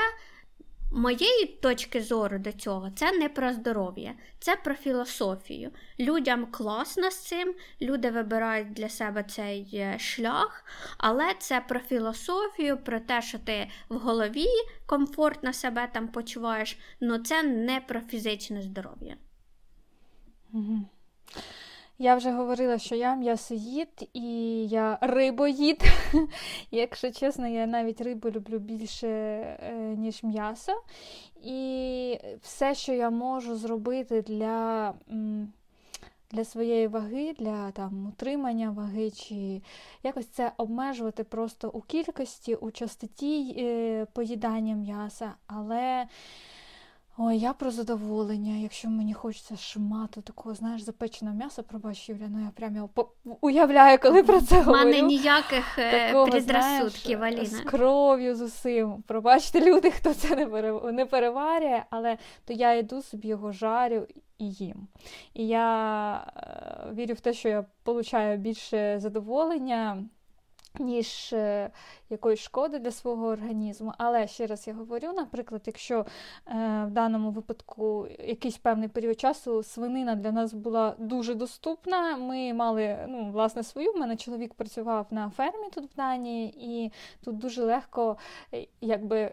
моєї 0.93 1.45
точки 1.45 2.01
зору 2.01 2.39
до 2.39 2.51
цього 2.51 2.91
це 2.95 3.11
не 3.11 3.29
про 3.29 3.53
здоров'я, 3.53 4.13
це 4.39 4.55
про 4.55 4.75
філософію. 4.75 5.71
Людям 5.99 6.45
класно 6.51 7.11
з 7.11 7.17
цим, 7.17 7.55
люди 7.81 8.09
вибирають 8.09 8.73
для 8.73 8.89
себе 8.89 9.23
цей 9.23 9.69
е, 9.73 9.99
шлях, 9.99 10.65
але 10.97 11.33
це 11.39 11.61
про 11.67 11.79
філософію, 11.79 12.77
про 12.77 12.99
те, 12.99 13.21
що 13.21 13.39
ти 13.39 13.69
в 13.89 13.97
голові 13.97 14.47
комфортно 14.85 15.53
себе 15.53 15.89
там 15.93 16.07
почуваєш, 16.07 16.77
але 17.01 17.19
це 17.19 17.43
не 17.43 17.81
про 17.81 18.01
фізичне 18.01 18.61
здоров'я. 18.61 19.15
Угу. 20.53 20.79
Я 21.99 22.15
вже 22.15 22.31
говорила, 22.31 22.77
що 22.77 22.95
я 22.95 23.15
м'ясоїд 23.15 24.09
і 24.13 24.21
я 24.67 24.97
рибоїд. 25.01 25.81
Якщо 26.71 27.11
чесно, 27.11 27.47
я 27.47 27.65
навіть 27.65 28.01
рибу 28.01 28.29
люблю 28.29 28.59
більше, 28.59 29.07
е, 29.07 29.95
ніж 29.97 30.23
м'ясо. 30.23 30.71
І 31.43 32.19
все, 32.41 32.75
що 32.75 32.93
я 32.93 33.09
можу 33.09 33.55
зробити 33.55 34.21
для 34.21 34.93
для 36.31 36.45
своєї 36.45 36.87
ваги, 36.87 37.33
для 37.39 37.71
там, 37.71 38.07
утримання 38.07 38.71
ваги, 38.71 39.11
чи 39.11 39.61
якось 40.03 40.27
це 40.27 40.51
обмежувати 40.57 41.23
просто 41.23 41.69
у 41.69 41.81
кількості, 41.81 42.55
у 42.55 42.71
частоті 42.71 43.55
е, 43.57 44.05
поїдання 44.13 44.75
м'яса. 44.75 45.33
але... 45.47 46.07
Ой, 47.17 47.37
я 47.37 47.53
про 47.53 47.71
задоволення. 47.71 48.57
Якщо 48.57 48.89
мені 48.89 49.13
хочеться 49.13 49.57
шмату 49.57 50.21
такого, 50.21 50.55
знаєш, 50.55 50.81
запеченого 50.81 51.37
м'яса, 51.37 51.63
пробач, 51.63 52.09
Юля, 52.09 52.27
ну 52.29 52.39
я 52.39 52.51
прям 52.55 52.75
його 52.75 52.89
уявляю, 53.41 53.99
коли 53.99 54.23
про 54.23 54.41
це 54.41 54.61
говорю. 54.61 54.83
У 54.83 54.85
мене 54.85 55.01
ніяких 55.01 55.79
е, 55.79 56.07
такого, 56.07 56.27
предрассудків, 56.27 57.23
Аліна. 57.23 57.45
З 57.45 57.59
кров'ю, 57.59 58.35
з 58.35 58.41
усім. 58.41 59.03
Пробачте, 59.07 59.61
люди, 59.61 59.91
хто 59.91 60.13
це 60.13 60.35
не 60.93 61.05
переварює, 61.05 61.83
але 61.89 62.17
то 62.45 62.53
я 62.53 62.73
йду 62.73 63.01
собі 63.01 63.27
його 63.27 63.51
жарю 63.51 64.07
і 64.37 64.51
їм. 64.51 64.87
І 65.33 65.47
я 65.47 66.15
е, 66.37 66.93
вірю 66.93 67.13
в 67.13 67.19
те, 67.19 67.33
що 67.33 67.49
я 67.49 67.65
получаю 67.83 68.37
більше 68.37 68.99
задоволення 68.99 70.03
ніж 70.79 71.33
е, 71.33 71.69
якоїсь 72.09 72.39
шкоди 72.39 72.79
для 72.79 72.91
свого 72.91 73.27
організму. 73.27 73.93
Але 73.97 74.27
ще 74.27 74.47
раз 74.47 74.67
я 74.67 74.73
говорю, 74.73 75.13
наприклад, 75.13 75.61
якщо 75.65 75.99
е, 75.99 76.05
в 76.87 76.91
даному 76.91 77.31
випадку 77.31 78.07
якийсь 78.27 78.57
певний 78.57 78.87
період 78.87 79.19
часу 79.19 79.63
свинина 79.63 80.15
для 80.15 80.31
нас 80.31 80.53
була 80.53 80.95
дуже 80.97 81.33
доступна, 81.35 82.17
ми 82.17 82.53
мали 82.53 82.97
ну, 83.07 83.31
власне 83.31 83.63
свою. 83.63 83.91
У 83.91 83.97
мене 83.97 84.15
чоловік 84.15 84.53
працював 84.53 85.07
на 85.11 85.29
фермі 85.29 85.69
тут 85.73 85.91
в 85.91 85.95
Данії, 85.95 86.53
і 86.57 86.91
тут 87.23 87.37
дуже 87.37 87.63
легко 87.63 88.17
е, 88.53 88.67
якби, 88.81 89.31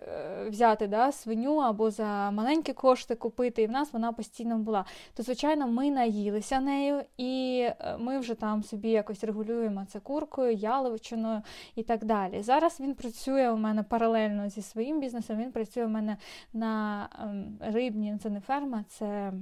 взяти 0.48 0.86
да, 0.86 1.12
свиню 1.12 1.56
або 1.56 1.90
за 1.90 2.30
маленькі 2.30 2.72
кошти 2.72 3.14
купити, 3.14 3.62
і 3.62 3.66
в 3.66 3.70
нас 3.70 3.92
вона 3.92 4.12
постійно 4.12 4.58
була. 4.58 4.84
То, 5.14 5.22
звичайно, 5.22 5.68
ми 5.68 5.90
наїлися 5.90 6.60
нею, 6.60 7.02
і 7.18 7.66
ми 7.98 8.18
вже 8.18 8.34
там 8.34 8.62
собі 8.62 8.90
якось 8.90 9.24
регулюємо 9.24 9.86
це 9.88 10.00
куркою, 10.00 10.52
яловичиною 10.52 11.29
і 11.74 11.82
так 11.82 12.04
далі. 12.04 12.42
Зараз 12.42 12.80
він 12.80 12.94
працює 12.94 13.50
у 13.50 13.56
мене 13.56 13.82
паралельно 13.82 14.48
зі 14.48 14.62
своїм 14.62 15.00
бізнесом. 15.00 15.38
Він 15.38 15.52
працює 15.52 15.84
у 15.84 15.88
мене 15.88 16.16
на 16.52 17.08
ем, 17.22 17.58
рибні, 17.60 18.18
це 18.22 18.30
не 18.30 18.40
ферма, 18.40 18.84
це. 18.88 19.32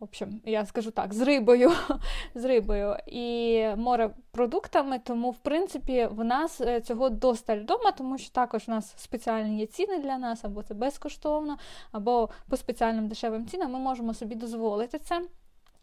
В 0.00 0.04
общем, 0.04 0.40
я 0.44 0.66
скажу 0.66 0.90
так, 0.90 1.14
з 1.14 1.20
рибою 1.20 1.72
з 2.34 2.44
рибою 2.44 2.96
і 3.06 3.66
морепродуктами, 3.76 4.98
тому, 4.98 5.30
в 5.30 5.38
принципі, 5.38 6.08
в 6.10 6.24
нас 6.24 6.60
е, 6.60 6.80
цього 6.80 7.10
досталь 7.10 7.58
вдома, 7.58 7.92
тому 7.92 8.18
що 8.18 8.32
також 8.32 8.68
в 8.68 8.70
нас 8.70 8.94
спеціальні 8.96 9.58
є 9.58 9.66
ціни 9.66 9.98
для 9.98 10.18
нас, 10.18 10.44
або 10.44 10.62
це 10.62 10.74
безкоштовно, 10.74 11.58
або 11.92 12.28
по 12.48 12.56
спеціальним 12.56 13.08
дешевим 13.08 13.46
цінам 13.46 13.72
ми 13.72 13.78
можемо 13.78 14.14
собі 14.14 14.34
дозволити 14.34 14.98
це. 14.98 15.22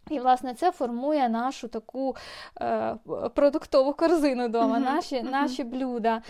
І, 0.09 0.19
власне, 0.19 0.53
це 0.53 0.71
формує 0.71 1.29
нашу 1.29 1.67
таку 1.67 2.15
е, 2.61 2.97
продуктову 3.35 3.93
корзину 3.93 4.47
вдома, 4.47 4.77
uh-huh, 4.77 4.83
наші 4.83 5.15
uh-huh. 5.15 5.31
наші 5.31 5.63
блюда. 5.63 6.21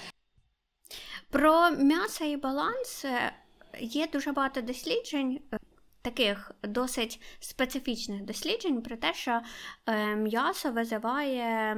Про 1.29 1.71
м'ясо 1.71 2.25
і 2.25 2.37
баланс 2.37 3.05
е, 3.05 3.33
є 3.79 4.07
дуже 4.07 4.31
багато 4.31 4.61
досліджень. 4.61 5.39
Е, 5.53 5.57
таких 6.01 6.51
досить 6.63 7.21
специфічних 7.39 8.23
досліджень 8.23 8.81
про 8.81 8.97
те, 8.97 9.13
що 9.13 9.41
е, 9.85 10.15
м'ясо 10.15 10.71
визиває 10.71 11.77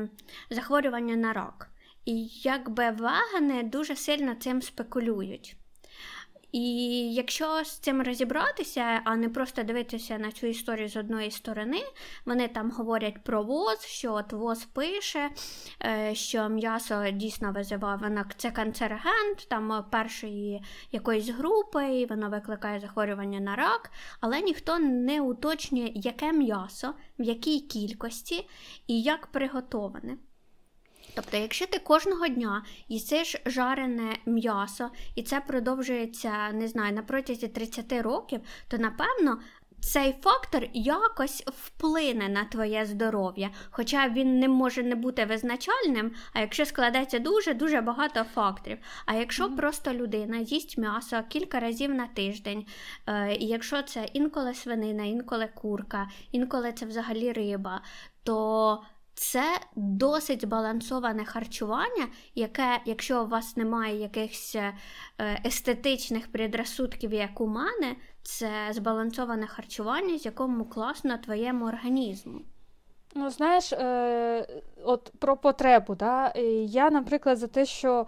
захворювання 0.49 1.15
на 1.15 1.33
рак. 1.33 1.69
І 2.05 2.25
якби 2.25 2.89
вегани 2.89 3.63
дуже 3.63 3.95
сильно 3.95 4.35
цим 4.35 4.61
спекулюють. 4.61 5.57
І 6.55 7.13
якщо 7.13 7.63
з 7.63 7.71
цим 7.79 8.01
розібратися, 8.01 9.01
а 9.03 9.15
не 9.15 9.29
просто 9.29 9.63
дивитися 9.63 10.17
на 10.17 10.31
цю 10.31 10.47
історію 10.47 10.89
з 10.89 10.97
одної 10.97 11.31
сторони, 11.31 11.83
вони 12.25 12.47
там 12.47 12.71
говорять 12.71 13.23
про 13.23 13.43
ВОЗ, 13.43 13.85
що 13.85 14.13
от 14.13 14.33
ВОЗ 14.33 14.65
пише, 14.65 15.29
е, 15.85 16.15
що 16.15 16.49
м'ясо 16.49 17.11
дійсно 17.11 17.51
визиває 17.51 17.97
воно 18.01 18.25
це 18.37 18.51
канцерогент 18.51 19.47
там 19.49 19.85
першої 19.91 20.63
якоїсь 20.91 21.29
групи, 21.29 21.99
і 21.99 22.05
воно 22.05 22.29
викликає 22.29 22.79
захворювання 22.79 23.39
на 23.39 23.55
рак, 23.55 23.91
але 24.19 24.41
ніхто 24.41 24.79
не 24.79 25.21
уточнює, 25.21 25.91
яке 25.95 26.33
м'ясо, 26.33 26.93
в 27.19 27.23
якій 27.23 27.59
кількості 27.59 28.47
і 28.87 29.01
як 29.01 29.27
приготоване. 29.27 30.17
Тобто, 31.15 31.37
якщо 31.37 31.67
ти 31.67 31.79
кожного 31.79 32.27
дня 32.27 32.63
їсиш 32.87 33.35
жарене 33.45 34.15
м'ясо, 34.25 34.89
і 35.15 35.23
це 35.23 35.41
продовжується, 35.41 36.51
не 36.53 36.67
знаю, 36.67 36.93
на 36.93 37.01
протязі 37.01 37.47
30 37.47 37.91
років, 37.91 38.41
то 38.67 38.77
напевно. 38.77 39.39
Цей 39.79 40.15
фактор 40.21 40.67
якось 40.73 41.43
вплине 41.47 42.29
на 42.29 42.43
твоє 42.43 42.85
здоров'я, 42.85 43.49
хоча 43.69 44.09
він 44.09 44.39
не 44.39 44.47
може 44.47 44.83
не 44.83 44.95
бути 44.95 45.25
визначальним, 45.25 46.11
а 46.33 46.39
якщо 46.39 46.65
складеться 46.65 47.19
дуже-дуже 47.19 47.81
багато 47.81 48.23
факторів. 48.23 48.77
А 49.05 49.13
якщо 49.13 49.47
mm-hmm. 49.47 49.55
просто 49.55 49.93
людина 49.93 50.37
їсть 50.37 50.77
м'ясо 50.77 51.23
кілька 51.29 51.59
разів 51.59 51.93
на 51.93 52.07
тиждень, 52.07 52.65
е, 53.07 53.35
і 53.35 53.45
якщо 53.45 53.81
це 53.81 54.05
інколи 54.13 54.53
свинина, 54.53 55.03
інколи 55.03 55.49
курка, 55.55 56.09
інколи 56.31 56.71
це 56.71 56.85
взагалі 56.85 57.31
риба, 57.31 57.81
то 58.23 58.83
це 59.15 59.43
досить 59.75 60.41
збалансоване 60.41 61.25
харчування, 61.25 62.07
яке, 62.35 62.79
якщо 62.85 63.23
у 63.23 63.27
вас 63.27 63.57
немає 63.57 64.01
якихось 64.01 64.55
е, 64.55 64.73
естетичних 65.45 66.31
предрасудків, 66.31 67.13
як 67.13 67.41
у 67.41 67.47
мене, 67.47 67.95
це 68.23 68.49
збалансоване 68.71 69.47
харчування, 69.47 70.17
з 70.17 70.25
якому 70.25 70.65
класно 70.65 71.17
твоєму 71.17 71.65
організму. 71.65 72.41
Ну, 73.15 73.29
знаєш, 73.29 73.73
е, 73.73 74.61
от 74.83 75.11
про 75.19 75.37
потребу. 75.37 75.95
Да? 75.95 76.33
Я, 76.65 76.89
наприклад, 76.89 77.37
за 77.37 77.47
те, 77.47 77.65
що. 77.65 78.07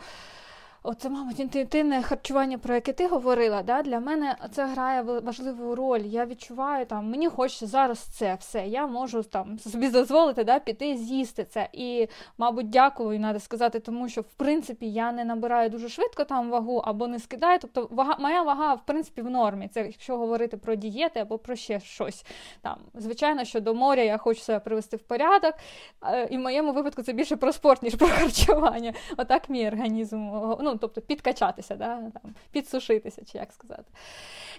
Оце, 0.90 1.10
мабуть, 1.10 1.40
інтуїтивне 1.40 2.04
харчування, 2.04 2.58
про 2.58 2.76
яке 2.76 2.94
ти 2.94 3.08
говорила, 3.08 3.64
да, 3.64 3.82
для 3.82 4.00
мене 4.00 4.36
це 4.52 4.66
грає 4.66 5.02
важливу 5.02 5.76
роль. 5.76 6.00
Я 6.00 6.26
відчуваю, 6.26 6.86
там, 6.86 7.10
мені 7.10 7.28
хочеться 7.28 7.68
зараз 7.68 8.00
це 8.00 8.38
все. 8.40 8.68
Я 8.68 8.88
можу 8.88 9.24
там 9.24 9.60
собі 9.60 9.90
дозволити 9.90 10.44
да, 10.44 10.60
піти 10.60 10.98
з'їсти 10.98 11.46
це. 11.46 11.70
І, 11.74 12.08
мабуть, 12.38 12.70
дякую, 12.70 13.20
треба 13.20 13.40
сказати, 13.40 13.80
тому 13.80 14.10
що 14.10 14.22
в 14.22 14.34
принципі 14.34 14.92
я 14.92 15.12
не 15.12 15.26
набираю 15.26 15.70
дуже 15.70 15.90
швидко 15.90 16.24
там 16.24 16.50
вагу 16.50 16.78
або 16.78 17.08
не 17.08 17.20
скидаю. 17.20 17.60
Тобто 17.62 17.88
вага, 17.92 18.18
моя 18.20 18.42
вага, 18.42 18.74
в 18.74 18.86
принципі, 18.86 19.22
в 19.22 19.30
нормі. 19.30 19.70
Це 19.74 19.82
якщо 19.82 20.18
говорити 20.18 20.58
про 20.58 20.76
дієти 20.76 21.20
або 21.20 21.38
про 21.38 21.56
ще 21.56 21.80
щось. 21.80 22.26
Там, 22.62 22.78
Звичайно, 22.94 23.44
що 23.44 23.62
до 23.62 23.74
моря 23.74 24.04
я 24.04 24.18
хочу 24.18 24.42
себе 24.42 24.60
привести 24.60 24.98
в 24.98 25.02
порядок. 25.02 25.54
Е, 26.04 26.28
і 26.32 26.38
в 26.38 26.40
моєму 26.40 26.74
випадку 26.74 27.04
це 27.04 27.14
більше 27.14 27.36
про 27.36 27.54
спорт, 27.54 27.84
ніж 27.84 27.96
про 27.96 28.08
харчування. 28.08 28.94
Отак 29.18 29.50
мій 29.50 29.68
організм. 29.68 30.30
ну, 30.60 30.77
тобто 30.78 31.02
підкачатися, 31.02 31.76
да, 31.76 31.96
там, 31.96 32.34
підсушитися, 32.52 33.26
чи 33.26 33.38
як 33.38 33.52
сказати. 33.52 33.92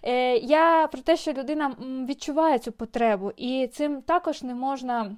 Е, 0.03 0.37
Я 0.37 0.87
про 0.87 1.01
те, 1.01 1.17
що 1.17 1.33
людина 1.33 1.77
відчуває 2.09 2.59
цю 2.59 2.73
потребу, 2.73 3.33
і 3.37 3.67
цим 3.67 4.03
також 4.03 4.43
не 4.43 4.55
можна. 4.55 5.17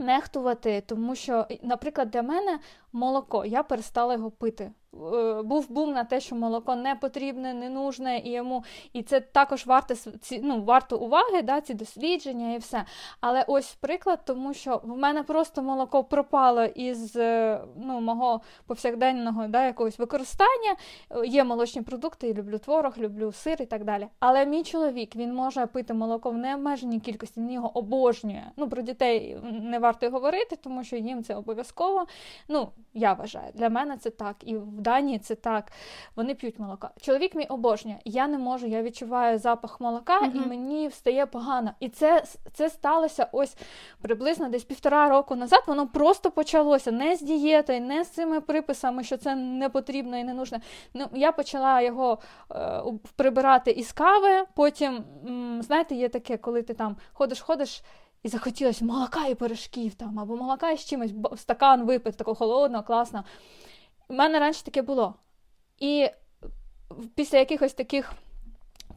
нехтувати, 0.00 0.82
тому 0.86 1.14
що, 1.14 1.46
наприклад, 1.62 2.10
для 2.10 2.22
мене 2.22 2.58
молоко, 2.92 3.44
я 3.44 3.62
перестала 3.62 4.14
його 4.14 4.30
пити. 4.30 4.72
Е, 4.94 5.42
був 5.42 5.70
бум 5.70 5.92
на 5.92 6.04
те, 6.04 6.20
що 6.20 6.36
молоко 6.36 6.76
не 6.76 6.94
потрібне, 6.94 7.54
не 7.54 7.68
нужне, 7.68 8.18
і 8.18 8.30
йому 8.30 8.64
і 8.92 9.02
це 9.02 9.20
також 9.20 9.66
варто 9.66 9.94
ну, 10.42 10.62
варто 10.62 10.98
уваги, 10.98 11.42
да, 11.42 11.60
ці 11.60 11.74
дослідження 11.74 12.54
і 12.54 12.58
все. 12.58 12.84
Але 13.20 13.44
ось 13.46 13.74
приклад, 13.74 14.20
тому 14.24 14.54
що 14.54 14.80
в 14.84 14.96
мене 14.96 15.22
просто 15.22 15.62
молоко 15.62 16.04
пропало 16.04 16.64
із 16.64 17.16
е, 17.16 17.60
ну, 17.76 18.00
мого 18.00 18.40
повсякденного 18.66 19.46
да, 19.46 19.66
якогось 19.66 19.98
використання. 19.98 20.76
Е, 21.10 21.26
є 21.26 21.44
молочні 21.44 21.82
продукти, 21.82 22.28
я 22.28 22.34
люблю 22.34 22.58
творог, 22.58 22.98
люблю 22.98 23.32
сир 23.32 23.62
і 23.62 23.66
так 23.66 23.84
далі. 23.84 24.08
Але 24.20 24.46
мій 24.46 24.62
чоловік 24.62 25.16
він 25.16 25.34
може 25.34 25.66
пити 25.66 25.94
молоко 25.94 26.30
в 26.30 26.34
необмеженій 26.34 27.00
кількості, 27.00 27.40
він 27.40 27.50
його 27.50 27.78
обожнює. 27.78 28.44
Ну, 28.56 28.68
Про 28.68 28.82
дітей 28.82 29.36
не 29.62 29.78
варто 29.78 30.06
й 30.06 30.08
говорити, 30.08 30.56
тому 30.56 30.84
що 30.84 30.96
їм 30.96 31.24
це 31.24 31.34
обов'язково. 31.34 32.06
Ну, 32.48 32.68
я 32.94 33.12
вважаю, 33.12 33.52
для 33.54 33.68
мене 33.68 33.96
це 33.96 34.10
так. 34.10 34.36
І 34.40 34.56
в 34.56 34.80
Данії 34.80 35.18
це 35.18 35.34
так. 35.34 35.72
Вони 36.16 36.34
п'ють 36.34 36.58
молоко. 36.58 36.90
Чоловік 37.00 37.34
мій 37.34 37.44
обожнює. 37.44 37.96
Я 38.04 38.28
не 38.28 38.38
можу, 38.38 38.66
я 38.66 38.82
відчуваю 38.82 39.38
запах 39.38 39.80
молока, 39.80 40.20
uh-huh. 40.20 40.44
і 40.44 40.48
мені 40.48 40.88
встає 40.88 41.26
погано. 41.26 41.70
І 41.80 41.88
це 41.88 42.24
це 42.52 42.70
сталося 42.70 43.28
ось 43.32 43.56
приблизно 44.02 44.48
десь 44.48 44.64
півтора 44.64 45.08
року 45.08 45.36
назад. 45.36 45.62
Воно 45.66 45.86
просто 45.86 46.30
почалося 46.30 46.92
не 46.92 47.16
з 47.16 47.22
дієтою, 47.22 47.80
не 47.80 48.04
з 48.04 48.08
цими 48.08 48.40
приписами, 48.40 49.04
що 49.04 49.16
це 49.16 49.34
не 49.34 49.68
потрібно 49.68 50.18
і 50.18 50.24
не 50.24 50.34
нужно. 50.34 50.58
Ну, 50.94 51.06
Я 51.12 51.32
почала 51.32 51.80
його 51.80 52.18
е, 52.52 52.82
прибирати 53.16 53.70
із 53.70 53.92
кави. 53.92 54.44
Потім, 54.54 55.04
м, 55.26 55.62
знаєте, 55.62 55.94
є 55.94 56.08
таке, 56.08 56.36
коли 56.36 56.62
ти 56.62 56.74
там 56.74 56.96
ходиш, 57.12 57.40
ходиш. 57.40 57.82
І 58.22 58.28
захотілося 58.28 58.84
молока 58.84 59.26
і 59.26 59.34
пирожків 59.34 59.94
там, 59.94 60.18
або 60.18 60.36
молока 60.36 60.70
і 60.70 60.76
з 60.76 60.84
чимось, 60.84 61.12
стакан 61.36 61.86
випити, 61.86 62.16
такого 62.16 62.34
холодного, 62.34 62.84
класного. 62.84 63.24
У 64.08 64.14
мене 64.14 64.38
раніше 64.38 64.64
таке 64.64 64.82
було. 64.82 65.14
І 65.78 66.10
після 67.14 67.38
якихось 67.38 67.72
таких 67.72 68.12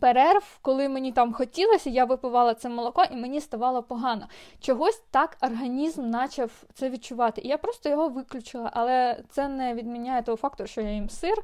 перерв, 0.02 0.60
коли 0.62 0.90
мені 0.90 1.12
там 1.12 1.34
хотілося, 1.34 1.90
я 1.90 2.06
випивала 2.06 2.54
це 2.54 2.70
молоко, 2.70 3.04
і 3.12 3.16
мені 3.16 3.42
ставало 3.42 3.84
погано. 3.84 4.28
Чогось 4.60 5.04
так 5.12 5.38
організм 5.42 6.12
почав 6.12 6.64
це 6.74 6.90
відчувати. 6.90 7.42
І 7.42 7.48
я 7.48 7.58
просто 7.58 7.90
його 7.90 8.10
виключила, 8.10 8.72
але 8.74 9.24
це 9.30 9.48
не 9.48 9.74
відміняє 9.74 10.22
того 10.22 10.38
факту, 10.38 10.68
що 10.68 10.82
я 10.82 10.92
їм 10.92 11.10
сир, 11.10 11.44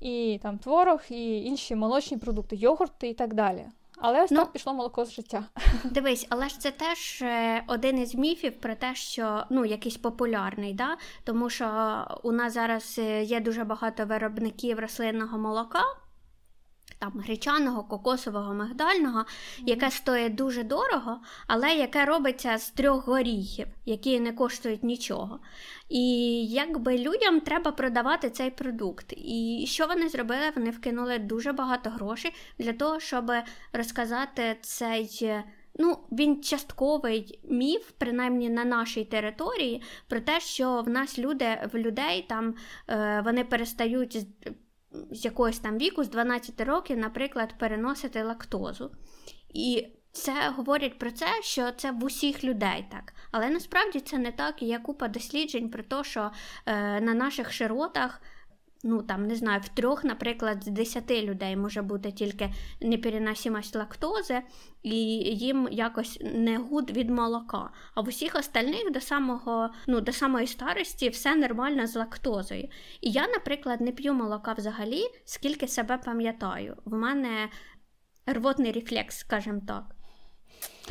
і 0.00 0.40
там 0.42 0.58
творог, 0.58 1.00
і 1.10 1.44
інші 1.44 1.74
молочні 1.74 2.16
продукти, 2.16 2.56
йогурти 2.56 3.08
і 3.08 3.14
так 3.14 3.34
далі. 3.34 3.66
Але 4.00 4.24
ось 4.24 4.30
ну, 4.30 4.38
так 4.38 4.52
пішло 4.52 4.74
молоко 4.74 5.04
з 5.04 5.12
життя. 5.12 5.44
Дивись, 5.84 6.26
але 6.30 6.48
ж 6.48 6.60
це 6.60 6.70
теж 6.70 7.22
е, 7.22 7.64
один 7.66 7.98
із 7.98 8.14
міфів 8.14 8.60
про 8.60 8.74
те, 8.74 8.94
що 8.94 9.44
ну 9.50 9.64
якийсь 9.64 9.96
популярний, 9.96 10.74
да? 10.74 10.96
тому 11.24 11.50
що 11.50 12.04
у 12.22 12.32
нас 12.32 12.52
зараз 12.52 12.96
е, 12.98 13.22
є 13.22 13.40
дуже 13.40 13.64
багато 13.64 14.06
виробників 14.06 14.78
рослинного 14.78 15.38
молока 15.38 15.82
там 16.98 17.12
гречаного, 17.26 17.84
кокосового, 17.84 18.54
мигдального, 18.54 19.24
яке 19.58 19.90
стоїть 19.90 20.34
дуже 20.34 20.62
дорого, 20.62 21.20
але 21.46 21.74
яке 21.74 22.04
робиться 22.04 22.58
з 22.58 22.70
трьох 22.70 23.06
горіхів, 23.06 23.66
які 23.86 24.20
не 24.20 24.32
коштують 24.32 24.84
нічого. 24.84 25.40
І 25.88 26.44
якби 26.46 26.98
людям 26.98 27.40
треба 27.40 27.72
продавати 27.72 28.30
цей 28.30 28.50
продукт. 28.50 29.12
І 29.16 29.64
що 29.68 29.86
вони 29.86 30.08
зробили? 30.08 30.52
Вони 30.56 30.70
вкинули 30.70 31.18
дуже 31.18 31.52
багато 31.52 31.90
грошей 31.90 32.34
для 32.58 32.72
того, 32.72 33.00
щоб 33.00 33.32
розказати 33.72 34.56
цей. 34.60 35.32
Ну, 35.80 35.98
він 36.12 36.42
частковий 36.42 37.40
міф, 37.44 37.90
принаймні 37.98 38.50
на 38.50 38.64
нашій 38.64 39.04
території, 39.04 39.82
про 40.08 40.20
те, 40.20 40.40
що 40.40 40.82
в 40.82 40.88
нас 40.88 41.18
люди 41.18 41.68
в 41.72 41.78
людей 41.78 42.26
там 42.28 42.54
е, 42.88 43.22
вони 43.24 43.44
перестають 43.44 44.18
з 45.10 45.24
якогось 45.24 45.58
там 45.58 45.78
віку, 45.78 46.04
з 46.04 46.08
12 46.08 46.60
років, 46.60 46.98
наприклад, 46.98 47.54
переносити 47.58 48.22
лактозу. 48.22 48.90
І 49.54 49.86
це 50.12 50.48
говорять 50.56 50.98
про 50.98 51.10
це, 51.10 51.26
що 51.42 51.72
це 51.72 51.90
в 51.90 52.04
усіх 52.04 52.44
людей 52.44 52.86
так. 52.90 53.14
Але 53.30 53.50
насправді 53.50 54.00
це 54.00 54.18
не 54.18 54.32
так. 54.32 54.62
Є 54.62 54.78
купа 54.78 55.08
досліджень 55.08 55.70
про 55.70 55.82
те, 55.82 56.04
що 56.04 56.30
е, 56.66 57.00
на 57.00 57.14
наших 57.14 57.52
широтах 57.52 58.22
ну 58.82 59.02
там 59.02 59.26
не 59.26 59.36
знаю, 59.36 59.60
в 59.60 59.68
трьох, 59.68 60.04
наприклад, 60.04 60.64
з 60.64 60.66
десяти 60.66 61.22
людей 61.22 61.56
може 61.56 61.82
бути 61.82 62.12
тільки 62.12 62.50
непереносимость 62.80 63.76
лактози, 63.76 64.42
і 64.82 64.96
їм 65.36 65.68
якось 65.70 66.18
не 66.20 66.58
good 66.58 66.90
від 66.90 67.10
молока. 67.10 67.70
А 67.94 68.00
в 68.00 68.08
усіх 68.08 68.34
остальних 68.34 68.92
до 68.92 69.00
самого, 69.00 69.70
ну, 69.86 70.00
до 70.00 70.12
самої 70.12 70.46
старості 70.46 71.08
все 71.08 71.36
нормально 71.36 71.86
з 71.86 71.96
лактозою. 71.96 72.68
І 73.00 73.10
я, 73.10 73.28
наприклад, 73.28 73.80
не 73.80 73.92
п'ю 73.92 74.14
молока 74.14 74.52
взагалі, 74.52 75.02
скільки 75.24 75.68
себе 75.68 75.98
пам'ятаю. 75.98 76.76
В 76.84 76.94
мене 76.94 77.48
рвотний 78.26 78.72
рефлекс, 78.72 79.18
скажімо 79.18 79.60
так. 79.68 79.84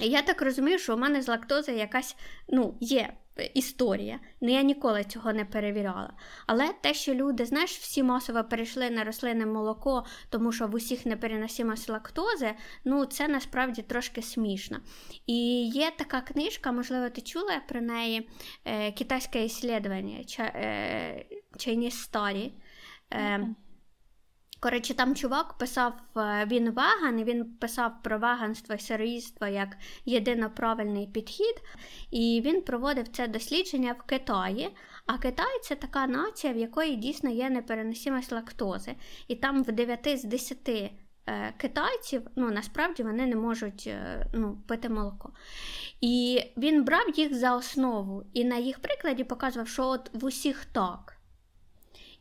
І 0.01 0.07
я 0.07 0.21
так 0.21 0.41
розумію, 0.41 0.79
що 0.79 0.95
у 0.95 0.97
мене 0.97 1.21
з 1.21 1.27
лактозою 1.27 1.77
якась 1.77 2.15
ну, 2.49 2.77
є 2.79 3.13
історія. 3.43 4.19
Ну 4.41 4.51
я 4.51 4.61
ніколи 4.61 5.03
цього 5.03 5.33
не 5.33 5.45
перевіряла. 5.45 6.13
Але 6.47 6.73
те, 6.81 6.93
що 6.93 7.13
люди, 7.13 7.45
знаєш, 7.45 7.77
всі 7.77 8.03
масово 8.03 8.43
перейшли 8.43 8.89
на 8.89 9.03
рослинне 9.03 9.45
молоко, 9.45 10.05
тому 10.29 10.51
що 10.51 10.67
в 10.67 10.75
усіх 10.75 11.05
непереносимость 11.05 11.89
лактози, 11.89 12.53
ну 12.85 13.05
це 13.05 13.27
насправді 13.27 13.81
трошки 13.81 14.21
смішно. 14.21 14.77
І 15.27 15.67
є 15.67 15.91
така 15.97 16.21
книжка, 16.21 16.71
можливо, 16.71 17.09
ти 17.09 17.21
чула 17.21 17.61
про 17.67 17.81
неї 17.81 18.29
е, 18.65 18.91
китайське 18.91 19.45
іслідування 19.45 20.17
е, 20.39 21.25
Chinese 21.57 22.11
Study. 22.11 22.51
Коротше, 24.59 24.93
там 24.93 25.15
чувак 25.15 25.53
писав, 25.53 25.93
е, 26.17 26.47
він 26.51 26.71
веган, 26.71 27.19
і 27.19 27.23
він 27.23 27.45
писав 27.45 27.91
про 28.03 28.19
веганство 28.19 28.75
і 28.75 28.79
сироїдство 28.79 29.47
як 29.47 29.77
єдино 30.05 30.49
правильний 30.49 31.07
підхід. 31.07 31.55
І 32.11 32.41
він 32.45 32.61
проводив 32.61 33.07
це 33.07 33.27
дослідження 33.27 33.95
в 33.99 34.03
Китаї. 34.03 34.69
А 35.05 35.17
Китай 35.17 35.59
це 35.63 35.75
така 35.75 36.07
нація, 36.07 36.53
в 36.53 36.57
якої 36.57 36.95
дійсно 36.95 37.29
є 37.29 37.49
непереносимість 37.49 38.31
лактози. 38.31 38.95
І 39.27 39.35
там 39.35 39.63
в 39.63 39.71
9 39.71 40.19
з 40.19 40.23
10 40.23 40.69
е, 40.69 40.91
китайців 41.57 42.21
ну, 42.35 42.51
насправді 42.51 43.03
вони 43.03 43.25
не 43.25 43.35
можуть 43.35 43.83
е, 43.87 44.27
ну, 44.33 44.57
пити 44.67 44.89
молоко. 44.89 45.31
І 46.01 46.41
він 46.57 46.83
брав 46.83 47.09
їх 47.15 47.33
за 47.33 47.55
основу 47.55 48.23
і 48.33 48.45
на 48.45 48.57
їх 48.57 48.79
прикладі 48.79 49.23
показував, 49.23 49.67
що 49.67 49.87
от 49.87 50.09
в 50.13 50.25
усіх 50.25 50.65
так. 50.65 51.16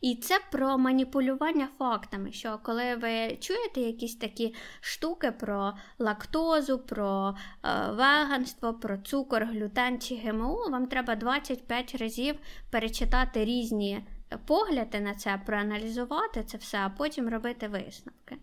І 0.01 0.15
це 0.15 0.39
про 0.51 0.77
маніпулювання 0.77 1.69
фактами. 1.77 2.31
Що 2.31 2.59
коли 2.63 2.95
ви 2.95 3.37
чуєте 3.39 3.81
якісь 3.81 4.15
такі 4.15 4.55
штуки 4.81 5.31
про 5.31 5.73
лактозу, 5.99 6.79
про 6.79 7.35
е, 7.63 7.91
веганство, 7.91 8.73
про 8.73 8.97
цукор, 8.97 9.45
глютен 9.45 9.99
чи 9.99 10.15
ГМО, 10.15 10.69
вам 10.69 10.87
треба 10.87 11.15
25 11.15 11.95
разів 11.95 12.35
перечитати 12.71 13.45
різні 13.45 14.03
погляди 14.45 14.99
на 14.99 15.15
це, 15.15 15.41
проаналізувати 15.45 16.43
це 16.43 16.57
все, 16.57 16.77
а 16.77 16.89
потім 16.89 17.29
робити 17.29 17.67
висновки. 17.67 18.37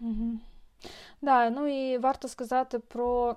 Угу. 0.00 0.38
Да, 1.22 1.50
ну 1.50 1.66
і 1.66 1.98
варто 1.98 2.28
сказати 2.28 2.78
про 2.78 3.36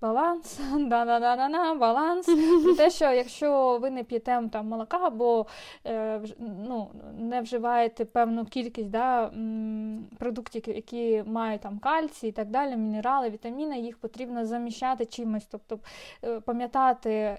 баланс, 0.00 0.60
да-да-да-да, 0.78 1.74
баланс. 1.74 2.26
Те, 2.76 2.90
що 2.90 3.04
якщо 3.04 3.78
ви 3.78 3.90
не 3.90 4.04
п'єте 4.04 4.42
там 4.52 4.68
молока 4.68 4.98
або 5.02 5.46
е, 5.86 6.20
ну, 6.38 6.90
не 7.18 7.40
вживаєте 7.40 8.04
певну 8.04 8.44
кількість 8.44 8.90
да, 8.90 9.30
продуктів, 10.18 10.62
які 10.68 11.22
мають 11.26 11.60
там 11.60 11.78
кальцій 11.78 12.28
і 12.28 12.32
так 12.32 12.50
далі, 12.50 12.76
мінерали, 12.76 13.30
вітаміни, 13.30 13.80
їх 13.80 13.98
потрібно 13.98 14.46
заміщати 14.46 15.06
чимось. 15.06 15.46
Тобто 15.50 15.78
е, 16.24 16.40
пам'ятати 16.40 17.36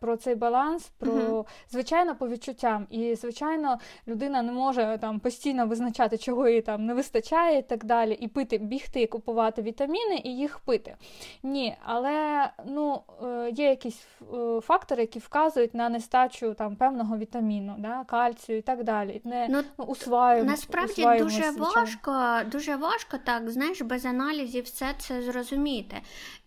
про 0.00 0.16
цей 0.16 0.34
баланс, 0.34 0.88
про 0.98 1.44
звичайно 1.70 2.16
по 2.16 2.28
відчуттям. 2.28 2.86
І, 2.90 3.14
звичайно, 3.14 3.78
людина 4.08 4.42
не 4.42 4.52
може 4.52 4.98
там 5.00 5.20
постійно 5.20 5.66
визначати, 5.66 6.18
чого 6.18 6.48
їй 6.48 6.62
там 6.62 6.86
не 6.86 6.94
вистачає 6.94 7.58
і 7.58 7.62
так 7.62 7.84
далі, 7.84 8.12
і 8.12 8.28
пити, 8.28 8.58
бігти, 8.58 9.06
купувати 9.06 9.62
вітаміни. 9.62 10.20
і 10.24 10.43
їх 10.44 10.58
пити. 10.58 10.96
Ні, 11.42 11.76
але 11.84 12.50
ну, 12.66 13.00
е, 13.22 13.50
є 13.50 13.68
якісь 13.68 14.06
е, 14.34 14.60
фактори, 14.60 15.02
які 15.02 15.18
вказують 15.18 15.74
на 15.74 15.88
нестачу 15.88 16.54
там 16.54 16.76
певного 16.76 17.18
вітаміну, 17.18 17.74
да, 17.78 18.04
кальцію 18.04 18.58
і 18.58 18.62
так 18.62 18.84
далі. 18.84 19.20
Не 19.24 19.46
ну, 19.50 19.84
усваюємо, 19.84 20.50
Насправді 20.50 21.04
дуже 21.18 21.50
важко, 21.50 22.40
дуже 22.46 22.76
важко 22.76 23.18
так, 23.24 23.50
знаєш, 23.50 23.82
без 23.82 24.06
аналізів 24.06 24.64
все 24.64 24.86
це 24.98 25.22
зрозуміти. 25.22 25.96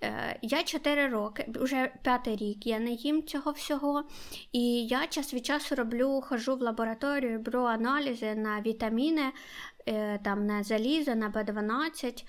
Е, 0.04 0.40
я 0.42 0.64
4 0.64 1.08
роки, 1.08 1.46
вже 1.56 1.92
п'ятий 2.02 2.36
рік, 2.36 2.68
я 2.68 2.80
не 2.80 2.92
їм 2.92 3.24
цього 3.24 3.52
всього. 3.52 4.04
І 4.52 4.88
я 4.88 5.08
час 5.08 5.34
від 5.34 5.46
часу 5.46 5.76
роблю, 5.76 6.24
хожу 6.28 6.56
в 6.56 6.62
лабораторію, 6.62 7.40
беру 7.40 7.64
аналізи 7.64 8.36
на 8.36 8.62
вітаміни. 8.62 9.32
Е, 9.88 10.20
там 10.24 10.46
на 10.46 10.64
залізо, 10.64 11.16
на 11.16 11.30
Б12, 11.30 12.26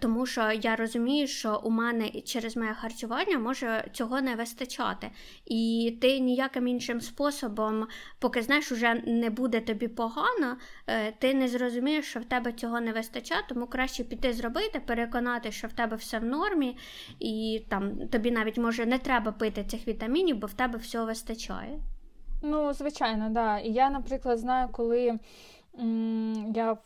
тому 0.00 0.26
що 0.26 0.52
я 0.52 0.76
розумію, 0.76 1.26
що 1.26 1.60
у 1.64 1.70
мене 1.70 2.10
через 2.10 2.56
моє 2.56 2.74
харчування 2.74 3.38
може 3.38 3.84
цього 3.92 4.20
не 4.20 4.34
вистачати. 4.34 5.10
І 5.46 5.98
ти 6.00 6.18
ніяким 6.20 6.68
іншим 6.68 7.00
способом, 7.00 7.86
поки 8.18 8.42
знаєш, 8.42 8.72
уже 8.72 9.02
не 9.06 9.30
буде 9.30 9.60
тобі 9.60 9.88
погано, 9.88 10.56
е, 10.86 11.12
ти 11.12 11.34
не 11.34 11.48
зрозумієш, 11.48 12.06
що 12.06 12.20
в 12.20 12.24
тебе 12.24 12.52
цього 12.52 12.80
не 12.80 12.92
вистачає, 12.92 13.42
тому 13.48 13.66
краще 13.66 14.04
піти 14.04 14.32
зробити, 14.32 14.80
переконати, 14.80 15.52
що 15.52 15.68
в 15.68 15.72
тебе 15.72 15.96
все 15.96 16.18
в 16.18 16.24
нормі, 16.24 16.76
і 17.20 17.62
там 17.68 18.08
тобі 18.08 18.30
навіть 18.30 18.58
може 18.58 18.86
не 18.86 18.98
треба 18.98 19.32
пити 19.32 19.64
цих 19.64 19.88
вітамінів, 19.88 20.36
бо 20.36 20.46
в 20.46 20.52
тебе 20.54 20.78
всього 20.78 21.06
вистачає. 21.06 21.78
Ну, 22.42 22.72
звичайно, 22.72 23.28
да. 23.30 23.58
І 23.58 23.72
я, 23.72 23.90
наприклад, 23.90 24.38
знаю, 24.38 24.68
коли 24.72 25.18
м- 25.80 26.52
я 26.56 26.76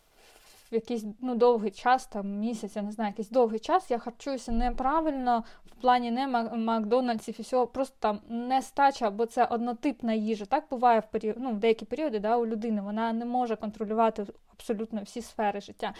якийсь 0.74 1.04
ну, 1.20 1.34
довгий 1.34 1.70
час, 1.70 2.06
там 2.06 2.38
місяць, 2.38 2.76
я 2.76 2.82
не 2.82 2.92
знаю, 2.92 3.10
якийсь 3.10 3.30
довгий 3.30 3.58
час, 3.58 3.90
я 3.90 3.98
харчуюся 3.98 4.52
неправильно 4.52 5.44
в 5.66 5.80
плані 5.80 6.10
не 6.10 6.26
Макдональдсів 6.56 7.34
і 7.38 7.42
всього, 7.42 7.66
просто 7.66 7.96
там 7.98 8.20
нестача, 8.28 9.10
бо 9.10 9.26
це 9.26 9.44
однотипна 9.44 10.12
їжа. 10.12 10.44
Так 10.44 10.64
буває 10.70 11.00
в 11.00 11.06
період, 11.10 11.36
ну, 11.38 11.50
в 11.50 11.56
деякі 11.56 11.84
періоди 11.84 12.18
да, 12.18 12.36
у 12.36 12.46
людини. 12.46 12.82
Вона 12.82 13.12
не 13.12 13.24
може 13.24 13.56
контролювати 13.56 14.26
абсолютно 14.52 15.02
всі 15.02 15.22
сфери 15.22 15.60
життя. 15.60 15.94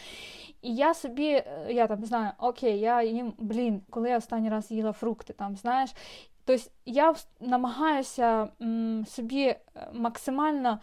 І 0.62 0.74
я 0.74 0.94
собі, 0.94 1.28
е, 1.28 1.66
я 1.70 1.86
там 1.86 2.04
знаю, 2.04 2.32
окей, 2.38 2.80
я 2.80 3.02
їм, 3.02 3.34
блін, 3.38 3.82
коли 3.90 4.10
я 4.10 4.18
останній 4.18 4.50
раз 4.50 4.70
їла 4.70 4.92
фрукти, 4.92 5.32
там, 5.32 5.56
знаєш. 5.56 5.90
Тобто 6.44 6.70
я 6.86 7.14
намагаюся 7.40 8.48
м, 8.62 9.04
собі 9.06 9.44
е, 9.44 9.58
максимально 9.92 10.78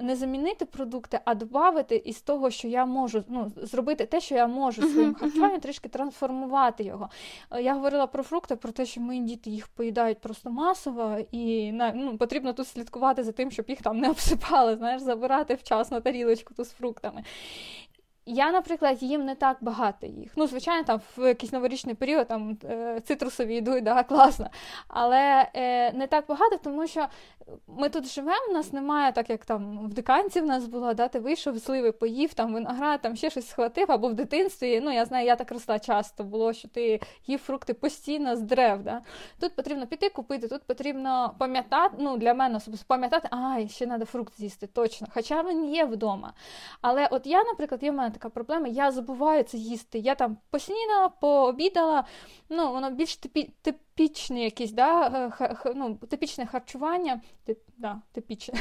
не 0.00 0.16
замінити 0.16 0.64
продукти, 0.64 1.20
а 1.24 1.34
додати 1.34 1.96
із 1.96 2.20
того, 2.20 2.50
що 2.50 2.68
я 2.68 2.86
можу 2.86 3.24
ну, 3.28 3.52
зробити 3.56 4.06
те, 4.06 4.20
що 4.20 4.34
я 4.34 4.46
можу 4.46 4.82
своїм 4.82 5.14
харчуванням, 5.14 5.60
трішки 5.60 5.88
трансформувати 5.88 6.84
його. 6.84 7.10
Е, 7.50 7.62
я 7.62 7.74
говорила 7.74 8.06
про 8.06 8.22
фрукти, 8.22 8.56
про 8.56 8.72
те, 8.72 8.86
що 8.86 9.00
мої 9.00 9.20
діти 9.20 9.50
їх 9.50 9.68
поїдають 9.68 10.18
просто 10.18 10.50
масово, 10.50 11.18
і 11.32 11.72
ну, 11.72 12.16
потрібно 12.18 12.52
тут 12.52 12.68
слідкувати 12.68 13.22
за 13.22 13.32
тим, 13.32 13.50
щоб 13.50 13.64
їх 13.68 13.82
там 13.82 13.98
не 13.98 14.10
обсипали, 14.10 14.76
знаєш, 14.76 15.02
забирати 15.02 15.54
вчасно 15.54 16.00
тарілочку 16.00 16.54
ту 16.54 16.64
з 16.64 16.70
фруктами. 16.70 17.24
Я, 18.26 18.52
наприклад, 18.52 19.02
їм 19.02 19.24
не 19.24 19.34
так 19.34 19.56
багато 19.60 20.06
їх. 20.06 20.32
Ну, 20.36 20.46
звичайно, 20.46 20.84
там 20.84 21.00
в 21.16 21.28
якийсь 21.28 21.52
новорічний 21.52 21.94
період 21.94 22.28
там 22.28 22.58
е, 22.64 23.00
цитрусові 23.04 23.56
йдуть, 23.56 23.84
да, 23.84 24.02
класно. 24.08 24.50
Але 24.88 25.48
е, 25.54 25.92
не 25.92 26.06
так 26.06 26.24
багато, 26.28 26.56
тому 26.56 26.86
що 26.86 27.06
ми 27.66 27.88
тут 27.88 28.06
живемо, 28.06 28.46
у 28.50 28.52
нас 28.52 28.72
немає, 28.72 29.12
так 29.12 29.30
як 29.30 29.44
там 29.44 29.88
в 29.88 29.94
диканці 29.94 30.40
в 30.40 30.46
нас 30.46 30.66
було, 30.66 30.94
да, 30.94 31.08
ти 31.08 31.18
вийшов, 31.18 31.58
сливи 31.58 31.92
поїв, 31.92 32.34
там 32.34 32.54
виноград, 32.54 33.00
там 33.00 33.16
ще 33.16 33.30
щось 33.30 33.48
схватив, 33.48 33.92
або 33.92 34.08
в 34.08 34.14
дитинстві. 34.14 34.80
Ну, 34.80 34.92
я 34.92 35.04
знаю, 35.04 35.26
я 35.26 35.36
так 35.36 35.52
росла 35.52 35.78
часто 35.78 36.24
було, 36.24 36.52
що 36.52 36.68
ти 36.68 37.00
їв 37.26 37.38
фрукти 37.38 37.74
постійно 37.74 38.36
з 38.36 38.40
дерев. 38.40 38.82
Да. 38.82 39.02
Тут 39.40 39.56
потрібно 39.56 39.86
піти 39.86 40.08
купити, 40.08 40.48
тут 40.48 40.62
потрібно 40.62 41.34
пам'ятати, 41.38 41.96
ну, 41.98 42.16
для 42.16 42.34
мене 42.34 42.56
особисто 42.56 42.86
пам'ятати, 42.88 43.28
ай, 43.30 43.68
ще 43.68 43.86
треба 43.86 44.04
фрукт 44.04 44.36
з'їсти, 44.36 44.66
точно. 44.66 45.06
Хоча 45.14 45.42
він 45.42 45.74
є 45.74 45.84
вдома. 45.84 46.32
Але 46.80 47.08
от 47.10 47.26
я, 47.26 47.44
наприклад, 47.44 47.82
є 47.82 47.92
така 48.12 48.28
проблема, 48.28 48.68
я 48.68 48.90
забуваю 48.90 49.42
це 49.42 49.58
їсти. 49.58 49.98
Я 49.98 50.14
там 50.14 50.36
поснідала, 50.50 51.08
пообідала, 51.08 52.04
ну, 52.48 52.72
воно 52.72 52.90
більш 52.90 53.16
типі, 53.16 53.50
типічне 53.62 54.44
якісь, 54.44 54.72
да, 54.72 55.06
е, 55.40 55.72
ну, 55.74 55.94
типічне 55.94 56.46
харчування. 56.46 57.20
Тип, 57.44 57.58
да, 57.76 58.00
типічне. 58.12 58.54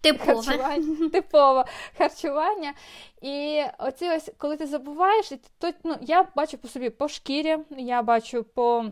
Типове. 0.00 0.42
Харчування, 0.42 1.08
типове 1.08 1.64
харчування. 1.98 2.74
І 3.22 3.62
оці 3.78 4.08
ось, 4.08 4.30
коли 4.38 4.56
ти 4.56 4.66
забуваєш, 4.66 5.32
то 5.58 5.72
ну, 5.84 5.96
я 6.00 6.26
бачу 6.36 6.58
по 6.58 6.68
собі 6.68 6.90
по 6.90 7.08
шкірі, 7.08 7.58
я 7.70 8.02
бачу 8.02 8.44
по 8.44 8.84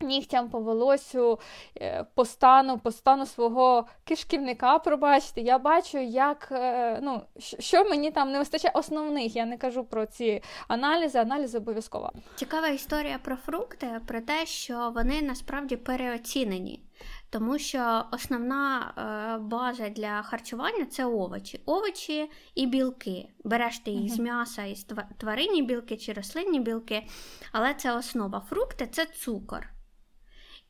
нігтям 0.00 0.48
по 0.48 0.60
волосю, 0.60 1.40
е, 1.80 2.06
по 2.14 2.24
стану, 2.24 2.78
по 2.78 2.90
стану 2.90 3.26
свого 3.26 3.86
кишківника, 4.04 4.78
пробачте, 4.78 5.40
я 5.40 5.58
бачу, 5.58 5.98
як, 5.98 6.48
е, 6.52 7.00
ну, 7.02 7.22
що 7.58 7.84
мені 7.84 8.10
там 8.10 8.32
не 8.32 8.38
вистачає 8.38 8.72
основних. 8.74 9.36
Я 9.36 9.46
не 9.46 9.58
кажу 9.58 9.84
про 9.84 10.06
ці 10.06 10.42
аналізи, 10.68 11.18
аналізи 11.18 11.58
обов'язково. 11.58 12.12
Цікава 12.34 12.68
історія 12.68 13.18
про 13.22 13.36
фрукти, 13.36 14.00
про 14.06 14.20
те, 14.20 14.46
що 14.46 14.92
вони 14.94 15.22
насправді 15.22 15.76
переоцінені. 15.76 16.82
Тому 17.30 17.58
що 17.58 18.04
основна 18.12 18.92
е, 18.98 19.38
база 19.38 19.88
для 19.88 20.22
харчування 20.22 20.86
це 20.86 21.04
овочі. 21.04 21.60
Овочі 21.66 22.30
і 22.54 22.66
білки. 22.66 23.28
Береш 23.44 23.78
ти 23.78 23.90
їх 23.90 24.12
з 24.12 24.18
м'яса, 24.18 24.64
із 24.64 24.86
тваринні 25.18 25.62
білки 25.62 25.96
чи 25.96 26.12
рослинні 26.12 26.60
білки, 26.60 27.06
але 27.52 27.74
це 27.74 27.96
основа. 27.96 28.40
Фрукти 28.40 28.86
це 28.86 29.06
цукор. 29.06 29.68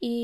І 0.01 0.15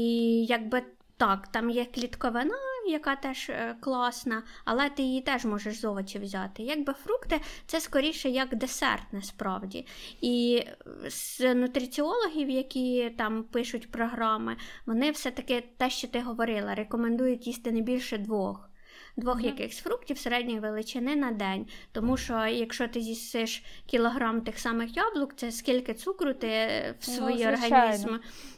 якби 0.48 0.82
так, 1.16 1.48
там 1.48 1.70
є 1.70 1.84
клітковина, 1.84 2.54
яка 2.88 3.16
теж 3.16 3.50
е, 3.50 3.76
класна, 3.80 4.42
але 4.64 4.90
ти 4.90 5.02
її 5.02 5.20
теж 5.20 5.44
можеш 5.44 5.80
з 5.80 5.84
овочів 5.84 6.22
взяти. 6.22 6.62
Якби 6.62 6.92
фрукти 6.92 7.40
це 7.66 7.80
скоріше 7.80 8.30
як 8.30 8.56
десерт, 8.56 9.12
насправді. 9.12 9.86
І 10.20 10.64
з 11.08 11.54
нутриціологів, 11.54 12.50
які 12.50 13.10
там 13.18 13.44
пишуть 13.44 13.90
програми, 13.90 14.56
вони 14.86 15.10
все-таки 15.10 15.64
те, 15.76 15.90
що 15.90 16.08
ти 16.08 16.20
говорила, 16.20 16.74
рекомендують 16.74 17.46
їсти 17.46 17.72
не 17.72 17.80
більше 17.80 18.18
двох 18.18 18.71
двох 19.16 19.38
mm-hmm. 19.38 19.46
якихось 19.46 19.78
фруктів 19.78 20.18
середньої 20.18 20.60
величини 20.60 21.16
на 21.16 21.30
день. 21.30 21.66
Тому 21.92 22.16
що 22.16 22.46
якщо 22.46 22.88
ти 22.88 23.00
з'їсиш 23.00 23.64
кілограм 23.86 24.40
тих 24.40 24.58
самих 24.58 24.96
яблук, 24.96 25.36
це 25.36 25.52
скільки 25.52 25.94
цукру 25.94 26.34
ти 26.34 26.48
в 27.00 27.04
ну, 27.08 27.14
свій 27.14 27.44
ну, 27.44 27.50
організм 27.52 28.16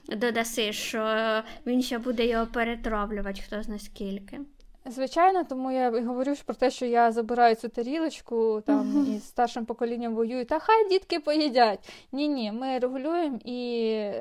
додаси, 0.08 0.72
що 0.72 1.42
він 1.66 1.82
ще 1.82 1.98
буде 1.98 2.26
його 2.26 2.46
перетравлювати, 2.46 3.42
хто 3.46 3.62
знає 3.62 3.80
скільки. 3.80 4.40
Звичайно, 4.86 5.44
тому 5.44 5.70
я 5.70 5.90
говорю 5.90 6.34
про 6.46 6.54
те, 6.54 6.70
що 6.70 6.86
я 6.86 7.12
забираю 7.12 7.54
цю 7.54 7.68
тарілочку 7.68 8.62
там 8.66 9.06
і 9.14 9.18
з 9.18 9.28
старшим 9.28 9.64
поколінням 9.64 10.14
воюю. 10.14 10.44
Та 10.44 10.58
хай 10.58 10.88
дітки 10.88 11.20
поїдять. 11.20 11.88
Ні, 12.12 12.28
ні, 12.28 12.52
ми 12.52 12.78
регулюємо, 12.78 13.38
і 13.44 13.58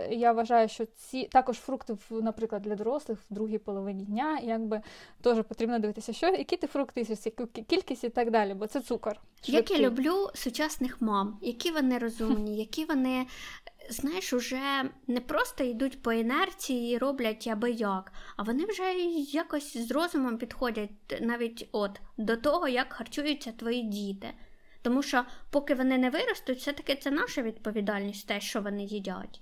я 0.10 0.32
вважаю, 0.32 0.70
що 0.70 0.86
ці 0.86 1.24
також 1.24 1.58
фрукти, 1.58 1.96
наприклад, 2.10 2.62
для 2.62 2.76
дорослих 2.76 3.20
в 3.30 3.34
другій 3.34 3.58
половині 3.58 4.04
дня, 4.04 4.40
якби 4.44 4.82
теж 5.22 5.44
потрібно 5.44 5.80
дивитися, 5.80 6.14
що 6.14 6.28
які 6.28 6.58
ти 6.58 6.68
фрукти 6.68 7.18
яку 7.26 7.48
кількість 7.48 8.04
і 8.04 8.10
так 8.10 8.32
далі, 8.32 8.54
бо 8.54 8.68
це 8.68 8.82
цукор. 8.82 9.20
Як 9.46 9.72
я 9.72 9.78
люблю 9.78 10.30
сучасних 10.34 11.02
мам, 11.02 11.38
які 11.42 11.72
вони 11.72 11.98
розумні, 11.98 12.58
які 12.58 12.86
вони 12.86 13.26
знаєш, 13.90 14.34
уже 14.34 14.90
не 15.08 15.20
просто 15.20 15.64
йдуть 15.64 16.02
по 16.02 16.14
інерції 16.14 16.96
і 16.96 16.98
роблять 16.98 17.48
аби 17.48 17.72
як, 17.72 18.12
а 18.38 18.44
вони 18.44 18.66
вже 18.66 18.94
якось 19.32 19.78
з 19.78 19.92
розумом 19.92 20.38
підходять 20.38 20.90
навіть 21.22 21.70
от 21.72 22.02
до 22.18 22.38
того, 22.38 22.68
як 22.68 22.94
харчуються 22.94 23.52
твої 23.52 23.84
діти. 23.84 24.28
Тому 24.82 25.04
що, 25.04 25.26
поки 25.50 25.76
вони 25.76 25.98
не 25.98 26.10
виростуть, 26.10 26.58
все-таки 26.58 26.96
це 26.96 27.12
наша 27.12 27.42
відповідальність, 27.42 28.28
те, 28.28 28.42
що 28.42 28.62
вони 28.62 28.84
їдять. 28.84 29.42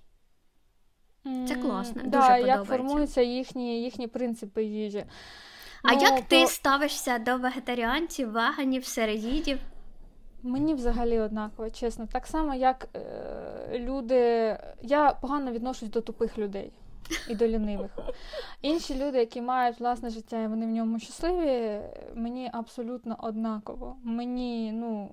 Це 1.23 1.55
класно. 1.55 2.01
Mm, 2.01 2.05
дуже 2.05 2.27
да, 2.27 2.37
Як 2.37 2.63
формуються 2.63 3.21
їхні 3.21 3.81
їхні 3.83 4.07
принципи 4.07 4.63
їжі. 4.63 5.05
А 5.83 5.93
ну, 5.93 6.01
як 6.01 6.15
то... 6.15 6.25
ти 6.27 6.47
ставишся 6.47 7.19
до 7.19 7.37
вегетаріанців, 7.37 8.31
веганів, 8.31 8.85
сереїдів? 8.85 9.59
Мені 10.43 10.73
взагалі 10.73 11.19
однаково, 11.19 11.69
чесно. 11.69 12.07
Так 12.11 12.27
само, 12.27 12.55
як 12.55 12.87
е, 12.95 13.79
люди. 13.79 14.15
Я 14.81 15.13
погано 15.21 15.51
відношусь 15.51 15.89
до 15.89 16.01
тупих 16.01 16.37
людей 16.37 16.71
і 17.29 17.35
до 17.35 17.47
лінивих. 17.47 17.91
Інші 18.61 18.95
люди, 19.05 19.17
які 19.17 19.41
мають 19.41 19.79
власне 19.79 20.09
життя 20.09 20.41
і 20.41 20.47
вони 20.47 20.65
в 20.65 20.69
ньому 20.69 20.99
щасливі, 20.99 21.79
мені 22.15 22.49
абсолютно 22.53 23.17
однаково. 23.19 23.95
Мені, 24.03 24.71
ну, 24.71 25.09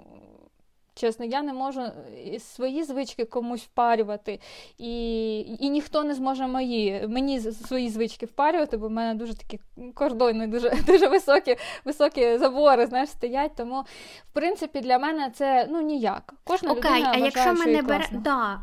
Чесно, 0.99 1.25
я 1.25 1.43
не 1.43 1.53
можу 1.53 1.81
е, 1.81 2.41
свої 2.41 2.85
звички 2.85 3.25
комусь 3.25 3.63
впарювати, 3.63 4.41
і 4.79 5.41
і 5.41 5.71
ніхто 5.71 6.05
не 6.05 6.15
зможе 6.15 6.47
мої 6.47 7.07
мені 7.09 7.41
свої 7.41 7.91
звички 7.91 8.27
впарювати, 8.27 8.77
бо 8.77 8.89
в 8.89 8.91
мене 8.91 9.15
дуже 9.15 9.35
такі 9.35 9.61
кордони, 9.95 10.47
дуже 10.47 10.71
дуже 10.87 11.09
високі 11.09 11.57
високі 11.85 12.39
забори 12.39 12.87
знаєш, 12.87 13.11
стоять. 13.11 13.53
Тому, 13.57 13.85
в 14.31 14.33
принципі, 14.33 14.81
для 14.81 14.99
мене 14.99 15.31
це 15.35 15.67
ну 15.71 15.81
ніяк. 15.81 16.35
Кожна 16.45 16.73
Окей, 16.73 16.91
людина 16.91 17.13
а 17.15 17.17
якщо 17.17 17.55
ми 17.55 17.67
не 17.67 17.83
бере... 17.83 18.09
да, 18.13 18.61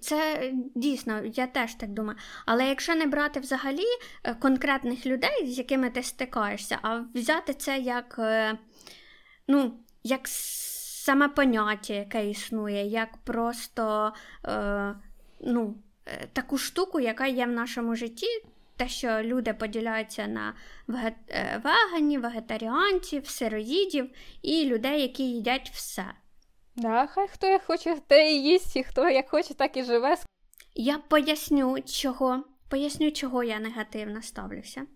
це 0.00 0.50
дійсно, 0.74 1.20
я 1.24 1.46
теж 1.46 1.74
так 1.74 1.90
думаю. 1.90 2.18
Але 2.46 2.68
якщо 2.68 2.94
не 2.94 3.06
брати 3.06 3.40
взагалі 3.40 3.84
е, 4.24 4.34
конкретних 4.34 5.06
людей, 5.06 5.46
з 5.46 5.58
якими 5.58 5.90
ти 5.90 6.02
стикаєшся, 6.02 6.78
а 6.82 7.00
взяти 7.14 7.54
це 7.54 7.78
як, 7.78 8.16
е, 8.18 8.58
ну, 9.48 9.72
як 10.04 10.28
саме 11.04 11.28
поняття, 11.28 11.94
яке 11.94 12.30
існує, 12.30 12.86
як 12.86 13.16
просто 13.16 14.12
е, 14.46 14.94
ну, 15.40 15.74
е, 16.06 16.28
таку 16.32 16.58
штуку, 16.58 17.00
яка 17.00 17.26
є 17.26 17.46
в 17.46 17.48
нашому 17.48 17.94
житті. 17.96 18.26
Те, 18.76 18.88
що 18.88 19.22
люди 19.22 19.54
поділяються 19.54 20.26
на 20.26 20.54
е, 20.88 21.60
веганів, 21.64 22.20
вегетаріанців, 22.20 23.28
сироїдів 23.28 24.10
і 24.42 24.64
людей, 24.64 25.02
які 25.02 25.22
їдять 25.22 25.70
все. 25.74 26.04
Да, 26.76 27.06
хай 27.06 27.28
хто 27.28 27.46
як 27.46 27.64
хоче, 27.64 27.96
те 28.06 28.32
і 28.32 28.42
їсть, 28.42 28.76
і 28.76 28.84
хто 28.84 29.08
як 29.08 29.30
хоче, 29.30 29.54
так 29.54 29.76
і 29.76 29.84
живе. 29.84 30.16
Я 30.74 30.98
поясню, 30.98 31.80
чого 31.80 32.44
поясню, 32.68 33.10
чого 33.10 33.44
я 33.44 33.58
негативно 33.58 34.22
ставлюся. 34.22 34.86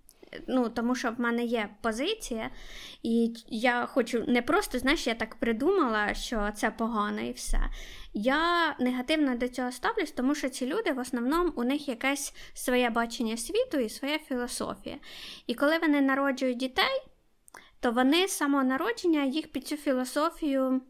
Ну, 0.49 0.69
Тому 0.69 0.95
що 0.95 1.11
в 1.11 1.21
мене 1.21 1.45
є 1.45 1.69
позиція, 1.83 2.51
і 3.03 3.35
я 3.49 3.87
хочу 3.87 4.25
не 4.29 4.43
просто, 4.43 4.79
знаєш, 4.79 5.07
я 5.07 5.15
так 5.15 5.35
придумала, 5.35 6.15
що 6.15 6.51
це 6.55 6.71
погано 6.71 7.21
і 7.21 7.33
все. 7.33 7.59
Я 8.15 8.75
негативно 8.81 9.37
до 9.37 9.49
цього 9.49 9.73
ставлюсь, 9.73 10.11
тому 10.11 10.35
що 10.35 10.49
ці 10.49 10.67
люди 10.67 10.93
в 10.93 10.99
основному 10.99 11.53
у 11.57 11.65
них 11.65 11.89
якесь 11.89 12.35
своє 12.55 12.91
бачення 12.91 13.37
світу 13.37 13.79
і 13.79 13.89
своя 13.89 14.19
філософія. 14.19 14.97
І 15.47 15.55
коли 15.55 15.79
вони 15.79 16.01
народжують 16.01 16.59
дітей, 16.59 17.03
то 17.81 17.93
вони 17.93 18.29
з 18.29 18.37
самого 18.37 18.65
народження 18.65 19.25
їх 19.25 19.53
під 19.53 19.67
цю 19.67 19.77
філософію 19.77 20.81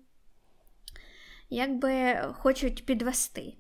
якби 1.50 2.14
хочуть 2.38 2.86
підвести. 2.86 3.54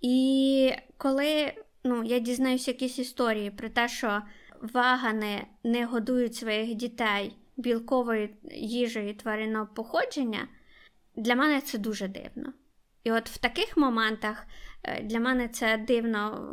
І 0.00 0.72
коли 0.96 1.52
ну, 1.84 2.04
я 2.04 2.18
дізнаюся 2.18 2.70
якісь 2.70 2.98
історії 2.98 3.50
про 3.50 3.68
те, 3.68 3.88
що 3.88 4.22
вагани 4.62 5.46
не 5.64 5.84
годують 5.84 6.36
своїх 6.36 6.74
дітей 6.74 7.36
білковою 7.56 8.28
їжею 8.52 9.14
тваринного 9.14 9.66
походження, 9.74 10.48
для 11.16 11.34
мене 11.34 11.60
це 11.60 11.78
дуже 11.78 12.08
дивно. 12.08 12.52
І 13.04 13.12
от 13.12 13.28
в 13.28 13.38
таких 13.38 13.76
моментах 13.76 14.46
е, 14.82 15.02
для 15.02 15.20
мене 15.20 15.48
це 15.48 15.76
дивно 15.76 16.48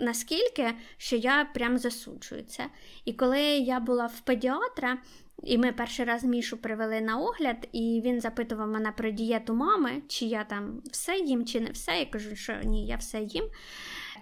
наскільки, 0.00 0.72
що 0.96 1.16
я 1.16 1.44
прям 1.54 1.78
засуджую 1.78 2.42
це. 2.42 2.66
І 3.04 3.12
коли 3.12 3.40
я 3.42 3.80
була 3.80 4.06
в 4.06 4.20
педіатра, 4.20 4.98
і 5.42 5.58
ми 5.58 5.72
перший 5.72 6.04
раз 6.04 6.24
Мішу 6.24 6.56
привели 6.56 7.00
на 7.00 7.18
огляд, 7.18 7.68
і 7.72 8.02
він 8.04 8.20
запитував 8.20 8.68
мене 8.68 8.92
про 8.92 9.10
дієту 9.10 9.54
мами, 9.54 10.02
чи 10.08 10.24
я 10.24 10.44
там 10.44 10.82
все 10.92 11.16
їм, 11.16 11.46
чи 11.46 11.60
не 11.60 11.70
все. 11.70 11.98
Я 11.98 12.06
кажу, 12.06 12.36
що 12.36 12.54
ні, 12.64 12.86
я 12.86 12.96
все 12.96 13.20
їм. 13.20 13.44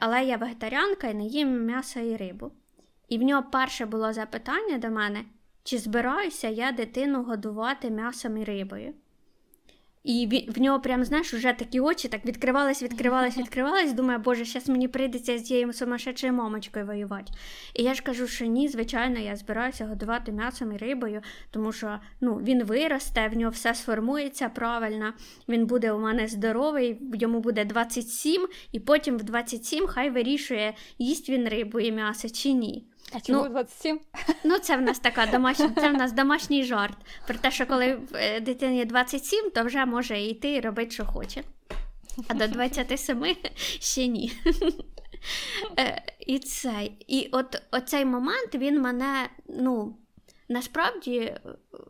Але 0.00 0.24
я 0.24 0.36
вегетаріанка 0.36 1.06
і 1.06 1.14
не 1.14 1.24
їм 1.24 1.64
м'ясо 1.66 2.00
і 2.00 2.16
рибу. 2.16 2.52
І 3.08 3.18
в 3.18 3.22
нього 3.22 3.42
перше 3.52 3.86
було 3.86 4.12
запитання 4.12 4.78
до 4.78 4.90
мене, 4.90 5.24
чи 5.64 5.78
збираюся 5.78 6.48
я 6.48 6.72
дитину 6.72 7.22
годувати 7.22 7.90
м'ясом 7.90 8.36
і 8.36 8.44
рибою. 8.44 8.94
І 10.04 10.44
в 10.48 10.60
нього 10.60 10.80
прям, 10.80 11.04
знаєш, 11.04 11.34
вже 11.34 11.52
такі 11.52 11.80
очі 11.80 12.08
так 12.08 12.26
відкривались, 12.26 12.82
відкривались, 12.82 13.38
відкривались. 13.38 13.92
Думаю, 13.92 14.18
боже, 14.18 14.44
зараз 14.44 14.68
мені 14.68 14.88
прийдеться 14.88 15.38
з 15.38 15.42
цією 15.42 15.72
сумасшедшою 15.72 16.32
мамочкою 16.32 16.86
воювати. 16.86 17.32
І 17.74 17.82
я 17.82 17.94
ж 17.94 18.02
кажу, 18.02 18.26
що 18.26 18.44
ні, 18.44 18.68
звичайно, 18.68 19.18
я 19.18 19.36
збираюся 19.36 19.86
годувати 19.86 20.32
м'ясом 20.32 20.72
і 20.72 20.76
рибою, 20.76 21.20
тому 21.50 21.72
що 21.72 21.98
ну, 22.20 22.34
він 22.34 22.64
виросте, 22.64 23.28
в 23.28 23.36
нього 23.36 23.50
все 23.50 23.74
сформується 23.74 24.48
правильно, 24.48 25.12
він 25.48 25.66
буде 25.66 25.92
у 25.92 25.98
мене 25.98 26.28
здоровий, 26.28 26.98
йому 27.14 27.40
буде 27.40 27.64
27, 27.64 28.48
і 28.72 28.80
потім 28.80 29.18
в 29.18 29.22
27 29.22 29.86
хай 29.86 30.10
вирішує, 30.10 30.74
їсть 30.98 31.28
він 31.28 31.48
рибу 31.48 31.80
і 31.80 31.92
м'ясо 31.92 32.28
чи 32.28 32.52
ні. 32.52 32.86
А 33.12 33.20
чому 33.20 33.42
ну, 33.42 33.48
27? 33.48 34.00
Ну, 34.44 34.58
це 34.58 34.76
в 34.76 34.82
нас 34.82 34.98
така 34.98 35.26
домашня, 35.26 35.70
це 35.80 35.90
в 35.90 35.94
нас 35.94 36.12
домашній 36.12 36.64
жарт. 36.64 36.96
Про 37.26 37.38
те, 37.38 37.50
що 37.50 37.66
коли 37.66 38.00
е, 38.14 38.40
дитині 38.40 38.84
27, 38.84 39.50
то 39.50 39.64
вже 39.64 39.84
може 39.84 40.20
йти 40.20 40.54
і 40.54 40.60
робити, 40.60 40.90
що 40.90 41.04
хоче. 41.04 41.42
А 42.28 42.34
до 42.34 42.48
27 42.48 43.36
ще 43.80 44.06
ні. 44.06 44.32
Е, 45.78 46.02
і 46.26 46.38
цей, 46.38 46.92
і 47.08 47.28
от 47.32 47.62
оцей 47.70 48.04
момент 48.04 48.54
він 48.54 48.80
мене, 48.80 49.28
ну, 49.48 49.96
насправді 50.48 51.18
е, 51.18 51.40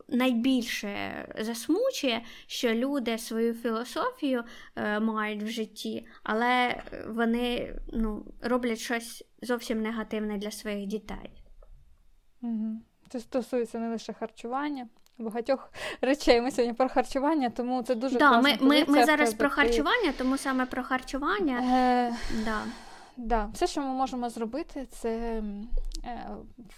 найбільше 0.08 1.24
засмучує, 1.38 2.22
що 2.46 2.74
люди 2.74 3.18
свою 3.18 3.54
філософію 3.54 4.44
е, 4.76 5.00
мають 5.00 5.42
в 5.42 5.46
житті, 5.46 6.06
але 6.22 6.82
вони 7.08 7.74
ну, 7.92 8.24
роблять 8.42 8.78
щось 8.78 9.24
зовсім 9.42 9.82
негативне 9.82 10.38
для 10.38 10.50
своїх 10.50 10.86
дітей. 10.86 11.42
Угу. 12.42 12.82
Це 13.08 13.20
стосується 13.20 13.78
не 13.78 13.88
лише 13.88 14.12
харчування. 14.12 14.88
Багатьох 15.18 15.72
речей 16.00 16.40
ми 16.40 16.50
сьогодні 16.50 16.74
про 16.74 16.88
харчування, 16.88 17.50
тому 17.50 17.82
це 17.82 17.94
дуже 17.94 18.18
да, 18.18 18.40
ми, 18.40 18.58
ми 18.60 18.84
ми, 18.88 19.04
зараз 19.04 19.34
про 19.34 19.50
харчування, 19.50 20.12
тому 20.18 20.36
саме 20.36 20.66
про 20.66 20.82
харчування. 20.82 21.60
Е... 21.62 22.14
Да. 22.44 22.62
Да. 23.18 23.50
Все, 23.52 23.66
що 23.66 23.80
ми 23.80 23.86
можемо 23.86 24.30
зробити, 24.30 24.86
це 24.90 25.42
Е, 26.04 26.28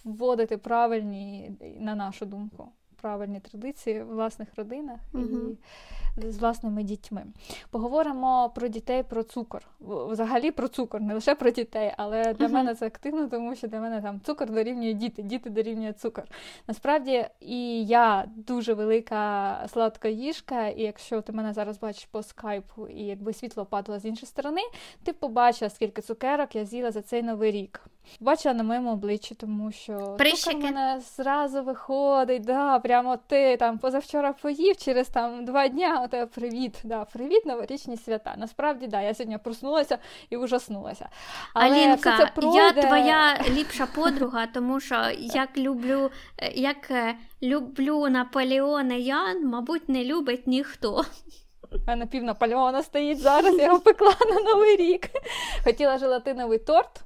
вводити 0.05 0.57
правильні, 0.59 1.53
на 1.79 1.95
нашу 1.95 2.27
думку, 2.27 2.69
правильні 3.03 3.41
традиції 3.41 4.03
в 4.03 4.07
власних 4.07 4.49
родинах 4.57 5.01
угу. 5.15 5.25
і 5.27 6.31
з 6.31 6.39
власними 6.39 6.83
дітьми. 6.83 7.25
Поговоримо 7.71 8.53
про 8.55 8.69
дітей 8.69 9.03
про 9.03 9.23
цукор. 9.23 9.63
Взагалі 9.81 10.51
про 10.51 10.69
цукор, 10.69 11.01
не 11.01 11.15
лише 11.15 11.35
про 11.35 11.51
дітей, 11.51 11.93
але 11.97 12.35
для 12.35 12.49
мене 12.49 12.75
це 12.75 12.87
активно, 12.87 13.29
тому 13.29 13.55
що 13.55 13.69
для 13.69 13.81
мене 13.81 14.03
там 14.03 14.21
цукор 14.21 14.51
дорівнює 14.51 14.93
діти, 14.93 15.23
діти 15.23 15.51
дорівнює 15.51 15.93
цукор. 15.93 16.25
Насправді, 16.69 17.25
і 17.41 17.85
я 17.87 18.29
дуже 18.37 18.75
велика 18.75 19.65
сладка 19.73 20.09
їжка, 20.09 20.69
і 20.69 20.83
якщо 20.83 21.21
ти 21.21 21.33
мене 21.33 21.53
зараз 21.53 21.79
бачиш 21.79 22.05
по 22.05 22.23
скайпу, 22.23 22.89
і 22.89 23.03
якби 23.03 23.33
світло 23.33 23.65
падало 23.65 23.99
з 23.99 24.05
іншої 24.05 24.27
сторони, 24.27 24.61
ти 25.05 25.13
побачила, 25.13 25.71
скільки 25.71 26.03
цукерок 26.03 26.57
я 26.57 26.65
з'їла 26.65 26.91
за 26.91 27.03
цей 27.03 27.23
новий 27.23 27.51
рік. 27.51 27.81
Бачила 28.21 28.55
на 28.55 28.63
моєму 28.63 28.93
обличчі, 28.93 29.35
тому 29.35 29.73
що 29.73 30.17
цукор 30.35 30.63
мене 30.63 31.01
зразу 31.17 31.63
виходить. 31.63 32.43
да, 32.43 32.79
Прямо 32.79 33.17
ти 33.17 33.57
там 33.57 33.79
позавчора 33.79 34.33
поїв 34.33 34.77
через 34.77 35.09
там 35.09 35.45
два 35.45 35.69
дня. 35.69 36.03
Оте 36.05 36.27
привіт, 36.27 36.81
да, 36.85 37.05
привіт, 37.05 37.47
новорічні 37.47 37.97
свята. 37.97 38.35
Насправді, 38.39 38.87
да, 38.87 39.01
я 39.01 39.15
сьогодні 39.15 39.39
проснулася 39.39 39.99
і 40.31 40.37
ужаснулася. 40.37 41.09
Але 41.55 41.85
Алінка, 41.85 42.19
це 42.19 42.31
пройде... 42.35 42.57
я 42.57 42.73
твоя 42.73 43.39
ліпша 43.51 43.87
подруга, 43.95 44.47
тому 44.47 44.81
що 44.81 44.97
як 45.19 45.59
люблю, 45.59 46.11
як 46.55 46.91
е, 46.91 47.15
люблю 47.43 48.09
Наполеона 48.09 48.95
Ян, 48.95 49.47
мабуть, 49.47 49.89
не 49.89 50.05
любить 50.05 50.47
ніхто. 50.47 51.05
А 51.87 51.97
на 51.97 52.07
пів 52.07 52.23
Наполеона 52.23 52.83
стоїть 52.83 53.19
зараз, 53.19 53.59
я 53.59 53.65
його 53.65 53.81
пекла 53.81 54.15
на 54.27 54.53
новий 54.53 54.77
рік. 54.77 55.11
Хотіла 55.65 55.99
желатиновий 55.99 56.59
торт 56.59 57.01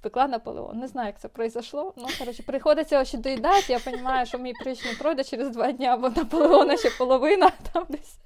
спекла 0.00 0.26
Наполеон. 0.26 0.78
Не 0.78 0.88
знаю, 0.88 1.06
як 1.06 1.20
це 1.20 1.28
пройшло. 1.28 1.92
Ну, 1.96 2.06
коротше, 2.18 2.42
приходиться 2.42 3.04
ще 3.04 3.18
доїдати. 3.18 3.72
Я 3.72 3.78
розумію, 3.86 4.26
що 4.26 4.38
мій 4.38 4.52
прич 4.52 4.84
не 4.84 4.92
пройде 4.92 5.24
через 5.24 5.50
два 5.50 5.72
дні, 5.72 5.90
бо 5.98 6.08
Наполеона 6.08 6.76
ще 6.76 6.90
половина, 6.98 7.50
там 7.72 7.86
десь 7.88 8.18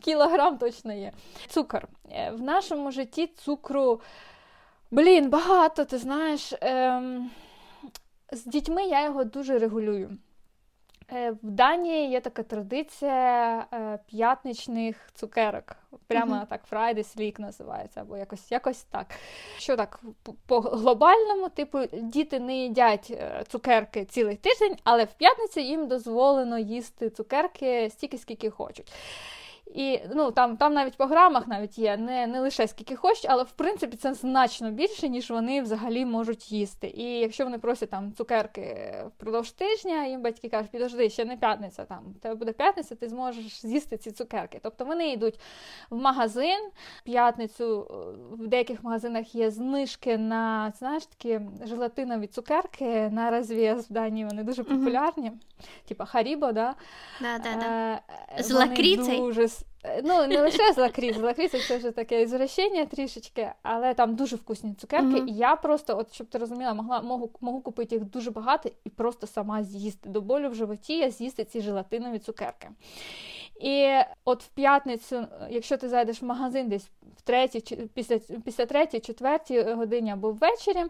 кілограм 0.00 0.58
точно 0.58 0.92
є. 0.92 1.12
Цукор. 1.48 1.88
Е, 2.12 2.30
в 2.30 2.42
нашому 2.42 2.90
житті 2.90 3.26
цукру, 3.26 4.00
блін, 4.90 5.30
багато, 5.30 5.84
ти 5.84 5.98
знаєш. 5.98 6.54
Ем... 6.60 7.30
З 8.32 8.44
дітьми 8.44 8.82
я 8.84 9.04
його 9.04 9.24
дуже 9.24 9.58
регулюю. 9.58 10.18
Е, 11.12 11.30
в 11.30 11.50
Данії 11.50 12.10
є 12.10 12.20
така 12.20 12.42
традиція 12.42 13.66
е, 13.72 13.98
п'ятничних 14.06 14.96
цукерок. 15.14 15.76
Прямо 16.06 16.34
mm-hmm. 16.34 16.46
так 16.46 16.60
Fridays 16.70 17.16
Week 17.16 17.40
називається, 17.40 18.00
або 18.00 18.16
якось 18.16 18.52
якось 18.52 18.82
так. 18.82 19.06
Що 19.58 19.76
так, 19.76 20.00
по 20.46 20.60
глобальному, 20.60 21.48
типу, 21.48 21.78
діти 21.92 22.40
не 22.40 22.56
їдять 22.56 23.08
е, 23.10 23.44
цукерки 23.48 24.04
цілий 24.04 24.36
тиждень, 24.36 24.76
але 24.84 25.04
в 25.04 25.12
п'ятницю 25.12 25.60
їм 25.60 25.88
дозволено 25.88 26.58
їсти 26.58 27.10
цукерки 27.10 27.90
стільки, 27.90 28.18
скільки 28.18 28.50
хочуть. 28.50 28.92
І 29.74 30.00
ну, 30.14 30.30
там 30.30 30.56
там 30.56 30.74
навіть 30.74 30.96
по 30.96 31.06
грамах 31.06 31.46
навіть 31.46 31.78
є 31.78 31.96
не 31.96 32.26
не 32.26 32.40
лише 32.40 32.68
скільки 32.68 32.96
хочуть, 32.96 33.26
але 33.28 33.42
в 33.42 33.50
принципі 33.50 33.96
це 33.96 34.14
значно 34.14 34.70
більше, 34.70 35.08
ніж 35.08 35.30
вони 35.30 35.62
взагалі 35.62 36.04
можуть 36.04 36.52
їсти. 36.52 36.88
І 36.88 37.18
якщо 37.18 37.44
вони 37.44 37.58
просять 37.58 37.90
там 37.90 38.12
цукерки 38.12 38.94
впродовж 39.06 39.50
тижня, 39.50 40.06
їм 40.06 40.22
батьки 40.22 40.48
кажуть, 40.48 40.70
підожди, 40.70 41.10
ще 41.10 41.24
не 41.24 41.36
п'ятниця, 41.36 41.84
там 41.84 42.14
у 42.16 42.18
тебе 42.18 42.34
буде 42.34 42.52
п'ятниця, 42.52 42.94
ти 42.94 43.08
зможеш 43.08 43.60
з'їсти 43.66 43.96
ці 43.96 44.10
цукерки. 44.12 44.60
Тобто 44.62 44.84
вони 44.84 45.12
йдуть 45.12 45.40
в 45.90 45.96
магазин. 45.96 46.70
П'ятницю 47.04 47.86
в 48.30 48.46
деяких 48.46 48.84
магазинах 48.84 49.34
є 49.34 49.50
знижки 49.50 50.18
на 50.18 50.72
знаєш, 50.78 51.06
такі 51.06 51.40
желатинові 51.64 52.26
цукерки. 52.26 53.10
На 53.12 53.30
розв'яз 53.30 53.90
в 53.90 53.92
Данії 53.92 54.26
вони 54.26 54.42
дуже 54.42 54.64
популярні, 54.64 55.30
mm-hmm. 55.30 55.88
типа 55.88 56.04
Харібо, 56.04 56.52
да? 56.52 56.74
Да, 57.20 57.38
да, 57.38 57.60
да. 57.60 58.00
Е, 58.38 58.42
з 58.42 58.50
лакріцей? 58.50 59.18
Дуже 59.18 59.48
Ну, 60.04 60.26
не 60.26 60.40
лише 60.40 60.72
з 60.72 60.78
лакріс, 60.78 61.16
з 61.16 61.66
це 61.68 61.76
вже 61.76 61.90
таке 61.90 62.22
ізвращення 62.22 62.86
трішечки, 62.86 63.52
але 63.62 63.94
там 63.94 64.14
дуже 64.14 64.36
вкусні 64.36 64.74
цукерки. 64.74 65.06
Mm-hmm. 65.06 65.26
І 65.26 65.32
я 65.32 65.56
просто, 65.56 65.98
от 65.98 66.14
щоб 66.14 66.26
ти 66.26 66.38
розуміла, 66.38 66.74
могла 66.74 67.00
можу, 67.00 67.30
можу 67.40 67.60
купити 67.60 67.94
їх 67.94 68.04
дуже 68.04 68.30
багато 68.30 68.70
і 68.84 68.90
просто 68.90 69.26
сама 69.26 69.64
з'їсти. 69.64 70.08
До 70.08 70.20
болю 70.20 70.48
в 70.48 70.54
животі 70.54 70.98
я 70.98 71.10
з'їсти 71.10 71.44
ці 71.44 71.60
желатинові 71.60 72.18
цукерки. 72.18 72.68
І 73.60 73.88
от 74.24 74.42
в 74.42 74.48
п'ятницю, 74.48 75.26
якщо 75.50 75.76
ти 75.76 75.88
зайдеш 75.88 76.22
в 76.22 76.24
магазин 76.24 76.68
десь 76.68 76.88
в 77.16 77.22
третій, 77.22 77.88
після 77.94 78.18
після 78.44 78.66
третій, 78.66 79.00
четвертій 79.00 79.62
годині 79.62 80.10
або 80.10 80.30
ввечері, 80.30 80.84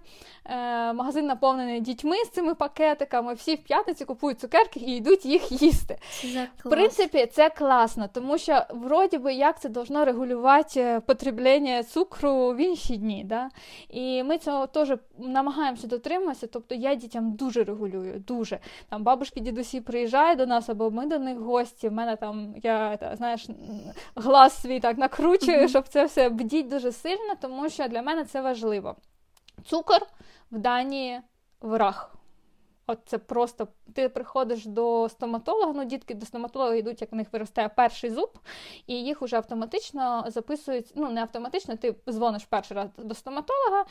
е, 0.44 0.92
магазин 0.92 1.26
наповнений 1.26 1.80
дітьми 1.80 2.16
з 2.24 2.28
цими 2.30 2.54
пакетиками, 2.54 3.34
всі 3.34 3.54
в 3.54 3.62
п'ятницю 3.62 4.06
купують 4.06 4.40
цукерки 4.40 4.80
і 4.80 4.96
йдуть 4.96 5.26
їх 5.26 5.62
їсти. 5.62 5.98
Це 6.22 6.48
в 6.64 6.70
принципі, 6.70 7.26
це 7.26 7.50
класно, 7.50 8.08
тому 8.12 8.38
що 8.38 8.62
вроді 8.70 9.18
би 9.18 9.34
як 9.34 9.60
це 9.60 9.68
должно 9.68 10.04
регулювати 10.04 11.00
потреблення 11.06 11.82
цукру 11.82 12.52
в 12.52 12.56
інші 12.56 12.96
дні. 12.96 13.24
Да? 13.24 13.50
І 13.88 14.22
ми 14.22 14.38
цього 14.38 14.66
теж 14.66 14.92
намагаємося 15.18 15.86
дотримуватися. 15.86 16.46
Тобто 16.46 16.74
я 16.74 16.94
дітям 16.94 17.32
дуже 17.32 17.64
регулюю, 17.64 18.24
дуже. 18.26 18.58
Там 18.88 19.02
бабушки, 19.02 19.40
дідусі 19.40 19.80
приїжджають 19.80 20.38
до 20.38 20.46
нас, 20.46 20.68
або 20.68 20.90
ми 20.90 21.06
до 21.06 21.18
них 21.18 21.38
гості. 21.38 21.88
В 21.88 21.92
мене 21.92 22.16
там 22.16 22.54
я 22.62 22.96
та, 22.96 23.16
знаєш, 23.16 23.48
глаз 24.16 24.61
свій 24.61 24.80
так 24.80 24.98
накручую, 24.98 25.59
mm-hmm. 25.59 25.68
щоб 25.68 25.88
це 25.88 26.04
все 26.04 26.28
бдіть 26.28 26.68
дуже 26.68 26.92
сильно, 26.92 27.34
тому 27.40 27.68
що 27.68 27.88
для 27.88 28.02
мене 28.02 28.24
це 28.24 28.40
важливо. 28.40 28.96
Цукор 29.64 30.00
в 30.50 30.59
Данії 30.59 31.20
враг. 31.61 32.15
От 32.87 32.99
це 33.07 33.18
просто 33.18 33.68
ти 33.95 34.09
приходиш 34.09 34.66
до 34.66 35.09
стоматолога, 35.09 35.72
ну 35.72 35.84
дітки 35.84 36.14
до 36.14 36.26
стоматолога 36.26 36.74
йдуть, 36.74 37.01
як 37.01 37.12
у 37.12 37.16
них 37.16 37.32
виростає 37.32 37.68
перший 37.68 38.11
зуб, 38.11 38.39
і 38.87 38.95
їх 38.95 39.22
вже 39.22 39.37
автоматично 39.37 40.24
записують. 40.28 40.93
Ну, 40.95 41.11
не 41.11 41.20
автоматично, 41.20 41.76
ти 41.76 41.95
дзвониш 42.09 42.45
перший 42.45 42.76
раз 42.76 42.89
до 42.99 43.14
стоматолога, 43.14 43.84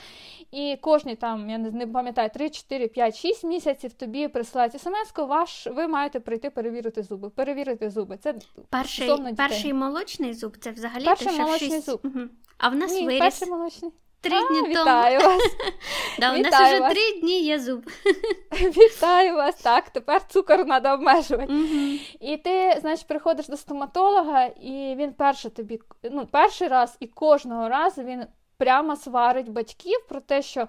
і 0.52 0.78
кожні 0.82 1.16
там, 1.16 1.50
я 1.50 1.58
не 1.58 1.88
пам'ятаю, 1.88 2.30
3, 2.34 2.50
4, 2.50 2.88
5, 2.88 3.18
6 3.18 3.43
місяців 3.43 3.93
тобі 3.93 4.28
присилають 4.28 4.82
смс 4.82 5.14
ваш 5.18 5.68
ви 5.68 5.88
маєте 5.88 6.20
прийти 6.20 6.50
перевірити 6.50 7.04
зуби. 7.04 7.30
Перевірити 7.30 7.89
зуби. 7.89 8.18
Це 8.18 8.36
перший 8.70 9.34
перший 9.38 9.74
молочний 9.74 10.34
зуб, 10.34 10.58
це 10.58 10.72
взагалі 10.72 11.06
перший 11.06 11.39
молочний 11.39 11.72
6... 11.72 11.86
зуб. 11.86 12.00
Угу. 12.04 12.20
А 12.58 12.70
в 12.70 12.76
нас 12.76 12.91
Ні, 12.91 13.06
виріс. 13.06 13.20
перший 13.20 13.50
молочний. 13.50 13.91
Три 14.26 14.47
дні 14.49 14.61
тому. 14.61 14.69
Вітаю 14.69 15.19
вас. 15.19 15.41
Да, 16.19 16.34
У 16.34 16.38
нас 16.38 16.53
вже 16.53 16.89
три 16.89 17.19
дні 17.21 17.41
є 17.41 17.59
зуб. 17.59 17.86
Вітаю 18.51 19.36
вас, 19.36 19.55
так, 19.55 19.89
тепер 19.89 20.28
цукор 20.28 20.65
треба 20.65 20.93
обмежувати. 20.93 21.53
І 22.19 22.38
ти, 22.38 22.78
значить, 22.82 23.07
приходиш 23.07 23.47
до 23.47 23.57
стоматолога, 23.57 24.45
і 24.45 24.95
він 24.97 25.13
перший 25.13 25.51
тобі, 25.51 25.80
ну, 26.11 26.28
перший 26.32 26.67
раз 26.67 26.97
і 26.99 27.07
кожного 27.07 27.69
разу 27.69 28.03
він 28.03 28.26
прямо 28.57 28.95
сварить 28.95 29.49
батьків 29.49 29.99
про 30.09 30.19
те, 30.19 30.41
що. 30.41 30.67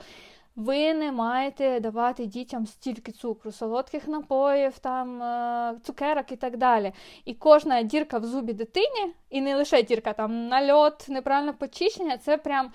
Ви 0.57 0.95
не 0.95 1.13
маєте 1.13 1.81
давати 1.81 2.27
дітям 2.27 2.67
стільки 2.67 3.13
цукру, 3.13 3.53
солодких 3.53 4.09
напоїв, 4.09 4.79
там 4.79 5.23
е, 5.23 5.75
цукерок 5.83 6.33
і 6.33 6.37
так 6.37 6.57
далі. 6.57 6.93
І 7.25 7.35
кожна 7.35 7.83
дірка 7.83 8.19
в 8.19 8.25
зубі 8.25 8.53
дитині, 8.53 9.15
і 9.31 9.41
не 9.41 9.57
лише 9.57 9.83
дірка, 9.83 10.13
там 10.13 10.49
нальот, 10.49 11.09
неправильне 11.09 11.53
почищення, 11.53 12.19
це 12.19 12.37
прям 12.37 12.73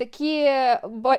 такі 0.00 0.50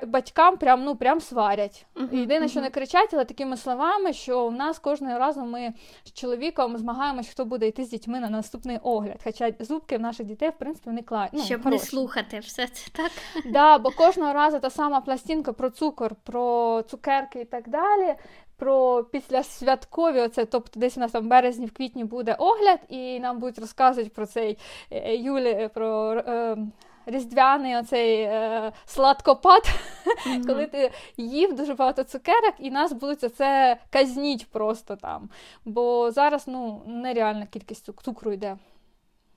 батькам 0.08 0.58
прям 0.58 0.84
ну 0.84 0.96
прям 0.96 1.22
сварять. 1.22 1.86
Uh-huh, 1.96 2.16
Єдине, 2.16 2.46
uh-huh. 2.46 2.50
що 2.50 2.62
не 2.62 2.70
кричать, 2.70 3.10
але 3.14 3.26
такими 3.26 3.58
словами, 3.58 4.14
що 4.14 4.46
у 4.48 4.52
нас 4.52 4.80
кожного 4.80 5.20
разу 5.20 5.42
ми 5.42 5.74
з 6.04 6.14
чоловіком 6.14 6.78
змагаємось, 6.78 7.28
хто 7.28 7.46
буде 7.46 7.68
йти 7.68 7.84
з 7.84 7.90
дітьми 7.90 8.20
на 8.20 8.30
наступний 8.30 8.78
огляд. 8.84 9.22
Хоча 9.24 9.52
зубки 9.60 9.98
в 9.98 10.02
наших 10.02 10.26
дітей, 10.26 10.50
в 10.50 10.58
принципі, 10.58 10.90
не 10.90 11.02
клають. 11.02 11.34
Ну, 11.34 11.44
Щоб 11.44 11.64
хороші. 11.64 11.82
не 11.82 11.86
слухати 11.86 12.40
все 12.40 12.68
це 12.68 12.92
так. 12.92 13.12
Да, 13.46 13.78
Бо 13.78 13.90
кожного 13.90 14.34
разу 14.34 14.60
та 14.60 14.70
сама 14.70 15.02
пластинка 15.02 15.54
про 15.54 15.70
цукор, 15.70 16.16
про 16.24 16.82
цукерки 16.88 17.42
і 17.42 17.46
так 17.46 17.70
далі. 17.70 18.16
Про 18.58 19.04
післясвяткові, 19.04 20.20
оце, 20.20 20.46
тобто 20.46 20.80
десь 20.80 20.98
у 20.98 21.00
нас 21.00 21.12
там 21.12 21.24
в 21.24 21.28
березні, 21.28 21.66
в 21.66 21.74
квітні 21.74 22.04
буде 22.04 22.36
огляд, 22.40 22.80
і 22.90 23.20
нам 23.20 23.40
будуть 23.40 23.60
розказувати 23.60 24.12
про 24.16 24.26
цей 24.26 24.58
е, 24.92 24.98
е, 24.98 25.16
Юлі, 25.16 25.70
про 25.74 26.14
е, 26.14 26.58
різдвяний 27.06 27.78
оцей 27.78 28.22
е, 28.22 28.72
сладкопад, 28.86 29.62
mm-hmm. 30.06 30.48
коли 30.48 30.68
ти 30.68 30.92
їв 31.18 31.56
дуже 31.56 31.74
багато 31.74 32.04
цукерок, 32.04 32.54
і 32.60 32.72
нас 32.72 32.94
будуть 32.94 33.36
це 33.36 33.78
казніть 33.90 34.48
просто 34.48 34.96
там. 34.96 35.30
Бо 35.66 36.12
зараз 36.12 36.44
ну, 36.48 36.82
нереальна 36.86 37.46
кількість 37.46 37.90
цукру 38.04 38.32
йде 38.32 38.58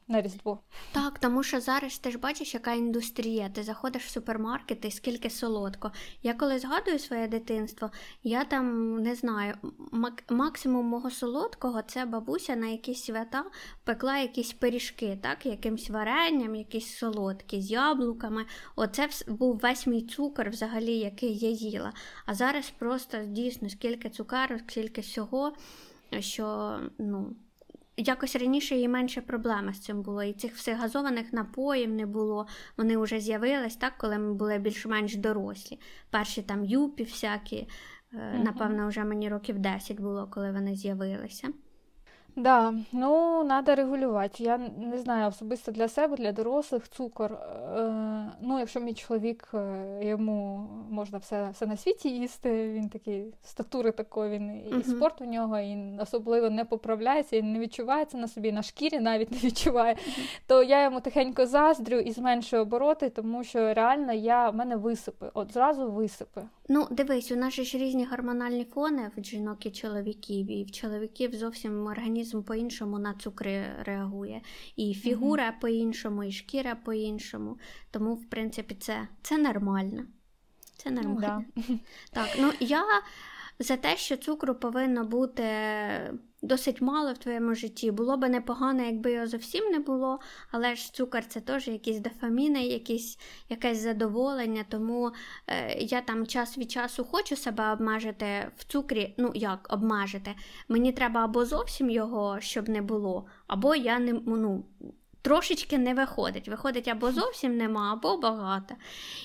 на 0.09 0.23
Різдво. 0.23 0.61
Так, 0.93 1.19
тому 1.19 1.43
що 1.43 1.61
зараз 1.61 1.99
ти 1.99 2.11
ж 2.11 2.19
бачиш, 2.19 2.55
яка 2.55 2.73
індустрія. 2.73 3.49
Ти 3.49 3.63
заходиш 3.63 4.05
в 4.05 4.11
супермаркет 4.11 4.85
і 4.85 4.91
скільки 4.91 5.31
солодко. 5.31 5.93
Я 6.23 6.35
коли 6.35 6.59
згадую 6.59 6.99
своє 6.99 7.29
дитинство, 7.29 7.91
я 8.23 8.45
там 8.45 8.97
не 9.03 9.15
знаю, 9.15 9.55
мак- 9.93 10.33
максимум 10.33 10.87
мого 10.87 11.11
солодкого 11.11 11.83
це 11.83 12.05
бабуся 12.05 12.57
на 12.57 12.67
якісь 12.67 13.05
свята 13.05 13.45
пекла 13.85 14.19
якісь 14.19 14.53
пиріжки, 14.53 15.19
так, 15.23 15.47
якимсь 15.47 15.91
варенням, 15.91 16.55
якісь 16.55 16.97
солодкі, 16.97 17.61
з 17.63 17.71
яблуками. 17.71 18.47
Оце 18.77 19.09
був 19.29 19.59
весь 19.59 19.87
мій 19.87 20.03
цукор, 20.03 20.51
взагалі, 20.51 20.99
який 20.99 21.39
я 21.39 21.51
їла. 21.51 21.93
А 22.27 22.35
зараз 22.35 22.73
просто 22.79 23.19
дійсно 23.25 23.69
скільки 23.69 24.11
цукарок, 24.11 24.61
скільки 24.69 25.01
всього, 25.01 25.53
що 26.21 26.79
ну 26.99 27.37
якось 27.97 28.37
раніше 28.37 28.77
і 28.77 28.89
менше 28.89 29.21
проблеми 29.21 29.75
з 29.75 29.81
цим 29.81 30.03
було. 30.03 30.23
І 30.23 30.33
цих 30.33 30.55
всіх 30.55 30.79
газованих 30.79 31.33
напоїв 31.33 31.91
не 31.91 32.07
було. 32.07 32.47
Вони 32.77 32.97
вже 32.97 33.21
з'явились, 33.21 33.77
так, 33.77 33.93
коли 33.99 34.19
ми 34.19 34.35
були 34.35 34.59
більш-менш 34.59 35.17
дорослі. 35.17 35.81
Перші 36.11 36.43
там 36.43 36.65
юпі 36.65 37.05
всякі, 37.05 37.69
mm-hmm. 38.13 38.45
напевно, 38.45 38.89
вже 38.89 39.05
мені 39.05 39.29
років 39.29 39.59
10 39.59 40.01
було, 40.01 40.29
коли 40.31 40.53
вони 40.53 40.77
з'явилися. 40.77 41.49
Да, 42.37 42.75
ну 42.93 43.45
треба 43.45 43.75
регулювати. 43.75 44.43
Я 44.43 44.59
не 44.59 44.99
знаю 44.99 45.29
особисто 45.29 45.73
для 45.73 45.89
себе, 45.89 46.17
для 46.17 46.33
дорослих 46.33 46.89
цукор. 46.89 47.33
Е, 47.33 48.33
ну, 48.41 48.59
якщо 48.59 48.81
мій 48.81 48.95
чоловік, 48.95 49.49
е, 49.55 49.99
йому 50.03 50.69
можна 50.91 51.19
все 51.19 51.49
все 51.53 51.67
на 51.67 51.77
світі 51.77 52.09
їсти, 52.09 52.69
він 52.69 52.89
такий 52.89 53.35
статури 53.45 53.91
такої, 53.91 54.31
він 54.31 54.51
і 54.51 54.73
uh-huh. 54.73 54.85
спорт 54.85 55.21
у 55.21 55.25
нього, 55.25 55.59
і 55.59 55.99
особливо 56.01 56.51
не 56.51 56.65
поправляється, 56.65 57.37
і 57.37 57.43
не 57.43 57.59
відчувається 57.59 58.17
на 58.17 58.29
собі, 58.29 58.53
на 58.53 58.63
шкірі 58.63 59.01
навіть 59.01 59.31
не 59.31 59.39
відчуває, 59.39 59.95
uh-huh. 59.95 60.41
то 60.47 60.63
я 60.63 60.85
йому 60.85 61.01
тихенько 61.01 61.47
заздрю 61.47 61.99
і 61.99 62.13
зменшую 62.13 62.63
обороти, 62.63 63.11
тому 63.11 63.45
що 63.45 63.75
реально 63.75 64.13
я 64.13 64.51
в 64.51 64.55
мене 64.55 64.77
висипи, 64.77 65.31
от 65.35 65.53
зразу 65.53 65.91
висипи. 65.91 66.43
Ну, 66.69 66.89
дивись, 66.91 67.33
у 67.33 67.37
нас 67.37 67.55
же 67.55 67.65
ж 67.65 67.79
різні 67.79 68.07
гормональні 68.07 68.65
фони 68.65 69.11
в 69.17 69.25
жінок 69.25 69.67
і 69.67 69.71
чоловіків, 69.71 70.51
і 70.51 70.65
в 70.65 70.71
чоловіків 70.71 71.35
зовсім 71.35 71.87
організм 71.87 72.43
по-іншому 72.43 72.99
на 72.99 73.15
цукри 73.15 73.65
реагує, 73.79 74.43
і 74.77 74.95
фігура 74.95 75.51
mm-hmm. 75.51 75.61
по-іншому, 75.61 76.25
і 76.25 76.33
шкіра 76.33 76.75
по-іншому. 76.75 77.59
Тому, 77.91 78.15
в 78.15 78.25
принципі, 78.25 78.75
це 78.75 79.09
це 79.23 79.39
нормально. 79.39 80.03
Це 80.77 80.91
ну 80.91 81.03
нормально. 81.03 81.45
Mm-hmm. 81.57 81.79
Так, 82.13 82.29
ну 82.41 82.53
я 82.61 82.85
за 83.59 83.77
те, 83.77 83.97
що 83.97 84.17
цукру 84.17 84.55
повинно 84.55 85.05
бути 85.05 85.45
досить 86.45 86.81
мало 86.81 87.13
в 87.13 87.19
твоєму 87.19 87.55
житті. 87.55 87.91
Було 87.91 88.17
би 88.17 88.29
непогано, 88.29 88.83
якби 88.83 89.13
його 89.13 89.27
зовсім 89.27 89.65
не 89.65 89.79
було, 89.79 90.21
але 90.51 90.75
ж 90.75 90.95
цукор 90.95 91.27
це 91.27 91.41
теж 91.41 91.69
якісь 91.69 91.99
дофаміни, 91.99 92.67
якісь, 92.67 93.19
якесь 93.49 93.79
задоволення. 93.79 94.65
Тому 94.69 95.13
е, 95.47 95.79
я 95.79 96.01
там 96.01 96.27
час 96.27 96.59
від 96.59 96.71
часу 96.71 97.05
хочу 97.05 97.37
себе 97.37 97.73
обмежити 97.73 98.51
в 98.57 98.65
цукрі. 98.65 99.15
Ну, 99.19 99.33
як 99.35 99.67
обмежити? 99.71 100.35
Мені 100.69 100.93
треба 100.93 101.25
або 101.25 101.45
зовсім 101.45 101.91
його, 101.91 102.41
щоб 102.41 102.69
не 102.69 102.83
було, 102.83 103.27
або 103.47 103.75
я 103.75 103.99
не 103.99 104.13
ну, 104.13 104.65
Трошечки 105.23 105.79
не 105.79 105.95
виходить. 105.95 106.49
Виходить, 106.49 106.89
або 106.89 107.13
зовсім 107.13 107.57
нема, 107.57 107.93
або 107.93 108.17
багато. 108.17 108.75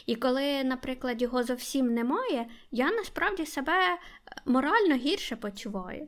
І 0.06 0.16
коли, 0.16 0.64
наприклад, 0.64 1.22
його 1.22 1.44
зовсім 1.44 1.94
немає, 1.94 2.48
я 2.72 2.92
насправді 2.92 3.46
себе 3.46 3.74
морально 4.46 4.96
гірше 4.96 5.36
почуваю. 5.36 6.08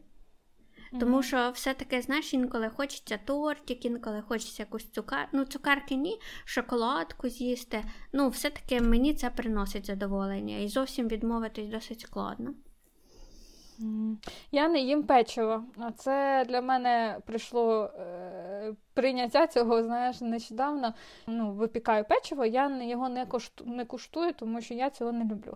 Тому 0.99 1.23
що 1.23 1.51
все-таки, 1.51 2.01
знаєш, 2.01 2.33
інколи 2.33 2.69
хочеться 2.69 3.19
тортик, 3.25 3.85
інколи 3.85 4.21
хочеться 4.21 4.63
якусь 4.63 4.89
цукар... 4.89 5.27
ну, 5.31 5.45
цукарки 5.45 5.95
ні, 5.95 6.19
шоколадку 6.45 7.29
з'їсти. 7.29 7.83
Ну, 8.13 8.29
все-таки 8.29 8.81
мені 8.81 9.13
це 9.13 9.29
приносить 9.29 9.85
задоволення. 9.85 10.57
І 10.57 10.67
зовсім 10.67 11.07
відмовитись 11.07 11.67
досить 11.67 11.99
складно. 11.99 12.53
Я 14.51 14.67
не 14.67 14.79
їм 14.79 15.03
печиво. 15.03 15.63
А 15.77 15.91
це 15.91 16.45
для 16.49 16.61
мене 16.61 17.17
прийшло 17.25 17.83
е, 17.83 18.75
прийняття 18.93 19.47
цього, 19.47 19.83
знаєш, 19.83 20.21
нещодавно. 20.21 20.93
Ну, 21.27 21.51
Випікаю 21.51 22.05
печиво, 22.05 22.45
я 22.45 22.83
його 22.83 23.09
не 23.09 23.25
кошту, 23.25 23.65
не 23.65 23.85
куштую, 23.85 24.33
тому 24.33 24.61
що 24.61 24.73
я 24.73 24.89
цього 24.89 25.11
не 25.11 25.23
люблю. 25.23 25.55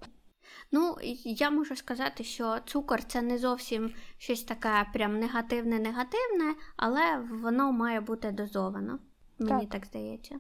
Ну, 0.71 0.97
я 1.23 1.49
можу 1.49 1.75
сказати, 1.75 2.23
що 2.23 2.59
цукор 2.65 3.03
це 3.03 3.21
не 3.21 3.37
зовсім 3.37 3.93
щось 4.17 4.43
таке 4.43 4.85
прям 4.93 5.19
негативне-негативне, 5.19 6.55
але 6.75 7.17
воно 7.31 7.71
має 7.71 8.01
бути 8.01 8.31
дозовано. 8.31 8.99
Мені 9.39 9.61
так, 9.61 9.69
так 9.69 9.85
здається. 9.85 10.39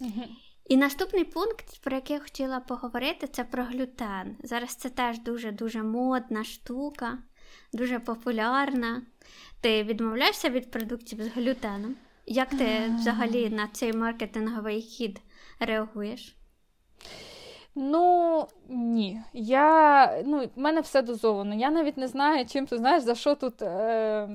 Угу. 0.00 0.24
І 0.68 0.76
наступний 0.76 1.24
пункт, 1.24 1.80
про 1.82 1.96
який 1.96 2.16
я 2.16 2.22
хотіла 2.22 2.60
поговорити, 2.60 3.26
це 3.26 3.44
про 3.44 3.64
глютен. 3.64 4.36
Зараз 4.42 4.74
це 4.74 4.90
теж 4.90 5.18
дуже-дуже 5.18 5.82
модна 5.82 6.44
штука. 6.44 7.18
дуже 7.72 7.98
популярна. 7.98 9.02
Ти 9.60 9.84
відмовляєшся 9.84 10.48
від 10.50 10.70
продуктів 10.70 11.22
з 11.22 11.28
глютеном? 11.28 11.96
Як 12.26 12.50
ти 12.50 12.92
взагалі 12.98 13.50
на 13.50 13.68
цей 13.68 13.92
маркетинговий 13.92 14.82
хід 14.82 15.20
реагуєш? 15.60 16.36
Ну 17.80 18.46
ні. 18.68 19.20
Я, 19.32 20.22
ну, 20.24 20.48
В 20.56 20.58
мене 20.60 20.80
все 20.80 21.02
дозовано. 21.02 21.54
Я 21.54 21.70
навіть 21.70 21.96
не 21.96 22.08
знаю, 22.08 22.46
чим 22.46 22.66
ти 22.66 22.78
знаєш, 22.78 23.02
за 23.02 23.14
що 23.14 23.34
тут 23.34 23.62
е, 23.62 24.28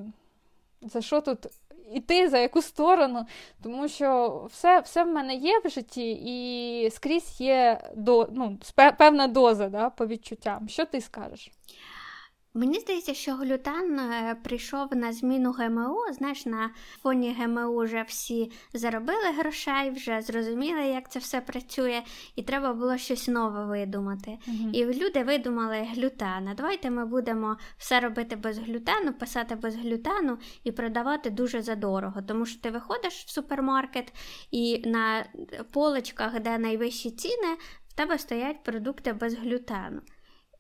за 0.82 1.02
що 1.02 1.22
тут 1.22 1.48
іти, 1.94 2.30
за 2.30 2.38
яку 2.38 2.62
сторону. 2.62 3.26
Тому 3.64 3.88
що 3.88 4.42
все 4.52 4.80
все 4.80 5.04
в 5.04 5.08
мене 5.08 5.36
є 5.36 5.60
в 5.66 5.70
житті, 5.70 6.12
і 6.12 6.90
скрізь 6.90 7.42
є 7.42 7.90
до, 7.96 8.30
ну, 8.32 8.58
певна 8.98 9.28
доза 9.28 9.70
да, 9.70 9.90
по 9.90 10.08
відчуттям. 10.08 10.70
Що 10.70 10.86
ти 10.86 11.02
скажеш? 11.02 11.52
Мені 12.56 12.80
здається, 12.80 13.14
що 13.14 13.34
глютен 13.34 14.00
е, 14.00 14.38
прийшов 14.44 14.96
на 14.96 15.14
зміну 15.14 15.52
ГМО. 15.52 16.14
Знаєш, 16.14 16.46
на 16.46 16.70
фоні 17.02 17.34
ГМО 17.34 17.84
вже 17.84 18.06
всі 18.08 18.52
заробили 18.74 19.32
грошей, 19.38 19.92
вже 19.92 20.22
зрозуміли, 20.22 20.82
як 20.82 21.12
це 21.12 21.20
все 21.20 21.42
працює, 21.42 22.04
і 22.36 22.44
треба 22.44 22.74
було 22.74 22.98
щось 22.98 23.28
нове 23.28 23.66
видумати. 23.66 24.32
Mm-hmm. 24.48 24.72
І 24.72 24.86
люди 24.86 25.24
видумали 25.24 25.88
глютен. 25.96 26.54
Давайте 26.58 26.90
ми 26.90 27.06
будемо 27.06 27.58
все 27.78 28.00
робити 28.00 28.36
без 28.36 28.58
глютену, 28.58 29.14
писати 29.14 29.56
без 29.56 29.76
глютену 29.76 30.38
і 30.64 30.72
продавати 30.72 31.30
дуже 31.30 31.62
задорого. 31.62 32.22
Тому 32.22 32.46
що 32.46 32.62
ти 32.62 32.72
виходиш 32.72 33.14
в 33.26 33.30
супермаркет 33.30 34.14
і 34.52 34.90
на 34.90 35.26
поличках, 35.72 36.40
де 36.40 36.58
найвищі 36.58 37.12
ціни, 37.12 37.58
в 37.88 37.94
тебе 37.94 38.18
стоять 38.18 38.64
продукти 38.64 39.14
без 39.14 39.34
глютену. 39.34 40.02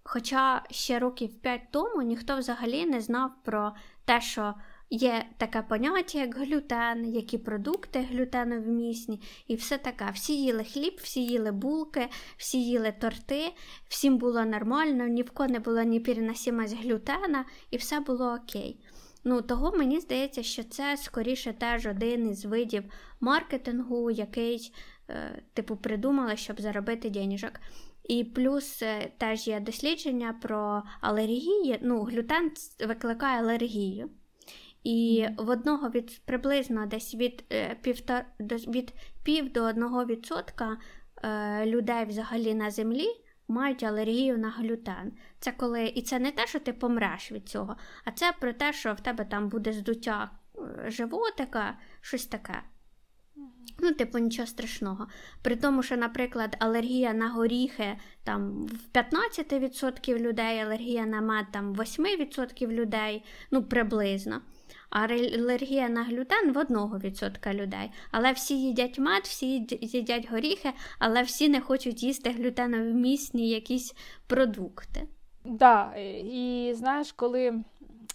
Хоча 0.03 0.63
ще 0.69 0.99
років 0.99 1.41
п'ять 1.41 1.71
тому 1.71 2.01
ніхто 2.01 2.37
взагалі 2.37 2.85
не 2.85 3.01
знав 3.01 3.31
про 3.43 3.71
те, 4.05 4.21
що 4.21 4.53
є 4.89 5.25
таке 5.37 5.61
поняття, 5.61 6.19
як 6.19 6.35
глютен, 6.35 7.15
які 7.15 7.37
продукти 7.37 7.99
глютеновмісні, 8.11 9.21
і 9.47 9.55
все 9.55 9.77
таке. 9.77 10.11
Всі 10.13 10.43
їли 10.43 10.63
хліб, 10.63 10.93
всі 11.01 11.25
їли 11.25 11.51
булки, 11.51 12.09
всі 12.37 12.63
їли 12.65 12.91
торти, 12.91 13.53
всім 13.87 14.17
було 14.17 14.45
нормально, 14.45 15.07
ні 15.07 15.21
в 15.21 15.31
кого 15.31 15.49
не 15.49 15.59
було 15.59 15.81
ні 15.81 15.99
переносимость 15.99 16.77
глютена, 16.77 17.45
і 17.71 17.77
все 17.77 17.99
було 17.99 18.33
окей. 18.43 18.79
Ну, 19.23 19.41
Того 19.41 19.71
мені 19.71 19.99
здається, 19.99 20.43
що 20.43 20.63
це 20.63 20.97
скоріше 20.97 21.53
теж 21.53 21.85
один 21.85 22.29
із 22.29 22.45
видів 22.45 22.83
маркетингу, 23.19 24.11
який, 24.11 24.73
е, 25.09 25.43
типу, 25.53 25.75
придумали, 25.75 26.37
щоб 26.37 26.61
заробити 26.61 27.09
денежок. 27.09 27.51
І 28.03 28.23
плюс 28.23 28.81
е, 28.81 29.11
теж 29.17 29.47
є 29.47 29.59
дослідження 29.59 30.39
про 30.41 30.83
алергії. 31.01 31.79
Ну, 31.81 32.03
глютен 32.03 32.51
викликає 32.87 33.39
алергію. 33.39 34.09
І 34.83 35.27
в 35.37 35.49
одного 35.49 35.89
від 35.89 36.25
приблизно 36.25 36.85
десь 36.85 37.15
від 37.15 37.43
е, 37.51 37.77
півтор, 37.81 38.25
від 38.67 38.93
пів 39.23 39.51
до 39.53 39.63
одного 39.63 40.05
відсотка 40.05 40.77
е, 41.23 41.65
людей 41.65 42.05
взагалі 42.05 42.53
на 42.53 42.71
землі 42.71 43.07
мають 43.47 43.83
алергію 43.83 44.37
на 44.37 44.49
глютен. 44.49 45.13
Це 45.39 45.51
коли, 45.51 45.85
І 45.85 46.01
це 46.01 46.19
не 46.19 46.31
те, 46.31 46.47
що 46.47 46.59
ти 46.59 46.73
помреш 46.73 47.31
від 47.31 47.49
цього, 47.49 47.75
а 48.05 48.11
це 48.11 48.33
про 48.39 48.53
те, 48.53 48.73
що 48.73 48.93
в 48.93 48.99
тебе 48.99 49.25
там 49.25 49.49
буде 49.49 49.73
здуття 49.73 50.31
животика, 50.87 51.77
щось 52.01 52.25
таке. 52.25 52.63
Ну, 53.79 53.93
типу, 53.93 54.17
нічого 54.17 54.47
страшного. 54.47 55.07
При 55.41 55.55
тому, 55.55 55.83
що, 55.83 55.97
наприклад, 55.97 56.57
алергія 56.59 57.13
на 57.13 57.29
горіхи 57.29 57.97
там 58.23 58.67
в 58.67 58.97
15% 58.97 60.19
людей, 60.19 60.59
алергія 60.59 61.05
на 61.05 61.21
мед 61.21 61.45
там 61.51 61.73
8% 61.73 62.67
людей, 62.67 63.23
ну 63.51 63.63
приблизно. 63.63 64.41
А 64.89 65.03
алергія 65.03 65.89
на 65.89 66.03
глютен 66.03 66.51
в 66.51 66.57
1% 66.57 67.53
людей. 67.53 67.91
Але 68.11 68.31
всі 68.31 68.61
їдять 68.61 68.99
мед, 68.99 69.23
всі 69.23 69.67
їдять 69.81 70.31
горіхи, 70.31 70.69
але 70.99 71.21
всі 71.21 71.49
не 71.49 71.61
хочуть 71.61 72.03
їсти 72.03 72.29
глютеновмісні 72.29 73.49
якісь 73.49 73.95
продукти. 74.27 75.07
Так, 75.43 75.53
да, 75.53 75.93
і 75.95 76.73
знаєш, 76.75 77.11
коли 77.11 77.63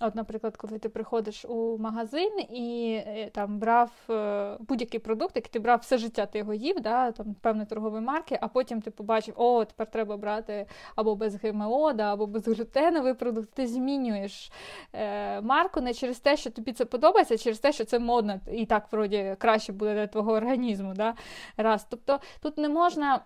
От, 0.01 0.15
наприклад, 0.15 0.57
коли 0.57 0.79
ти 0.79 0.89
приходиш 0.89 1.45
у 1.45 1.79
магазин 1.79 2.41
і 2.51 2.93
е, 3.07 3.31
там 3.31 3.59
брав 3.59 3.91
е, 4.11 4.57
будь-який 4.61 5.01
продукт, 5.01 5.37
який 5.37 5.51
ти 5.53 5.59
брав 5.59 5.79
все 5.79 5.99
життя, 5.99 6.27
ти 6.27 6.39
його 6.39 6.55
їв, 6.55 6.81
да, 6.81 7.13
там 7.13 7.35
певної 7.35 7.67
торгової 7.67 8.03
марки, 8.03 8.39
а 8.41 8.49
потім 8.49 8.83
ти 8.83 8.91
побачив, 8.91 9.35
о, 9.37 9.65
тепер 9.65 9.91
треба 9.91 10.17
брати 10.17 10.67
або 10.97 11.17
без 11.17 11.45
ГМО, 11.45 11.93
да, 11.93 12.13
або 12.13 12.27
безглютеновий 12.27 13.15
продукт. 13.15 13.51
Ти 13.55 13.67
змінюєш 13.67 14.53
е, 14.93 15.41
марку 15.41 15.81
не 15.81 15.95
через 15.95 16.21
те, 16.21 16.37
що 16.37 16.51
тобі 16.51 16.73
це 16.73 16.85
подобається, 16.85 17.35
а 17.35 17.39
через 17.39 17.59
те, 17.59 17.73
що 17.73 17.85
це 17.85 17.99
модно, 17.99 18.41
і 18.53 18.67
так 18.67 18.93
вроді 18.93 19.37
краще 19.39 19.73
буде 19.73 19.95
для 19.95 20.07
твого 20.07 20.33
організму. 20.33 20.95
Да, 20.95 21.15
раз. 21.57 21.87
Тобто 21.91 22.21
тут 22.41 22.59
не 22.59 22.69
можна 22.69 23.21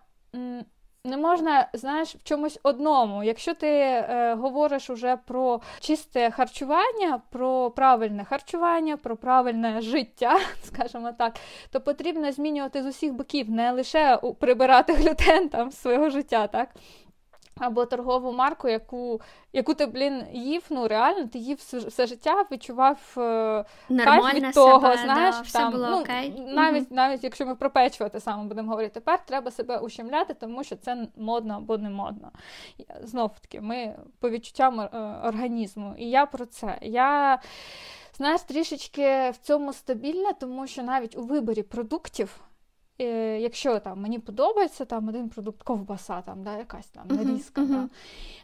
не 1.04 1.16
можна, 1.16 1.68
знаєш, 1.72 2.14
в 2.14 2.22
чомусь 2.22 2.58
одному. 2.62 3.24
Якщо 3.24 3.54
ти 3.54 3.68
е, 3.68 4.34
говориш 4.34 4.90
уже 4.90 5.16
про 5.16 5.60
чисте 5.80 6.30
харчування, 6.30 7.20
про 7.30 7.70
правильне 7.70 8.24
харчування, 8.24 8.96
про 8.96 9.16
правильне 9.16 9.80
життя, 9.80 10.40
скажімо 10.62 11.12
так, 11.18 11.36
то 11.70 11.80
потрібно 11.80 12.32
змінювати 12.32 12.82
з 12.82 12.86
усіх 12.86 13.12
боків, 13.12 13.50
не 13.50 13.72
лише 13.72 14.20
прибирати 14.38 14.92
глютен 14.92 15.48
там 15.48 15.72
свого 15.72 16.10
життя, 16.10 16.46
так? 16.46 16.68
Або 17.58 17.86
торгову 17.86 18.32
марку, 18.32 18.68
яку 18.68 19.20
яку 19.52 19.74
ти, 19.74 19.86
блін, 19.86 20.24
їв, 20.32 20.62
ну 20.70 20.88
реально, 20.88 21.26
ти 21.26 21.38
їв 21.38 21.58
все 21.86 22.06
життя, 22.06 22.44
відчував 22.52 23.14
е, 23.18 23.64
кайф 23.88 24.34
від 24.34 24.54
того, 24.54 24.80
себе, 24.80 25.02
знаєш, 25.02 25.34
да, 25.52 25.58
там, 25.58 25.72
було 25.72 25.88
ну, 25.90 26.00
окей. 26.00 26.42
навіть 26.46 26.82
mm 26.82 26.92
навіть 26.92 27.24
якщо 27.24 27.46
ми 27.46 27.54
про 27.54 27.70
печиво 27.70 28.10
те 28.10 28.20
саме 28.20 28.44
будемо 28.44 28.70
говорити, 28.70 28.94
тепер 28.94 29.26
треба 29.26 29.50
себе 29.50 29.78
ущемляти, 29.78 30.34
тому 30.34 30.64
що 30.64 30.76
це 30.76 31.06
модно 31.16 31.54
або 31.56 31.78
не 31.78 31.90
модно. 31.90 32.30
Знов 33.02 33.30
таки, 33.40 33.60
ми 33.60 33.96
по 34.20 34.30
відчуттям 34.30 34.80
е, 34.80 34.88
організму. 35.24 35.94
І 35.98 36.10
я 36.10 36.26
про 36.26 36.46
це. 36.46 36.78
Я, 36.82 37.38
знаєш, 38.16 38.40
трішечки 38.40 39.30
в 39.30 39.36
цьому 39.36 39.72
стабільна, 39.72 40.32
тому 40.32 40.66
що 40.66 40.82
навіть 40.82 41.16
у 41.16 41.22
виборі 41.22 41.62
продуктів. 41.62 42.40
Е, 43.00 43.38
якщо 43.40 43.78
там 43.78 44.00
мені 44.00 44.18
подобається 44.18 44.84
там 44.84 45.08
один 45.08 45.28
продукт, 45.28 45.62
ковбаса, 45.62 46.20
там, 46.20 46.42
да, 46.42 46.58
якась 46.58 46.86
там 46.86 47.04
нарізка. 47.08 47.60
Uh-huh, 47.60 47.66
uh-huh. 47.66 47.82
Да. 47.82 47.88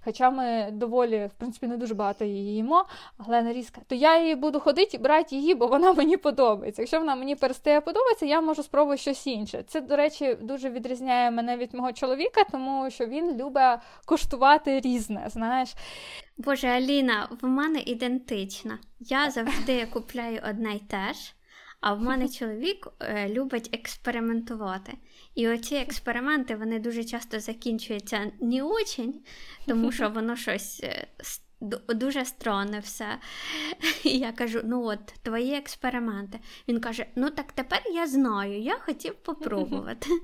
Хоча 0.04 0.30
ми 0.30 0.68
доволі, 0.72 1.26
в 1.26 1.38
принципі, 1.38 1.66
не 1.66 1.76
дуже 1.76 1.94
багато 1.94 2.24
її 2.24 2.54
їмо, 2.54 2.84
але 3.18 3.42
нарізка, 3.42 3.80
то 3.86 3.94
я 3.94 4.22
її 4.22 4.34
буду 4.34 4.60
ходити 4.60 4.96
і 4.96 5.00
брати 5.00 5.36
її, 5.36 5.54
бо 5.54 5.66
вона 5.66 5.92
мені 5.94 6.16
подобається. 6.16 6.82
Якщо 6.82 6.98
вона 6.98 7.14
мені 7.14 7.36
перестає 7.36 7.80
подобатися, 7.80 8.26
я 8.26 8.40
можу 8.40 8.62
спробувати 8.62 9.00
щось 9.00 9.26
інше. 9.26 9.64
Це, 9.68 9.80
до 9.80 9.96
речі, 9.96 10.36
дуже 10.42 10.70
відрізняє 10.70 11.30
мене 11.30 11.56
від 11.56 11.74
мого 11.74 11.92
чоловіка, 11.92 12.44
тому 12.44 12.90
що 12.90 13.06
він 13.06 13.36
любить 13.36 13.78
коштувати 14.04 14.80
різне. 14.80 15.24
знаєш. 15.28 15.74
Боже, 16.38 16.68
Аліна, 16.68 17.28
в 17.42 17.46
мене 17.46 17.80
ідентична. 17.80 18.78
Я 19.00 19.30
завжди 19.30 19.86
купляю 19.86 20.40
одне 20.50 20.74
й 20.74 20.78
те 20.78 21.12
ж. 21.12 21.34
А 21.80 21.94
в 21.94 22.00
мене 22.00 22.28
чоловік 22.28 22.88
е, 23.00 23.28
любить 23.28 23.70
експериментувати. 23.72 24.92
І 25.34 25.48
оці 25.48 25.74
експерименти 25.86 26.56
вони 26.56 26.78
дуже 26.78 27.04
часто 27.04 27.40
закінчуються 27.40 28.32
не 28.40 28.62
очень, 28.62 29.14
тому 29.66 29.92
що 29.92 30.10
воно 30.10 30.36
щось 30.36 30.80
е, 30.84 31.06
дуже 31.60 32.24
странне 32.24 32.78
все. 32.78 33.06
І 34.04 34.18
я 34.18 34.32
кажу: 34.32 34.60
ну 34.64 34.84
от, 34.84 35.06
твої 35.22 35.54
експерименти. 35.54 36.38
Він 36.68 36.80
каже: 36.80 37.06
Ну 37.16 37.30
так 37.30 37.52
тепер 37.52 37.82
я 37.94 38.06
знаю, 38.06 38.60
я 38.60 38.78
хотів 38.78 39.14
попробувати. 39.14 40.08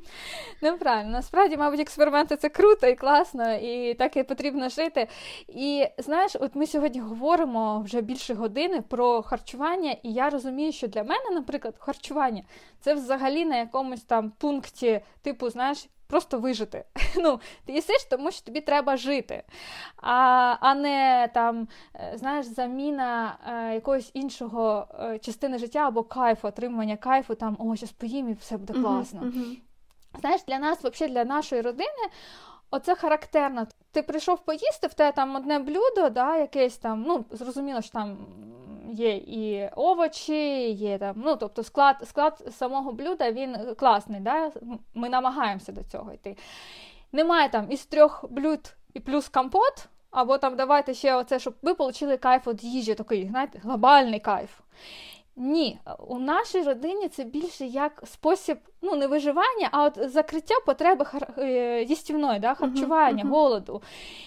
Ну, 0.62 0.78
правильно, 0.78 1.10
насправді, 1.10 1.56
мабуть, 1.56 1.80
експерименти 1.80 2.36
це 2.36 2.48
круто 2.48 2.86
і 2.86 2.94
класно, 2.94 3.52
і 3.52 3.94
так 3.94 4.16
і 4.16 4.22
потрібно 4.22 4.68
жити. 4.68 5.08
І 5.48 5.86
знаєш, 5.98 6.36
от 6.40 6.54
ми 6.54 6.66
сьогодні 6.66 7.00
говоримо 7.00 7.80
вже 7.80 8.00
більше 8.00 8.34
години 8.34 8.82
про 8.82 9.22
харчування, 9.22 9.96
і 10.02 10.12
я 10.12 10.30
розумію, 10.30 10.72
що 10.72 10.88
для 10.88 11.02
мене, 11.02 11.30
наприклад, 11.32 11.74
харчування 11.78 12.42
це 12.80 12.94
взагалі 12.94 13.44
на 13.44 13.56
якомусь 13.56 14.02
там 14.02 14.30
пункті, 14.30 15.00
типу, 15.22 15.50
знаєш, 15.50 15.88
просто 16.06 16.38
вижити. 16.38 16.84
Ну, 17.16 17.40
Ти 17.64 17.72
їсиш, 17.72 18.04
тому 18.10 18.30
що 18.30 18.42
тобі 18.42 18.60
треба 18.60 18.96
жити, 18.96 19.42
а 19.96 20.56
а 20.60 20.74
не 20.74 21.28
там, 21.34 21.68
е, 21.94 22.12
знаєш, 22.16 22.46
заміна 22.46 23.38
е, 23.46 23.74
якогось 23.74 24.10
іншого 24.14 24.88
е, 25.00 25.18
частини 25.18 25.58
життя 25.58 25.78
або 25.78 26.02
кайфу, 26.02 26.48
отримування 26.48 26.96
кайфу, 26.96 27.34
там, 27.34 27.56
о, 27.58 27.76
зараз 27.76 27.92
поїм 27.92 28.28
і 28.28 28.32
все 28.32 28.56
буде 28.56 28.72
класно. 28.72 29.20
Uh-huh, 29.20 29.32
uh-huh. 29.32 29.58
Знаєш, 30.20 30.40
для 30.48 30.58
нас, 30.58 30.84
взагалі, 30.84 31.14
для 31.14 31.24
нашої 31.24 31.62
родини. 31.62 32.08
Оце 32.74 32.94
характерно. 32.94 33.66
Ти 33.92 34.02
прийшов 34.02 34.44
поїсти, 34.44 34.86
в 34.86 34.94
тебе 34.94 35.12
там 35.12 35.36
одне 35.36 35.58
блюдо, 35.58 36.10
да, 36.10 36.36
якесь 36.36 36.76
там, 36.76 37.04
ну, 37.06 37.24
зрозуміло, 37.30 37.82
що 37.82 37.92
там 37.92 38.16
є 38.92 39.16
і 39.16 39.70
овочі, 39.76 40.70
є 40.72 40.98
там, 40.98 41.22
ну, 41.24 41.36
тобто 41.36 41.62
склад 41.62 41.96
склад 42.04 42.44
самого 42.50 42.92
блюда 42.92 43.32
він 43.32 43.56
класний. 43.78 44.20
Да? 44.20 44.52
Ми 44.94 45.08
намагаємося 45.08 45.72
до 45.72 45.82
цього 45.84 46.12
йти. 46.12 46.36
Немає 47.12 47.48
там 47.48 47.72
із 47.72 47.86
трьох 47.86 48.24
блюд 48.30 48.74
і 48.94 49.00
плюс 49.00 49.28
компот, 49.28 49.88
або 50.10 50.38
там 50.38 50.56
давайте 50.56 50.94
ще 50.94 51.14
оце, 51.14 51.38
щоб 51.38 51.54
ви 51.62 51.72
отримали 51.72 52.16
кайф 52.16 52.46
від 52.46 52.64
їжі, 52.64 52.94
такий, 52.94 53.28
знаєте, 53.28 53.58
глобальний 53.62 54.20
кайф. 54.20 54.50
Ні, 55.36 55.78
у 56.06 56.18
нашій 56.18 56.62
родині 56.62 57.08
це 57.08 57.24
більше 57.24 57.66
як 57.66 58.02
спосіб 58.06 58.58
ну, 58.82 58.96
не 58.96 59.06
виживання, 59.06 59.68
а 59.72 59.84
от 59.84 60.10
закриття 60.10 60.54
потреби 60.66 61.04
хар... 61.04 61.34
Е, 61.38 61.82
їстівної, 61.82 62.40
да, 62.40 62.54
харчування, 62.54 63.24
uh-huh, 63.24 63.26
uh-huh. 63.26 63.30
голоду. 63.30 63.82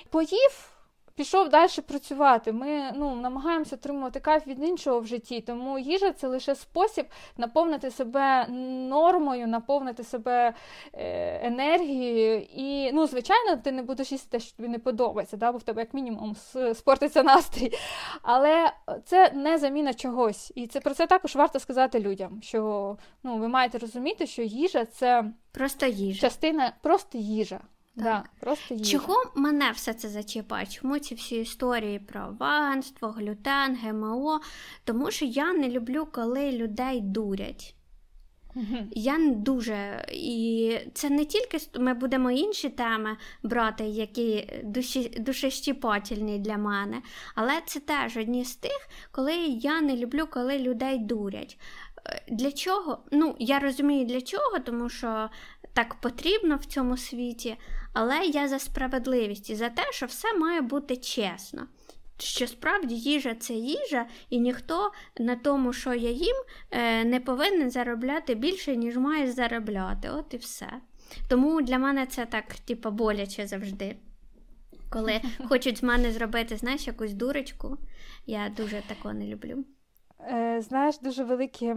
Поїв 0.09 0.76
пішов 1.17 1.49
далі 1.49 1.69
працювати. 1.87 2.51
Ми 2.51 2.91
ну, 2.95 3.15
намагаємося 3.15 3.75
отримувати 3.75 4.19
кайф 4.19 4.47
від 4.47 4.63
іншого 4.63 4.99
в 4.99 5.05
житті, 5.05 5.41
тому 5.41 5.79
їжа 5.79 6.11
це 6.11 6.27
лише 6.27 6.55
спосіб 6.55 7.05
наповнити 7.37 7.91
себе 7.91 8.47
нормою, 8.89 9.47
наповнити 9.47 10.03
себе 10.03 10.53
е, 10.93 11.47
енергією. 11.47 12.47
І, 12.55 12.91
ну, 12.93 13.07
звичайно, 13.07 13.57
ти 13.57 13.71
не 13.71 13.83
будеш 13.83 14.11
їсти 14.11 14.29
те, 14.29 14.39
що 14.39 14.57
тобі 14.57 14.69
не 14.69 14.79
подобається, 14.79 15.37
да, 15.37 15.51
бо 15.51 15.57
в 15.57 15.63
тебе, 15.63 15.81
як 15.81 15.93
мінімум, 15.93 16.35
спортиться 16.73 17.23
настрій. 17.23 17.71
Але 18.21 18.71
це 19.05 19.31
не 19.31 19.57
заміна 19.57 19.93
чогось. 19.93 20.51
І 20.55 20.67
це 20.67 20.79
про 20.79 20.93
це 20.93 21.07
також 21.07 21.35
варто 21.35 21.59
сказати 21.59 21.99
людям, 21.99 22.39
що 22.41 22.97
ну, 23.23 23.37
ви 23.37 23.47
маєте 23.47 23.77
розуміти, 23.77 24.27
що 24.27 24.41
їжа 24.41 24.85
це 24.85 25.25
просто 25.51 25.85
їжа. 25.85 26.21
частина, 26.21 26.73
просто 26.81 27.17
їжа. 27.17 27.59
Да, 27.97 28.23
просто 28.39 28.73
їжа. 28.73 28.91
Чого 28.91 29.15
мене 29.35 29.71
все 29.71 29.93
це 29.93 30.09
зачіпає? 30.09 30.65
Чому 30.65 30.99
ці 30.99 31.15
всі 31.15 31.35
історії 31.35 31.99
про 31.99 32.35
ваганство, 32.39 33.07
глютен, 33.07 33.75
ГМО? 33.75 34.39
Тому 34.83 35.11
що 35.11 35.25
я 35.25 35.53
не 35.53 35.69
люблю, 35.69 36.07
коли 36.11 36.51
людей 36.51 37.01
дурять. 37.01 37.73
Я 38.91 39.17
не 39.17 39.35
дуже. 39.35 40.05
І 40.11 40.77
це 40.93 41.09
не 41.09 41.25
тільки 41.25 41.57
ми 41.79 41.93
будемо 41.93 42.31
інші 42.31 42.69
теми 42.69 43.17
брати, 43.43 43.83
які 43.83 44.49
душі, 44.63 45.09
душещіпательні 45.19 46.39
для 46.39 46.57
мене, 46.57 47.01
але 47.35 47.61
це 47.65 47.79
теж 47.79 48.17
одні 48.17 48.45
з 48.45 48.55
тих, 48.55 48.89
коли 49.11 49.35
я 49.45 49.81
не 49.81 49.97
люблю, 49.97 50.27
коли 50.31 50.59
людей 50.59 50.99
дурять. 50.99 51.59
Е, 52.05 52.21
для 52.29 52.51
чого? 52.51 53.03
Ну, 53.11 53.35
я 53.39 53.59
розумію 53.59 54.05
для 54.05 54.21
чого, 54.21 54.59
тому 54.59 54.89
що 54.89 55.29
так 55.73 55.95
потрібно 55.95 56.55
в 56.55 56.65
цьому 56.65 56.97
світі, 56.97 57.57
але 57.99 58.25
я 58.25 58.47
за 58.47 58.59
справедливість 58.59 59.49
і 59.49 59.55
за 59.55 59.69
те, 59.69 59.83
що 59.91 60.05
все 60.05 60.33
має 60.33 60.61
бути 60.61 60.97
чесно. 60.97 61.67
Що 62.19 62.47
справді 62.47 62.95
їжа 62.95 63.35
це 63.35 63.53
їжа, 63.53 64.05
і 64.29 64.39
ніхто 64.39 64.91
на 65.19 65.35
тому, 65.35 65.73
що 65.73 65.93
я 65.93 66.09
їм, 66.09 66.35
е, 66.71 67.03
не 67.03 67.19
повинен 67.19 67.71
заробляти 67.71 68.35
більше, 68.35 68.75
ніж 68.75 68.97
має 68.97 69.31
заробляти. 69.31 70.09
От 70.09 70.33
і 70.33 70.37
все. 70.37 70.67
Тому 71.29 71.61
для 71.61 71.77
мене 71.77 72.05
це 72.05 72.25
так, 72.25 72.55
типу, 72.55 72.91
боляче 72.91 73.47
завжди. 73.47 73.95
Коли 74.89 75.21
хочуть 75.49 75.77
з 75.77 75.83
мене 75.83 76.11
зробити, 76.11 76.57
знаєш, 76.57 76.87
якусь 76.87 77.13
дурочку, 77.13 77.77
я 78.25 78.49
дуже 78.57 78.83
такого 78.87 79.13
не 79.13 79.27
люблю. 79.27 79.63
Е, 80.19 80.61
знаєш, 80.61 80.99
дуже 80.99 81.23
великі 81.23 81.75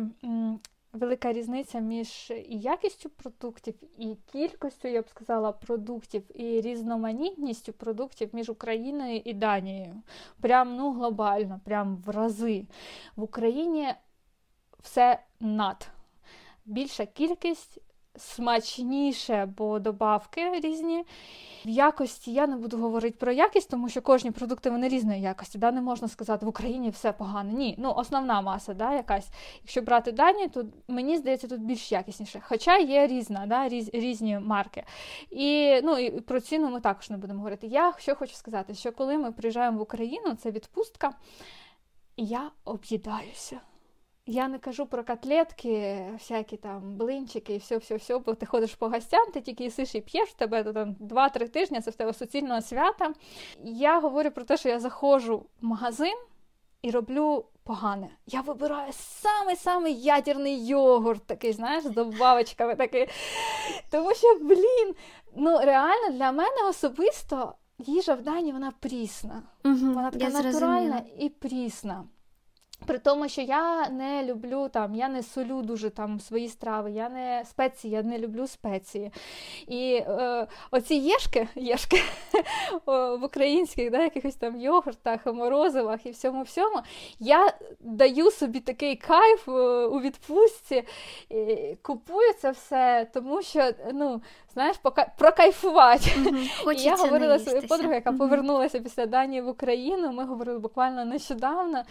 велика 0.92 1.32
різниця 1.32 1.80
між 1.80 2.30
і 2.30 2.58
якістю 2.58 3.10
продуктів, 3.10 3.74
і 3.98 4.16
кількістю, 4.32 4.88
я 4.88 5.02
б 5.02 5.08
сказала, 5.08 5.52
продуктів, 5.52 6.40
і 6.40 6.60
різноманітністю 6.60 7.72
продуктів 7.72 8.28
між 8.32 8.50
Україною 8.50 9.22
і 9.24 9.32
Данією. 9.32 10.02
Прям 10.40 10.76
ну, 10.76 10.92
глобально, 10.92 11.60
прям 11.64 11.96
в 12.06 12.10
рази. 12.10 12.66
В 13.16 13.22
Україні 13.22 13.88
все 14.82 15.22
над. 15.40 15.88
Більша 16.64 17.06
кількість 17.06 17.78
смачніше, 18.16 19.48
бо 19.56 19.78
добавки 19.78 20.60
різні. 20.60 21.04
В 21.64 21.68
якості 21.68 22.32
я 22.32 22.46
не 22.46 22.56
буду 22.56 22.78
говорити 22.78 23.16
про 23.20 23.32
якість, 23.32 23.70
тому 23.70 23.88
що 23.88 24.02
кожні 24.02 24.30
продукти 24.30 24.70
вони 24.70 24.88
різної 24.88 25.20
якості. 25.20 25.58
Да? 25.58 25.72
Не 25.72 25.80
можна 25.80 26.08
сказати, 26.08 26.46
в 26.46 26.48
Україні 26.48 26.90
все 26.90 27.12
погано. 27.12 27.52
Ні, 27.52 27.74
ну 27.78 27.94
основна 27.96 28.40
маса, 28.40 28.74
да, 28.74 28.94
якась. 28.94 29.28
Якщо 29.62 29.82
брати 29.82 30.12
дані, 30.12 30.48
то 30.48 30.64
мені 30.88 31.16
здається, 31.16 31.48
тут 31.48 31.60
більш 31.60 31.92
якісніше. 31.92 32.40
Хоча 32.44 32.78
є 32.78 33.06
різна, 33.06 33.46
да, 33.46 33.68
різ, 33.68 33.90
різні 33.92 34.38
марки. 34.38 34.84
І 35.30 35.80
ну, 35.82 35.98
і 35.98 36.20
про 36.20 36.40
ціну 36.40 36.70
ми 36.70 36.80
також 36.80 37.10
не 37.10 37.16
будемо 37.16 37.38
говорити. 37.38 37.66
Я 37.66 37.94
що 37.98 38.14
хочу 38.14 38.34
сказати, 38.34 38.74
що 38.74 38.92
коли 38.92 39.18
ми 39.18 39.32
приїжджаємо 39.32 39.78
в 39.78 39.82
Україну, 39.82 40.34
це 40.34 40.50
відпустка, 40.50 41.12
я 42.16 42.50
об'їдаюся. 42.64 43.60
Я 44.26 44.48
не 44.48 44.58
кажу 44.58 44.86
про 44.86 45.04
котлетки, 45.04 46.04
всякі 46.12 46.56
там 46.56 46.96
блинчики 46.96 47.54
і 47.54 47.58
все-все-все, 47.58 48.18
бо 48.18 48.34
ти 48.34 48.46
ходиш 48.46 48.74
по 48.74 48.88
гостям, 48.88 49.26
ти 49.32 49.40
тільки 49.40 49.64
їсиш 49.64 49.94
і 49.94 50.00
п'єш 50.00 50.28
в 50.28 50.32
тебе 50.34 50.64
то, 50.64 50.72
там 50.72 50.96
2-3 51.00 51.48
тижні, 51.48 51.80
це 51.80 51.90
в 51.90 51.94
тебе 51.94 52.12
суцільного 52.12 52.60
свята. 52.60 53.12
Я 53.64 54.00
говорю 54.00 54.30
про 54.30 54.44
те, 54.44 54.56
що 54.56 54.68
я 54.68 54.80
заходжу 54.80 55.46
в 55.60 55.64
магазин 55.64 56.14
і 56.82 56.90
роблю 56.90 57.44
погане. 57.64 58.08
Я 58.26 58.40
вибираю 58.40 58.92
самий-самий 58.92 60.00
ядерний 60.00 60.66
йогурт, 60.66 61.26
такий, 61.26 61.52
знаєш, 61.52 61.84
з 61.84 61.90
добавочками 61.90 62.76
такий. 62.76 63.08
Тому 63.90 64.14
що, 64.14 64.38
блін, 64.40 64.94
ну 65.36 65.58
реально 65.58 66.10
для 66.10 66.32
мене 66.32 66.68
особисто 66.68 67.54
їжа 67.78 68.14
в 68.14 68.22
Дані 68.22 68.52
вона 68.52 68.72
прісна. 68.80 69.42
Угу, 69.64 69.74
вона 69.76 70.10
така 70.10 70.28
натуральна 70.28 71.02
і 71.18 71.28
прісна. 71.28 72.04
При 72.86 72.98
тому, 72.98 73.28
що 73.28 73.40
я 73.40 73.88
не 73.88 74.24
люблю 74.24 74.68
там, 74.68 74.94
я 74.94 75.08
не 75.08 75.22
солю 75.22 75.62
дуже 75.62 75.90
там 75.90 76.20
свої 76.20 76.48
страви, 76.48 76.90
я 76.90 77.08
не 77.08 77.44
спеції, 77.50 77.92
я 77.92 78.02
не 78.02 78.18
люблю 78.18 78.46
спеції. 78.46 79.12
І 79.68 79.94
е, 79.94 80.46
оці 80.70 80.94
єшки 80.94 81.48
єшки 81.54 82.02
в 82.86 83.24
українських 83.24 83.90
да, 83.90 84.02
якихось 84.02 84.34
там 84.34 84.60
йогуртах, 84.60 85.26
морозивах 85.26 86.06
і 86.06 86.10
всьому 86.10 86.42
всьому, 86.42 86.80
я 87.18 87.52
даю 87.80 88.30
собі 88.30 88.60
такий 88.60 88.96
кайф 88.96 89.48
е, 89.48 89.52
у 89.86 90.00
відпустці, 90.00 90.82
і 91.28 91.76
купую 91.82 92.32
це 92.32 92.50
все, 92.50 93.06
тому 93.14 93.42
що, 93.42 93.70
ну, 93.92 94.22
знаєш, 94.52 94.76
пока... 94.76 95.06
прокайфувати. 95.18 96.10
Mm-hmm. 96.10 96.72
І 96.76 96.82
я 96.82 96.96
говорила 96.96 97.38
своїй 97.38 97.60
подругою, 97.60 97.94
яка 97.94 98.10
mm-hmm. 98.10 98.18
повернулася 98.18 98.80
після 98.80 99.06
Данії 99.06 99.42
в 99.42 99.48
Україну. 99.48 100.12
Ми 100.12 100.24
говорили 100.24 100.58
буквально 100.58 101.04
нещодавно. 101.04 101.82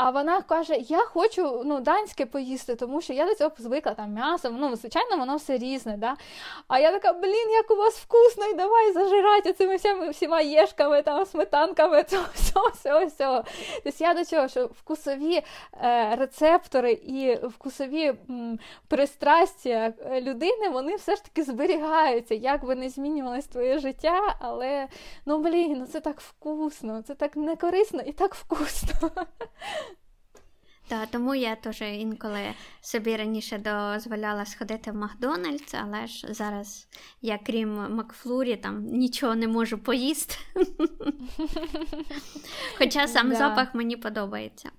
А 0.00 0.10
вона 0.10 0.42
каже: 0.42 0.76
Я 0.76 0.98
хочу 0.98 1.62
ну, 1.64 1.80
данське 1.80 2.26
поїсти, 2.26 2.74
тому 2.74 3.00
що 3.00 3.12
я 3.12 3.26
до 3.26 3.34
цього 3.34 3.50
звикла 3.58 3.94
там 3.94 4.12
м'ясо, 4.12 4.50
ну, 4.50 4.76
звичайно, 4.76 5.16
воно 5.16 5.36
все 5.36 5.58
різне. 5.58 5.96
Да? 5.96 6.16
А 6.68 6.78
я 6.78 6.92
така, 6.92 7.12
блін, 7.12 7.50
як 7.50 7.70
у 7.70 7.76
вас 7.76 7.98
вкусно, 7.98 8.46
і 8.46 8.54
давай 8.54 8.92
зажирати 8.92 9.52
цими 9.52 9.76
всіма, 9.76 10.08
всіма 10.08 10.40
єшками, 10.40 11.02
там, 11.02 11.26
сметанками, 11.26 12.04
цього 12.04 12.24
всього, 12.34 12.68
всього, 12.68 13.06
всього. 13.06 13.44
Тобто 13.84 14.04
я 14.04 14.14
до 14.14 14.24
цього, 14.24 14.48
що 14.48 14.66
вкусові 14.66 15.42
е, 15.82 16.16
рецептори 16.16 16.92
і 16.92 17.34
вкусові 17.46 18.14
м, 18.30 18.58
пристрастя 18.88 19.92
людини, 20.20 20.68
вони 20.68 20.96
все 20.96 21.16
ж 21.16 21.24
таки 21.24 21.42
зберігаються, 21.42 22.34
як 22.34 22.64
би 22.64 22.74
не 22.74 22.88
змінювалось 22.88 23.46
твоє 23.46 23.78
життя, 23.78 24.36
але 24.40 24.88
ну 25.26 25.38
блін, 25.38 25.76
ну 25.78 25.86
це 25.86 26.00
так 26.00 26.20
вкусно, 26.20 27.02
це 27.02 27.14
так 27.14 27.36
некорисно 27.36 28.02
і 28.06 28.12
так 28.12 28.34
вкусно. 28.34 29.10
Так, 30.88 31.08
тому 31.10 31.34
я 31.34 31.56
теж 31.56 31.80
інколи 31.80 32.54
собі 32.80 33.16
раніше 33.16 33.58
дозволяла 33.58 34.46
сходити 34.46 34.90
в 34.90 34.94
Макдональдс, 34.94 35.74
але 35.74 36.06
ж 36.06 36.34
зараз 36.34 36.88
я, 37.22 37.38
крім 37.46 37.94
Макфлурі, 37.94 38.56
там 38.56 38.84
нічого 38.84 39.34
не 39.34 39.48
можу 39.48 39.78
поїсти. 39.78 40.34
Хоча 42.78 43.08
сам 43.08 43.34
запах 43.34 43.74
мені 43.74 43.96
подобається. 43.96 44.70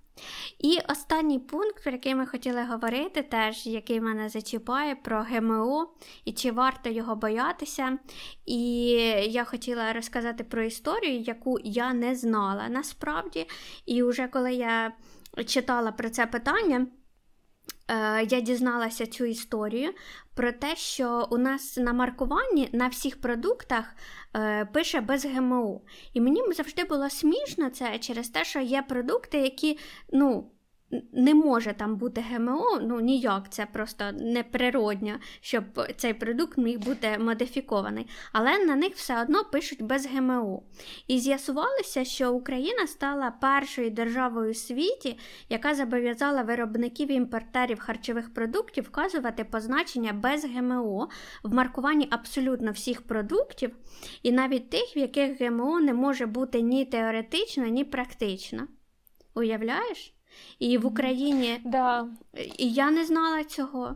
І 0.59 0.77
останній 0.89 1.39
пункт, 1.39 1.83
про 1.83 1.91
який 1.91 2.15
ми 2.15 2.25
хотіли 2.25 2.63
говорити, 2.63 3.21
теж 3.21 3.67
який 3.67 4.01
мене 4.01 4.29
зачіпає, 4.29 4.95
про 4.95 5.21
ГМО 5.21 5.93
і 6.25 6.31
чи 6.31 6.51
варто 6.51 6.89
його 6.89 7.15
боятися. 7.15 7.97
І 8.45 8.61
я 9.27 9.43
хотіла 9.43 9.93
розказати 9.93 10.43
про 10.43 10.63
історію, 10.63 11.19
яку 11.19 11.59
я 11.63 11.93
не 11.93 12.15
знала 12.15 12.69
насправді. 12.69 13.47
І 13.85 14.03
вже 14.03 14.27
коли 14.27 14.53
я 14.53 14.91
читала 15.43 15.91
про 15.91 16.09
це 16.09 16.25
питання. 16.25 16.87
Е, 17.89 18.23
я 18.23 18.41
дізналася 18.41 19.07
цю 19.07 19.25
історію 19.25 19.93
про 20.35 20.51
те, 20.51 20.75
що 20.75 21.27
у 21.31 21.37
нас 21.37 21.77
на 21.77 21.93
маркуванні 21.93 22.69
на 22.73 22.87
всіх 22.87 23.21
продуктах 23.21 23.95
е, 24.35 24.65
пише 24.65 25.01
без 25.01 25.25
ГМО. 25.25 25.81
І 26.13 26.21
мені 26.21 26.43
завжди 26.53 26.83
було 26.83 27.09
смішно 27.09 27.69
це 27.69 27.99
через 27.99 28.29
те, 28.29 28.45
що 28.45 28.59
є 28.59 28.81
продукти, 28.81 29.37
які 29.37 29.79
ну, 30.13 30.51
не 31.13 31.33
може 31.33 31.73
там 31.73 31.95
бути 31.95 32.21
ГМО, 32.21 32.79
ну 32.81 32.99
ніяк, 32.99 33.49
це 33.49 33.65
просто 33.65 34.05
неприродньо, 34.11 35.13
щоб 35.41 35.63
цей 35.97 36.13
продукт 36.13 36.57
міг 36.57 36.79
бути 36.79 37.17
модифікований. 37.19 38.07
Але 38.31 38.65
на 38.65 38.75
них 38.75 38.93
все 38.93 39.21
одно 39.21 39.43
пишуть 39.43 39.81
без 39.81 40.07
ГМО. 40.07 40.63
І 41.07 41.19
з'ясувалося, 41.19 42.05
що 42.05 42.33
Україна 42.33 42.87
стала 42.87 43.31
першою 43.31 43.89
державою 43.89 44.51
у 44.51 44.53
світі, 44.53 45.19
яка 45.49 45.75
зобов'язала 45.75 46.41
виробників 46.41 47.11
і 47.11 47.13
імпортерів 47.13 47.79
харчових 47.79 48.33
продуктів 48.33 48.83
вказувати 48.83 49.43
позначення 49.43 50.13
без 50.13 50.45
ГМО 50.45 51.09
в 51.43 51.53
маркуванні 51.53 52.07
абсолютно 52.11 52.71
всіх 52.71 53.01
продуктів, 53.01 53.75
і 54.23 54.31
навіть 54.31 54.69
тих, 54.69 54.95
в 54.95 54.97
яких 54.97 55.41
ГМО 55.41 55.79
не 55.79 55.93
може 55.93 56.25
бути 56.25 56.61
ні 56.61 56.85
теоретично, 56.85 57.65
ні 57.65 57.83
практично. 57.83 58.67
Уявляєш? 59.35 60.18
І 60.59 60.77
в 60.77 60.85
Україні 60.85 61.61
да. 61.65 62.07
і 62.57 62.71
я 62.71 62.91
не 62.91 63.05
знала 63.05 63.43
цього. 63.43 63.95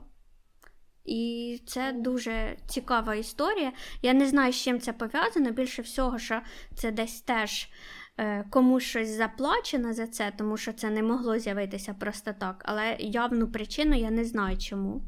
І 1.06 1.62
це 1.66 1.92
дуже 1.92 2.58
цікава 2.68 3.16
історія. 3.16 3.72
Я 4.02 4.14
не 4.14 4.28
знаю, 4.28 4.54
з 4.54 4.56
чим 4.56 4.80
це 4.80 4.94
пов'язано. 4.94 5.52
Більше 5.52 5.82
всього, 5.82 6.20
що 6.20 6.42
це 6.76 6.92
десь 6.92 7.22
теж 7.22 7.70
е, 8.18 8.46
комусь 8.50 8.84
щось 8.84 9.10
заплачено 9.10 9.94
за 9.94 10.08
це, 10.08 10.32
тому 10.38 10.58
що 10.58 10.74
це 10.74 10.90
не 10.90 11.04
могло 11.04 11.40
з'явитися 11.40 11.94
просто 11.94 12.34
так. 12.40 12.64
Але 12.66 12.96
явну 13.00 13.48
причину 13.48 13.96
я 13.96 14.12
не 14.12 14.26
знаю 14.26 14.58
чому. 14.58 15.02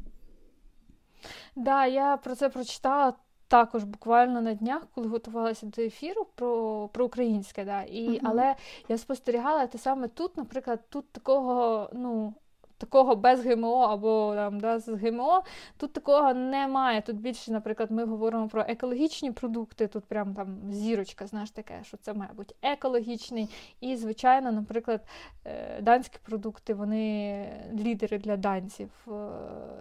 Да, 1.56 1.86
я 1.86 2.16
про 2.16 2.34
це 2.34 2.48
прочитала 2.48 3.14
також 3.48 3.84
буквально 3.84 4.40
на 4.40 4.54
днях, 4.54 4.82
коли 4.94 5.08
готувалася 5.08 5.66
до 5.66 5.82
ефіру 5.82 6.26
про 6.34 6.88
про 6.92 7.04
українське. 7.04 7.64
Да, 7.64 7.82
і, 7.82 8.08
uh-huh. 8.08 8.20
Але 8.24 8.54
я 8.88 8.98
спостерігала 8.98 9.66
те 9.66 9.78
саме 9.78 10.08
тут, 10.08 10.36
наприклад, 10.36 10.80
тут 10.88 11.12
такого, 11.12 11.90
ну 11.92 12.34
такого 12.78 13.16
без 13.16 13.44
ГМО 13.44 13.78
або 13.78 14.32
там 14.34 14.60
да, 14.60 14.78
з 14.78 14.88
ГМО. 14.88 15.42
Тут 15.76 15.92
такого 15.92 16.34
немає. 16.34 17.02
Тут 17.02 17.16
більше, 17.16 17.52
наприклад, 17.52 17.90
ми 17.90 18.04
говоримо 18.04 18.48
про 18.48 18.64
екологічні 18.68 19.32
продукти. 19.32 19.86
Тут 19.86 20.04
прям 20.04 20.34
там 20.34 20.58
зірочка, 20.70 21.26
знаєш 21.26 21.50
таке, 21.50 21.80
що 21.84 21.96
це 21.96 22.14
має 22.14 22.32
бути 22.32 22.54
екологічний. 22.62 23.48
І, 23.80 23.96
звичайно, 23.96 24.52
наприклад, 24.52 25.00
е, 25.44 25.80
данські 25.82 26.18
продукти, 26.22 26.74
вони 26.74 27.46
лідери 27.72 28.18
для 28.18 28.36
данців. 28.36 28.90
Е, 29.08 29.10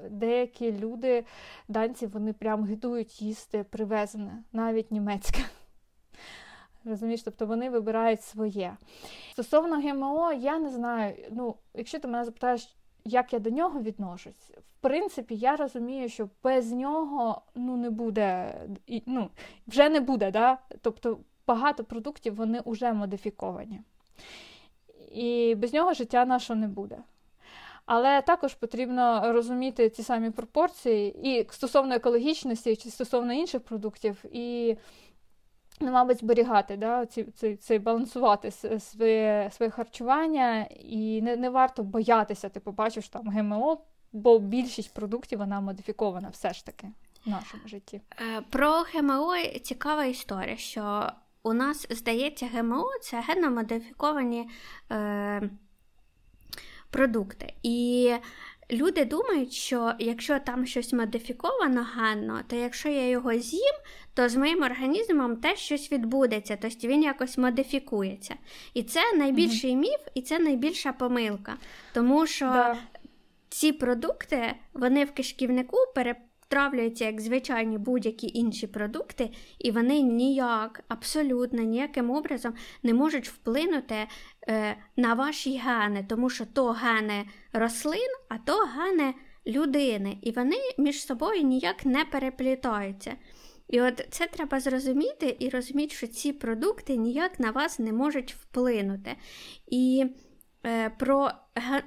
деякі 0.10 0.72
люди, 0.72 1.26
данці, 1.68 2.08
вони 2.08 2.34
прям 2.34 2.66
гидують 2.66 3.22
їсти 3.22 3.64
привезене, 3.64 4.44
навіть 4.54 4.92
німецьке. 4.92 5.40
Розумієш, 6.86 7.24
тобто 7.24 7.46
вони 7.46 7.70
вибирають 7.70 8.24
своє. 8.24 8.78
Стосовно 9.32 9.76
ГМО, 9.76 10.34
я 10.34 10.60
не 10.60 10.70
знаю. 10.70 11.16
Ну, 11.32 11.56
якщо 11.74 12.00
ти 12.00 12.08
мене 12.08 12.26
запитаєш, 12.26 12.76
як 13.06 13.34
я 13.34 13.40
до 13.40 13.50
нього 13.50 13.82
відношусь, 13.82 14.52
в 14.58 14.82
принципі, 14.82 15.36
я 15.36 15.56
розумію, 15.56 16.10
що 16.10 16.30
без 16.44 16.72
нього 16.72 17.42
ну, 17.56 17.78
не 17.78 17.90
буде, 17.90 18.56
ну, 19.06 19.30
вже 19.68 19.90
не 19.90 20.00
буде. 20.00 20.32
Да? 20.32 20.58
Тобто 20.82 21.20
багато 21.48 21.84
продуктів 21.84 22.36
вони 22.36 22.62
вже 22.66 22.94
модифіковані. 22.94 23.82
І 25.12 25.56
без 25.56 25.74
нього 25.74 25.94
життя 25.94 26.26
нашого 26.26 26.60
не 26.60 26.68
буде. 26.68 26.98
Але 27.86 28.22
також 28.22 28.54
потрібно 28.54 29.34
розуміти 29.34 29.90
ті 29.90 30.04
самі 30.04 30.32
пропорції 30.32 31.30
і 31.30 31.48
стосовно 31.50 31.96
екологічності, 31.96 32.76
чи 32.76 32.90
стосовно 32.90 33.34
інших 33.34 33.62
продуктів. 33.62 34.26
і 34.32 34.78
ну, 35.82 35.92
мабуть, 35.92 36.20
зберігати, 36.20 36.78
да, 36.78 37.06
ці, 37.06 37.24
ці, 37.24 37.56
ці 37.56 37.80
балансувати 37.80 38.52
своє 38.80 39.50
своє 39.54 39.72
харчування, 39.72 40.68
і 40.80 41.22
не 41.22 41.36
не 41.36 41.50
варто 41.50 41.84
боятися, 41.84 42.50
ти 42.50 42.60
побачиш 42.60 43.10
там 43.10 43.30
ГМО, 43.30 43.78
бо 44.14 44.40
більшість 44.40 44.94
продуктів 44.94 45.40
вона 45.40 45.62
модифікована 45.62 46.30
все 46.30 46.54
ж 46.54 46.66
таки 46.66 46.88
в 47.26 47.30
нашому 47.30 47.68
житті. 47.68 48.02
Е, 48.38 48.42
про 48.42 48.72
ГМО 48.72 49.34
цікава 49.64 50.06
історія, 50.06 50.58
що 50.58 51.12
у 51.44 51.54
нас, 51.54 51.88
здається, 51.90 52.46
ГМО 52.54 52.90
це 53.02 53.24
генно 53.28 53.52
модифіковані 53.52 54.50
е, 54.92 55.50
продукти. 56.90 57.54
І 57.64 58.14
Люди 58.72 59.06
думають, 59.06 59.54
що 59.54 59.94
якщо 60.00 60.40
там 60.40 60.66
щось 60.66 60.94
модифіковано 60.94 61.88
ганно, 61.94 62.42
то 62.48 62.56
якщо 62.56 62.90
я 62.90 63.08
його 63.08 63.34
з'їм, 63.34 63.76
то 64.14 64.30
з 64.30 64.36
моїм 64.36 64.64
організмом 64.64 65.38
теж 65.38 65.60
щось 65.60 65.92
відбудеться, 65.92 66.58
тобто 66.62 66.88
він 66.88 67.04
якось 67.04 67.38
модифікується. 67.38 68.36
І 68.74 68.84
це 68.84 69.14
найбільший 69.16 69.72
mm 69.72 69.76
міф, 69.76 70.00
і 70.14 70.22
це 70.22 70.40
найбільша 70.40 70.92
помилка. 70.92 71.58
Тому 71.94 72.28
що 72.28 72.46
да. 72.46 72.78
ці 73.50 73.72
продукти 73.72 74.56
вони 74.74 75.06
в 75.06 75.12
кишківнику 75.12 75.78
перетравлюються 76.50 77.06
як 77.06 77.22
звичайні 77.22 77.78
будь-які 77.78 78.32
інші 78.34 78.68
продукти, 78.68 79.30
і 79.60 79.72
вони 79.72 80.02
ніяк, 80.02 80.84
абсолютно 80.88 81.62
ніяким 81.62 82.12
образом 82.12 82.54
не 82.84 82.94
можуть 82.94 83.30
вплинути 83.30 83.96
е, 84.48 84.78
на 84.98 85.14
ваші 85.14 85.58
гени, 85.58 86.06
тому 86.10 86.30
що 86.30 86.46
то 86.46 86.72
гени 86.72 87.26
рослин, 87.54 88.10
а 88.30 88.38
то 88.38 88.54
гени 88.54 89.14
людини. 89.48 90.18
І 90.22 90.32
вони 90.32 90.58
між 90.78 91.06
собою 91.06 91.42
ніяк 91.42 91.86
не 91.86 92.06
переплітаються. 92.06 93.16
І 93.70 93.82
от 93.82 94.08
це 94.10 94.28
треба 94.28 94.60
зрозуміти 94.60 95.38
і 95.40 95.50
розуміти, 95.50 95.96
що 95.96 96.08
ці 96.08 96.34
продукти 96.34 96.96
ніяк 96.96 97.40
на 97.40 97.52
вас 97.52 97.80
не 97.80 97.94
можуть 97.94 98.34
вплинути. 98.34 99.16
І 99.68 100.06
про 100.98 101.32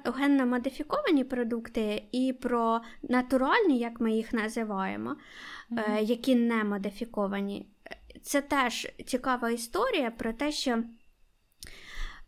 генно 0.05 0.45
модифіковані 0.45 1.23
продукти 1.23 2.03
і 2.11 2.33
про 2.33 2.81
натуральні, 3.03 3.79
як 3.79 3.99
ми 3.99 4.11
їх 4.11 4.33
називаємо, 4.33 5.15
mm-hmm. 5.71 5.97
е, 5.97 6.03
які 6.03 6.35
не 6.35 6.63
модифіковані. 6.63 7.67
Це 8.21 8.41
теж 8.41 8.87
цікава 9.05 9.49
історія 9.49 10.11
про 10.11 10.33
те, 10.33 10.51
що 10.51 10.83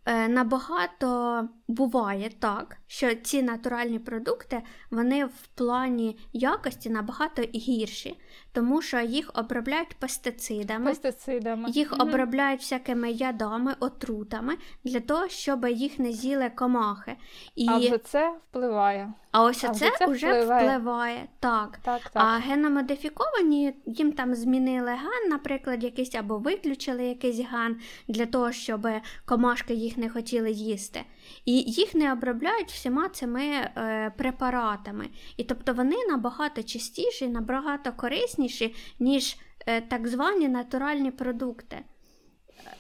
Е, 0.06 0.28
набагато 0.28 1.49
буває 1.72 2.30
так, 2.39 2.77
що 2.88 3.15
ці 3.15 3.43
натуральні 3.43 3.99
продукти 3.99 4.61
вони 4.91 5.26
в 5.26 5.48
плані 5.56 6.18
якості 6.34 6.89
набагато 6.89 7.41
гірші, 7.41 8.18
тому 8.52 8.81
що 8.81 8.99
їх 8.99 9.31
обробляють 9.34 9.95
пестицидами, 9.99 10.85
пестицидами. 10.85 11.69
їх 11.69 11.93
угу. 11.93 12.02
обробляють 12.02 12.61
всякими 12.61 13.11
ядами, 13.11 13.76
отрутами 13.80 14.57
для 14.84 14.99
того, 14.99 15.27
щоб 15.27 15.65
їх 15.65 15.99
не 15.99 16.11
з'їли 16.11 16.49
комахи. 16.49 17.15
І... 17.56 17.69
А 17.69 17.77
вже 17.77 17.98
це 17.98 18.34
впливає. 18.49 19.14
А 19.31 19.43
ось 19.43 19.64
а 19.64 19.69
це 19.69 19.89
вже 20.07 20.34
впливає. 20.34 20.68
впливає. 20.68 21.27
Так. 21.39 21.80
так, 21.84 22.02
так. 22.02 22.23
А 22.26 22.38
геномодифіковані 22.38 23.73
їм 23.85 24.11
там 24.11 24.35
змінили 24.35 24.89
ген, 24.89 25.30
наприклад, 25.30 25.84
якийсь 25.84 26.15
або 26.15 26.38
виключили 26.38 27.06
якийсь 27.06 27.39
ген 27.39 27.80
для 28.07 28.26
того, 28.26 28.52
щоб 28.52 28.88
комашки 29.26 29.73
їх 29.73 29.98
не 29.98 30.10
хотіли 30.10 30.52
їсти. 30.52 31.03
І 31.45 31.53
їх 31.53 31.95
не 31.95 32.13
обробляють 32.13 32.71
всіма 32.71 33.09
цими 33.09 33.43
е, 33.43 34.13
препаратами. 34.17 35.09
І 35.37 35.43
тобто 35.43 35.73
вони 35.73 35.95
набагато 36.09 36.63
чистіші, 36.63 37.27
набагато 37.27 37.93
корисніші, 37.93 38.75
ніж 38.99 39.37
е, 39.65 39.81
так 39.81 40.07
звані 40.07 40.47
натуральні 40.47 41.11
продукти. 41.11 41.83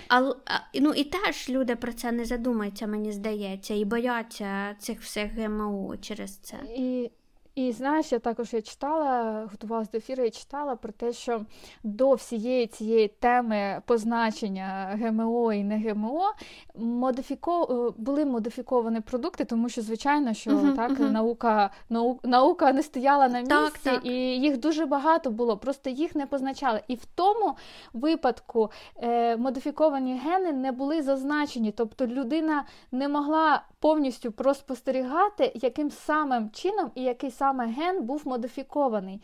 А, 0.07 0.33
ну 0.73 0.93
І 0.93 1.03
теж 1.03 1.49
люди 1.49 1.75
про 1.75 1.93
це 1.93 2.11
не 2.11 2.25
задумаються, 2.25 2.87
мені 2.87 3.11
здається, 3.11 3.73
і 3.73 3.85
бояться 3.85 4.75
цих 4.79 5.01
всіх 5.01 5.33
ГМО 5.33 5.97
через 5.97 6.37
це. 6.37 6.57
І 6.77 7.11
і 7.55 7.71
знаєш, 7.71 8.11
я 8.11 8.19
також 8.19 8.53
я 8.53 8.61
читала, 8.61 9.41
готувалася 9.51 9.89
до 9.91 9.97
ефіру 9.97 10.23
і 10.23 10.29
читала 10.29 10.75
про 10.75 10.91
те, 10.91 11.13
що 11.13 11.45
до 11.83 12.13
всієї 12.13 12.67
цієї 12.67 13.07
теми 13.07 13.81
позначення 13.85 14.97
ГМО 15.01 15.53
і 15.53 15.63
не 15.63 15.77
ГМО 15.77 16.33
модифіко... 16.75 17.67
Е, 17.89 18.01
були 18.01 18.25
модифіковані 18.25 18.99
продукти, 18.99 19.45
тому 19.45 19.69
що, 19.69 19.81
звичайно, 19.81 20.33
що 20.33 20.51
uh-huh, 20.51 20.75
так 20.75 20.91
uh-huh. 20.91 21.11
наука 21.11 21.69
нау... 21.89 22.19
наука 22.23 22.73
не 22.73 22.83
стояла 22.83 23.27
на 23.27 23.39
місці, 23.39 23.55
так, 23.55 23.77
так. 23.77 24.05
і 24.05 24.11
їх 24.19 24.57
дуже 24.57 24.85
багато 24.85 25.31
було, 25.31 25.57
просто 25.57 25.89
їх 25.89 26.15
не 26.15 26.25
позначали. 26.25 26.81
І 26.87 26.95
в 26.95 27.05
тому 27.05 27.55
випадку 27.93 28.71
е, 28.97 29.37
модифіковані 29.37 30.21
гени 30.25 30.51
не 30.51 30.71
були 30.71 31.01
зазначені, 31.01 31.71
тобто 31.71 32.07
людина 32.07 32.65
не 32.91 33.07
могла 33.07 33.63
повністю 33.79 34.31
проспостерігати, 34.31 35.51
яким 35.55 35.91
самим 35.91 36.49
чином 36.49 36.91
і 36.95 37.03
який 37.03 37.31
саме 37.41 37.67
ген 37.67 38.03
був 38.03 38.21
модифікований. 38.25 39.21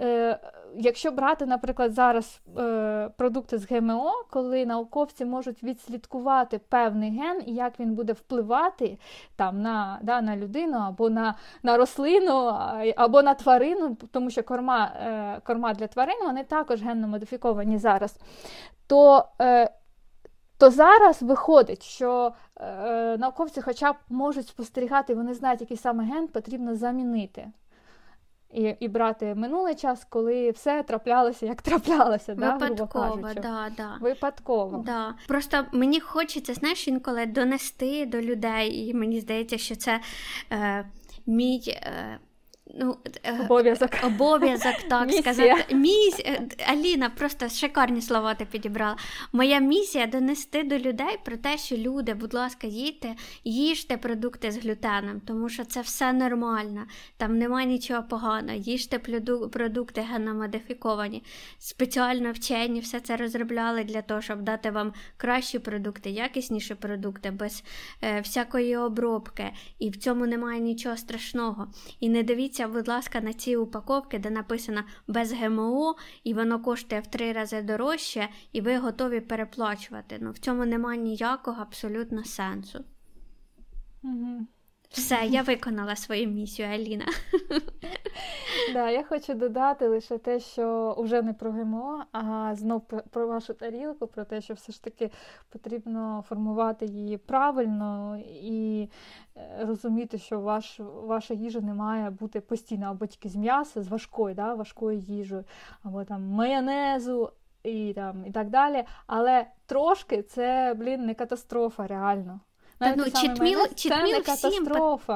Е, 0.00 0.38
Якщо 0.78 1.10
брати, 1.10 1.46
наприклад, 1.46 1.92
зараз 1.92 2.40
е, 2.58 3.10
продукти 3.16 3.58
з 3.58 3.70
ГМО, 3.70 4.12
коли 4.30 4.66
науковці 4.66 5.24
можуть 5.24 5.62
відслідкувати 5.62 6.58
певний 6.58 7.18
ген 7.18 7.42
і 7.46 7.54
як 7.54 7.80
він 7.80 7.94
буде 7.94 8.12
впливати 8.12 8.98
там 9.36 9.62
на 9.62 9.98
да, 10.02 10.20
на 10.20 10.36
людину 10.36 10.78
або 10.78 11.10
на 11.10 11.34
на 11.62 11.76
рослину, 11.76 12.54
або 12.96 13.22
на 13.22 13.34
тварину, 13.34 13.96
тому 14.12 14.30
що 14.30 14.42
корма 14.42 14.92
е, 15.06 15.40
корма 15.44 15.74
для 15.74 15.86
тварин 15.86 16.16
вони 16.26 16.44
також 16.44 16.82
генно 16.82 17.08
модифіковані 17.08 17.78
зараз, 17.78 18.18
то 18.86 19.24
е, 19.40 19.70
то 20.58 20.70
зараз 20.70 21.22
виходить, 21.22 21.82
що 21.82 22.32
е, 22.56 23.16
науковці, 23.16 23.60
хоча 23.62 23.92
б 23.92 23.96
можуть 24.08 24.48
спостерігати, 24.48 25.14
вони 25.14 25.34
знають, 25.34 25.60
який 25.60 25.76
саме 25.76 26.04
ген 26.04 26.28
потрібно 26.28 26.74
замінити. 26.74 27.48
І 28.52 28.74
і 28.80 28.88
брати 28.88 29.34
минулий 29.34 29.74
час, 29.74 30.06
коли 30.08 30.50
все 30.50 30.82
траплялося, 30.82 31.46
як 31.46 31.62
траплялося. 31.62 32.34
Випадково, 32.34 33.30
да, 33.34 33.34
да, 33.34 33.72
да. 33.76 33.98
Випадково. 34.00 34.82
Да. 34.86 35.14
Просто 35.28 35.64
мені 35.72 36.00
хочеться, 36.00 36.54
знаєш, 36.54 36.88
інколи 36.88 37.26
донести 37.26 38.06
до 38.06 38.20
людей, 38.20 38.88
і 38.88 38.94
мені 38.94 39.20
здається, 39.20 39.58
що 39.58 39.76
це 39.76 40.00
е, 40.52 40.86
мій. 41.26 41.62
Е, 41.68 42.18
ну, 42.74 42.96
е, 43.22 43.40
Обов'язок, 43.40 43.90
обов'язок, 44.04 44.74
так 44.88 45.06
місія. 45.06 45.22
сказати. 45.22 45.74
Міс... 45.74 46.20
Е, 46.20 46.42
Аліна, 46.66 47.10
просто 47.10 47.48
шикарні 47.48 48.00
слова 48.00 48.34
ти 48.34 48.44
підібрала. 48.44 48.96
Моя 49.32 49.58
місія 49.58 50.06
донести 50.06 50.62
до 50.62 50.78
людей 50.78 51.18
про 51.24 51.36
те, 51.36 51.58
що 51.58 51.76
люди, 51.76 52.14
будь 52.14 52.34
ласка, 52.34 52.66
їдьте, 52.66 53.14
їжте 53.44 53.96
продукти 53.96 54.50
з 54.50 54.58
глютеном, 54.58 55.20
тому 55.26 55.48
що 55.48 55.64
це 55.64 55.80
все 55.80 56.12
нормально, 56.12 56.86
там 57.16 57.38
немає 57.38 57.66
нічого 57.66 58.02
поганого. 58.02 58.58
Їжте 58.58 58.98
продукти 59.52 60.00
геномодифіковані. 60.00 61.22
Спеціально 61.58 62.32
вчені 62.32 62.80
все 62.80 63.00
це 63.00 63.16
розробляли 63.16 63.84
для 63.84 64.02
того, 64.02 64.20
щоб 64.20 64.42
дати 64.42 64.70
вам 64.70 64.92
кращі 65.16 65.58
продукти, 65.58 66.10
якісніші 66.10 66.74
продукти, 66.74 67.30
без 67.30 67.64
е, 68.02 68.20
всякої 68.20 68.76
обробки. 68.76 69.50
І 69.78 69.90
в 69.90 69.96
цьому 69.96 70.26
немає 70.26 70.60
нічого 70.60 70.96
страшного. 70.96 71.66
І 72.00 72.08
не 72.08 72.22
дивіться. 72.22 72.55
Подивіться, 72.56 72.78
будь 72.78 72.88
ласка, 72.88 73.20
на 73.20 73.32
ці 73.32 73.56
упаковки, 73.56 74.18
де 74.18 74.30
написано 74.30 74.84
без 75.06 75.32
ГМО, 75.32 75.94
і 76.24 76.34
воно 76.34 76.62
коштує 76.62 77.00
в 77.00 77.06
три 77.06 77.32
рази 77.32 77.62
дорожче, 77.62 78.28
і 78.52 78.60
ви 78.60 78.78
готові 78.78 79.20
переплачувати. 79.20 80.18
Ну, 80.20 80.30
В 80.30 80.38
цьому 80.38 80.66
немає 80.66 81.00
ніякого 81.00 81.62
абсолютно 81.62 82.24
сенсу. 82.24 82.84
Угу. 84.02 84.46
Все, 84.96 85.26
я 85.26 85.42
виконала 85.42 85.96
свою 85.96 86.28
місію, 86.28 86.68
Аліна. 86.68 87.04
Да, 88.72 88.90
Я 88.90 89.04
хочу 89.04 89.34
додати 89.34 89.88
лише 89.88 90.18
те, 90.18 90.40
що 90.40 90.94
вже 90.98 91.22
не 91.22 91.32
про 91.32 91.52
ГМО, 91.52 92.04
а 92.12 92.54
знов 92.54 92.82
про 93.10 93.26
вашу 93.26 93.54
тарілку, 93.54 94.06
про 94.06 94.24
те, 94.24 94.40
що 94.40 94.54
все 94.54 94.72
ж 94.72 94.84
таки 94.84 95.10
потрібно 95.48 96.24
формувати 96.28 96.86
її 96.86 97.16
правильно 97.16 98.18
і 98.42 98.88
е, 99.36 99.64
розуміти, 99.66 100.18
що 100.18 100.40
ваш, 100.40 100.80
ваша 100.80 101.34
їжа 101.34 101.60
не 101.60 101.74
має 101.74 102.10
бути 102.10 102.40
постійно 102.40 102.86
або 102.86 103.06
тільки 103.06 103.28
з 103.28 103.36
м'яса, 103.36 103.82
з 103.82 103.88
важкою, 103.88 104.34
да, 104.34 104.54
важкою 104.54 104.98
їжею, 104.98 105.44
або 105.82 106.04
там 106.04 106.22
майонезу. 106.22 107.32
І 107.62 107.92
там 107.94 108.26
і 108.26 108.30
так 108.30 108.50
далі, 108.50 108.84
але 109.06 109.46
трошки 109.66 110.22
це, 110.22 110.74
блін, 110.78 111.06
не 111.06 111.14
катастрофа 111.14 111.86
реально. 111.86 112.40
Та, 112.78 112.94
ну, 112.96 113.04
читміл, 113.04 113.58
читміл 113.74 114.20
всім, 114.20 114.68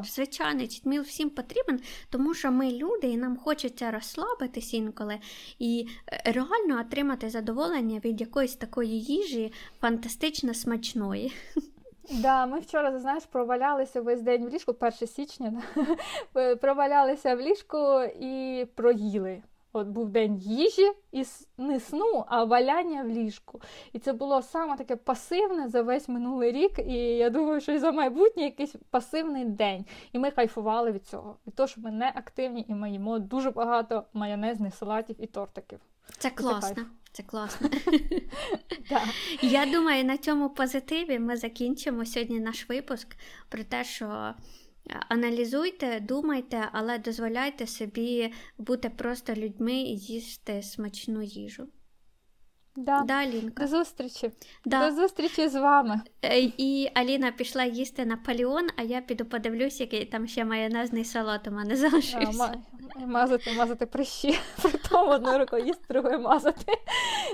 звичайно, 0.04 0.66
читміл 0.66 1.02
всім 1.02 1.30
потрібен, 1.30 1.80
тому 2.10 2.34
що 2.34 2.50
ми 2.52 2.70
люди, 2.72 3.06
і 3.06 3.16
нам 3.16 3.36
хочеться 3.36 3.90
розслабитись 3.90 4.74
інколи 4.74 5.18
і 5.58 5.86
е, 6.12 6.32
реально 6.32 6.80
отримати 6.80 7.30
задоволення 7.30 8.00
від 8.04 8.20
якоїсь 8.20 8.56
такої 8.56 9.00
їжі 9.00 9.52
фантастично 9.80 10.54
смачної. 10.54 11.32
Да, 12.10 12.46
ми 12.46 12.60
вчора, 12.60 12.98
знаєш, 12.98 13.24
провалялися 13.24 14.00
весь 14.00 14.22
день 14.22 14.44
в 14.44 14.48
ліжку, 14.48 14.76
1 14.80 15.08
січня, 15.08 15.62
провалялися 16.60 17.34
в 17.34 17.40
ліжку 17.40 18.00
і 18.20 18.66
проїли. 18.74 19.42
От 19.72 19.86
був 19.86 20.09
день 20.09 20.36
їжі 20.36 20.92
і 21.12 21.24
не 21.59 21.80
сну, 21.80 22.24
а 22.28 22.44
валяння 22.44 23.02
в 23.02 23.09
ліжку. 23.09 23.60
І 23.92 23.98
це 23.98 24.12
було 24.12 24.42
саме 24.42 24.76
таке 24.76 24.97
пасивне 24.97 25.68
за 25.68 25.82
весь 25.82 26.09
минулий 26.09 26.52
рік. 26.52 26.78
І 26.78 26.94
я 26.97 27.30
думаю, 27.30 27.60
що 27.60 27.72
і 27.72 27.78
за 27.78 27.92
майбутнє 27.92 28.42
якийсь 28.42 28.74
пасивний 28.90 29.44
день. 29.44 29.84
І 30.12 30.18
ми 30.18 30.30
кайфували 30.30 30.92
від 30.92 31.06
цього. 31.06 31.36
Від 31.47 31.55
того, 31.55 31.66
що 31.66 31.80
ми 31.80 31.90
не 31.90 32.12
активні 32.14 32.64
і 32.68 32.74
ми 32.74 32.90
їмо 32.90 33.18
дуже 33.18 33.51
багато 33.51 34.05
майонезних 34.12 34.74
салатів 34.74 35.16
і 35.18 35.26
тортиків. 35.26 35.80
Це 36.18 36.30
класно. 36.30 36.84
Це 37.12 37.22
класно. 37.22 37.68
Я 39.42 39.66
думаю, 39.66 40.05
на 40.05 40.18
цьому 40.18 40.51
позитиві 40.51 41.18
ми 41.18 41.36
закінчимо 41.36 42.06
сьогодні 42.06 42.40
наш 42.40 42.68
випуск 42.68 43.16
про 43.48 43.64
те, 43.64 43.84
що 43.84 44.34
Аналізуйте, 45.09 46.01
думайте, 46.01 46.69
але 46.73 46.98
дозволяйте 46.98 47.66
собі 47.66 48.32
бути 48.59 48.90
просто 48.90 49.35
людьми 49.35 49.73
і 49.73 49.97
їсти 49.97 50.62
смачну 50.62 51.23
їжу. 51.23 51.69
Да. 52.76 53.02
Да, 53.02 53.14
Алінка. 53.14 53.62
До 53.62 53.68
зустрічі. 53.68 54.32
Да. 54.64 54.90
До 54.90 54.97
зустрічі 54.97 55.48
з 55.48 55.60
вами. 55.60 56.01
Е, 56.22 56.40
і 56.40 56.90
Аліна 56.94 57.32
пішла 57.32 57.64
їсти 57.64 58.06
Наполеон, 58.06 58.68
а 58.76 58.82
я 58.82 59.01
піду 59.01 59.24
подивлюсь, 59.24 59.80
який 59.80 60.05
там 60.05 60.26
ще 60.26 60.44
майонезний 60.44 61.05
салат 61.05 61.48
у 61.48 61.51
мене 61.51 61.76
залишився. 61.76 62.62
А, 62.94 63.06
мазати, 63.06 63.52
мазати 63.52 63.86
прищі. 63.86 64.38
Притом 64.62 65.09
одною 65.09 65.38
рукою 65.38 65.66
їсти, 65.66 65.84
другою 65.88 66.20
мазати. 66.20 66.72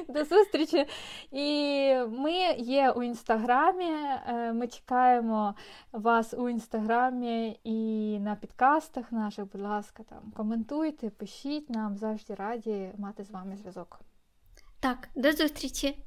До 0.09 0.25
зустрічі. 0.25 0.87
І 1.31 1.95
ми 2.09 2.33
є 2.59 2.91
у 2.91 3.03
інстаграмі. 3.03 3.91
Е, 4.29 4.53
ми 4.53 4.69
чекаємо 4.69 5.55
вас 5.93 6.35
у 6.35 6.49
інстаграмі 6.49 7.61
і 7.65 8.19
на 8.21 8.37
підкастах 8.37 9.13
наших. 9.13 9.53
Будь 9.53 9.63
ласка, 9.63 10.03
там 10.03 10.33
коментуйте, 10.37 11.11
пишіть 11.11 11.71
нам 11.71 11.97
завжди 11.97 12.35
раді 12.35 12.91
мати 12.99 13.25
з 13.25 13.31
вами 13.31 13.57
зв'язок. 13.57 14.01
Так, 14.81 15.09
до 15.15 15.33
зустрічі! 15.33 15.99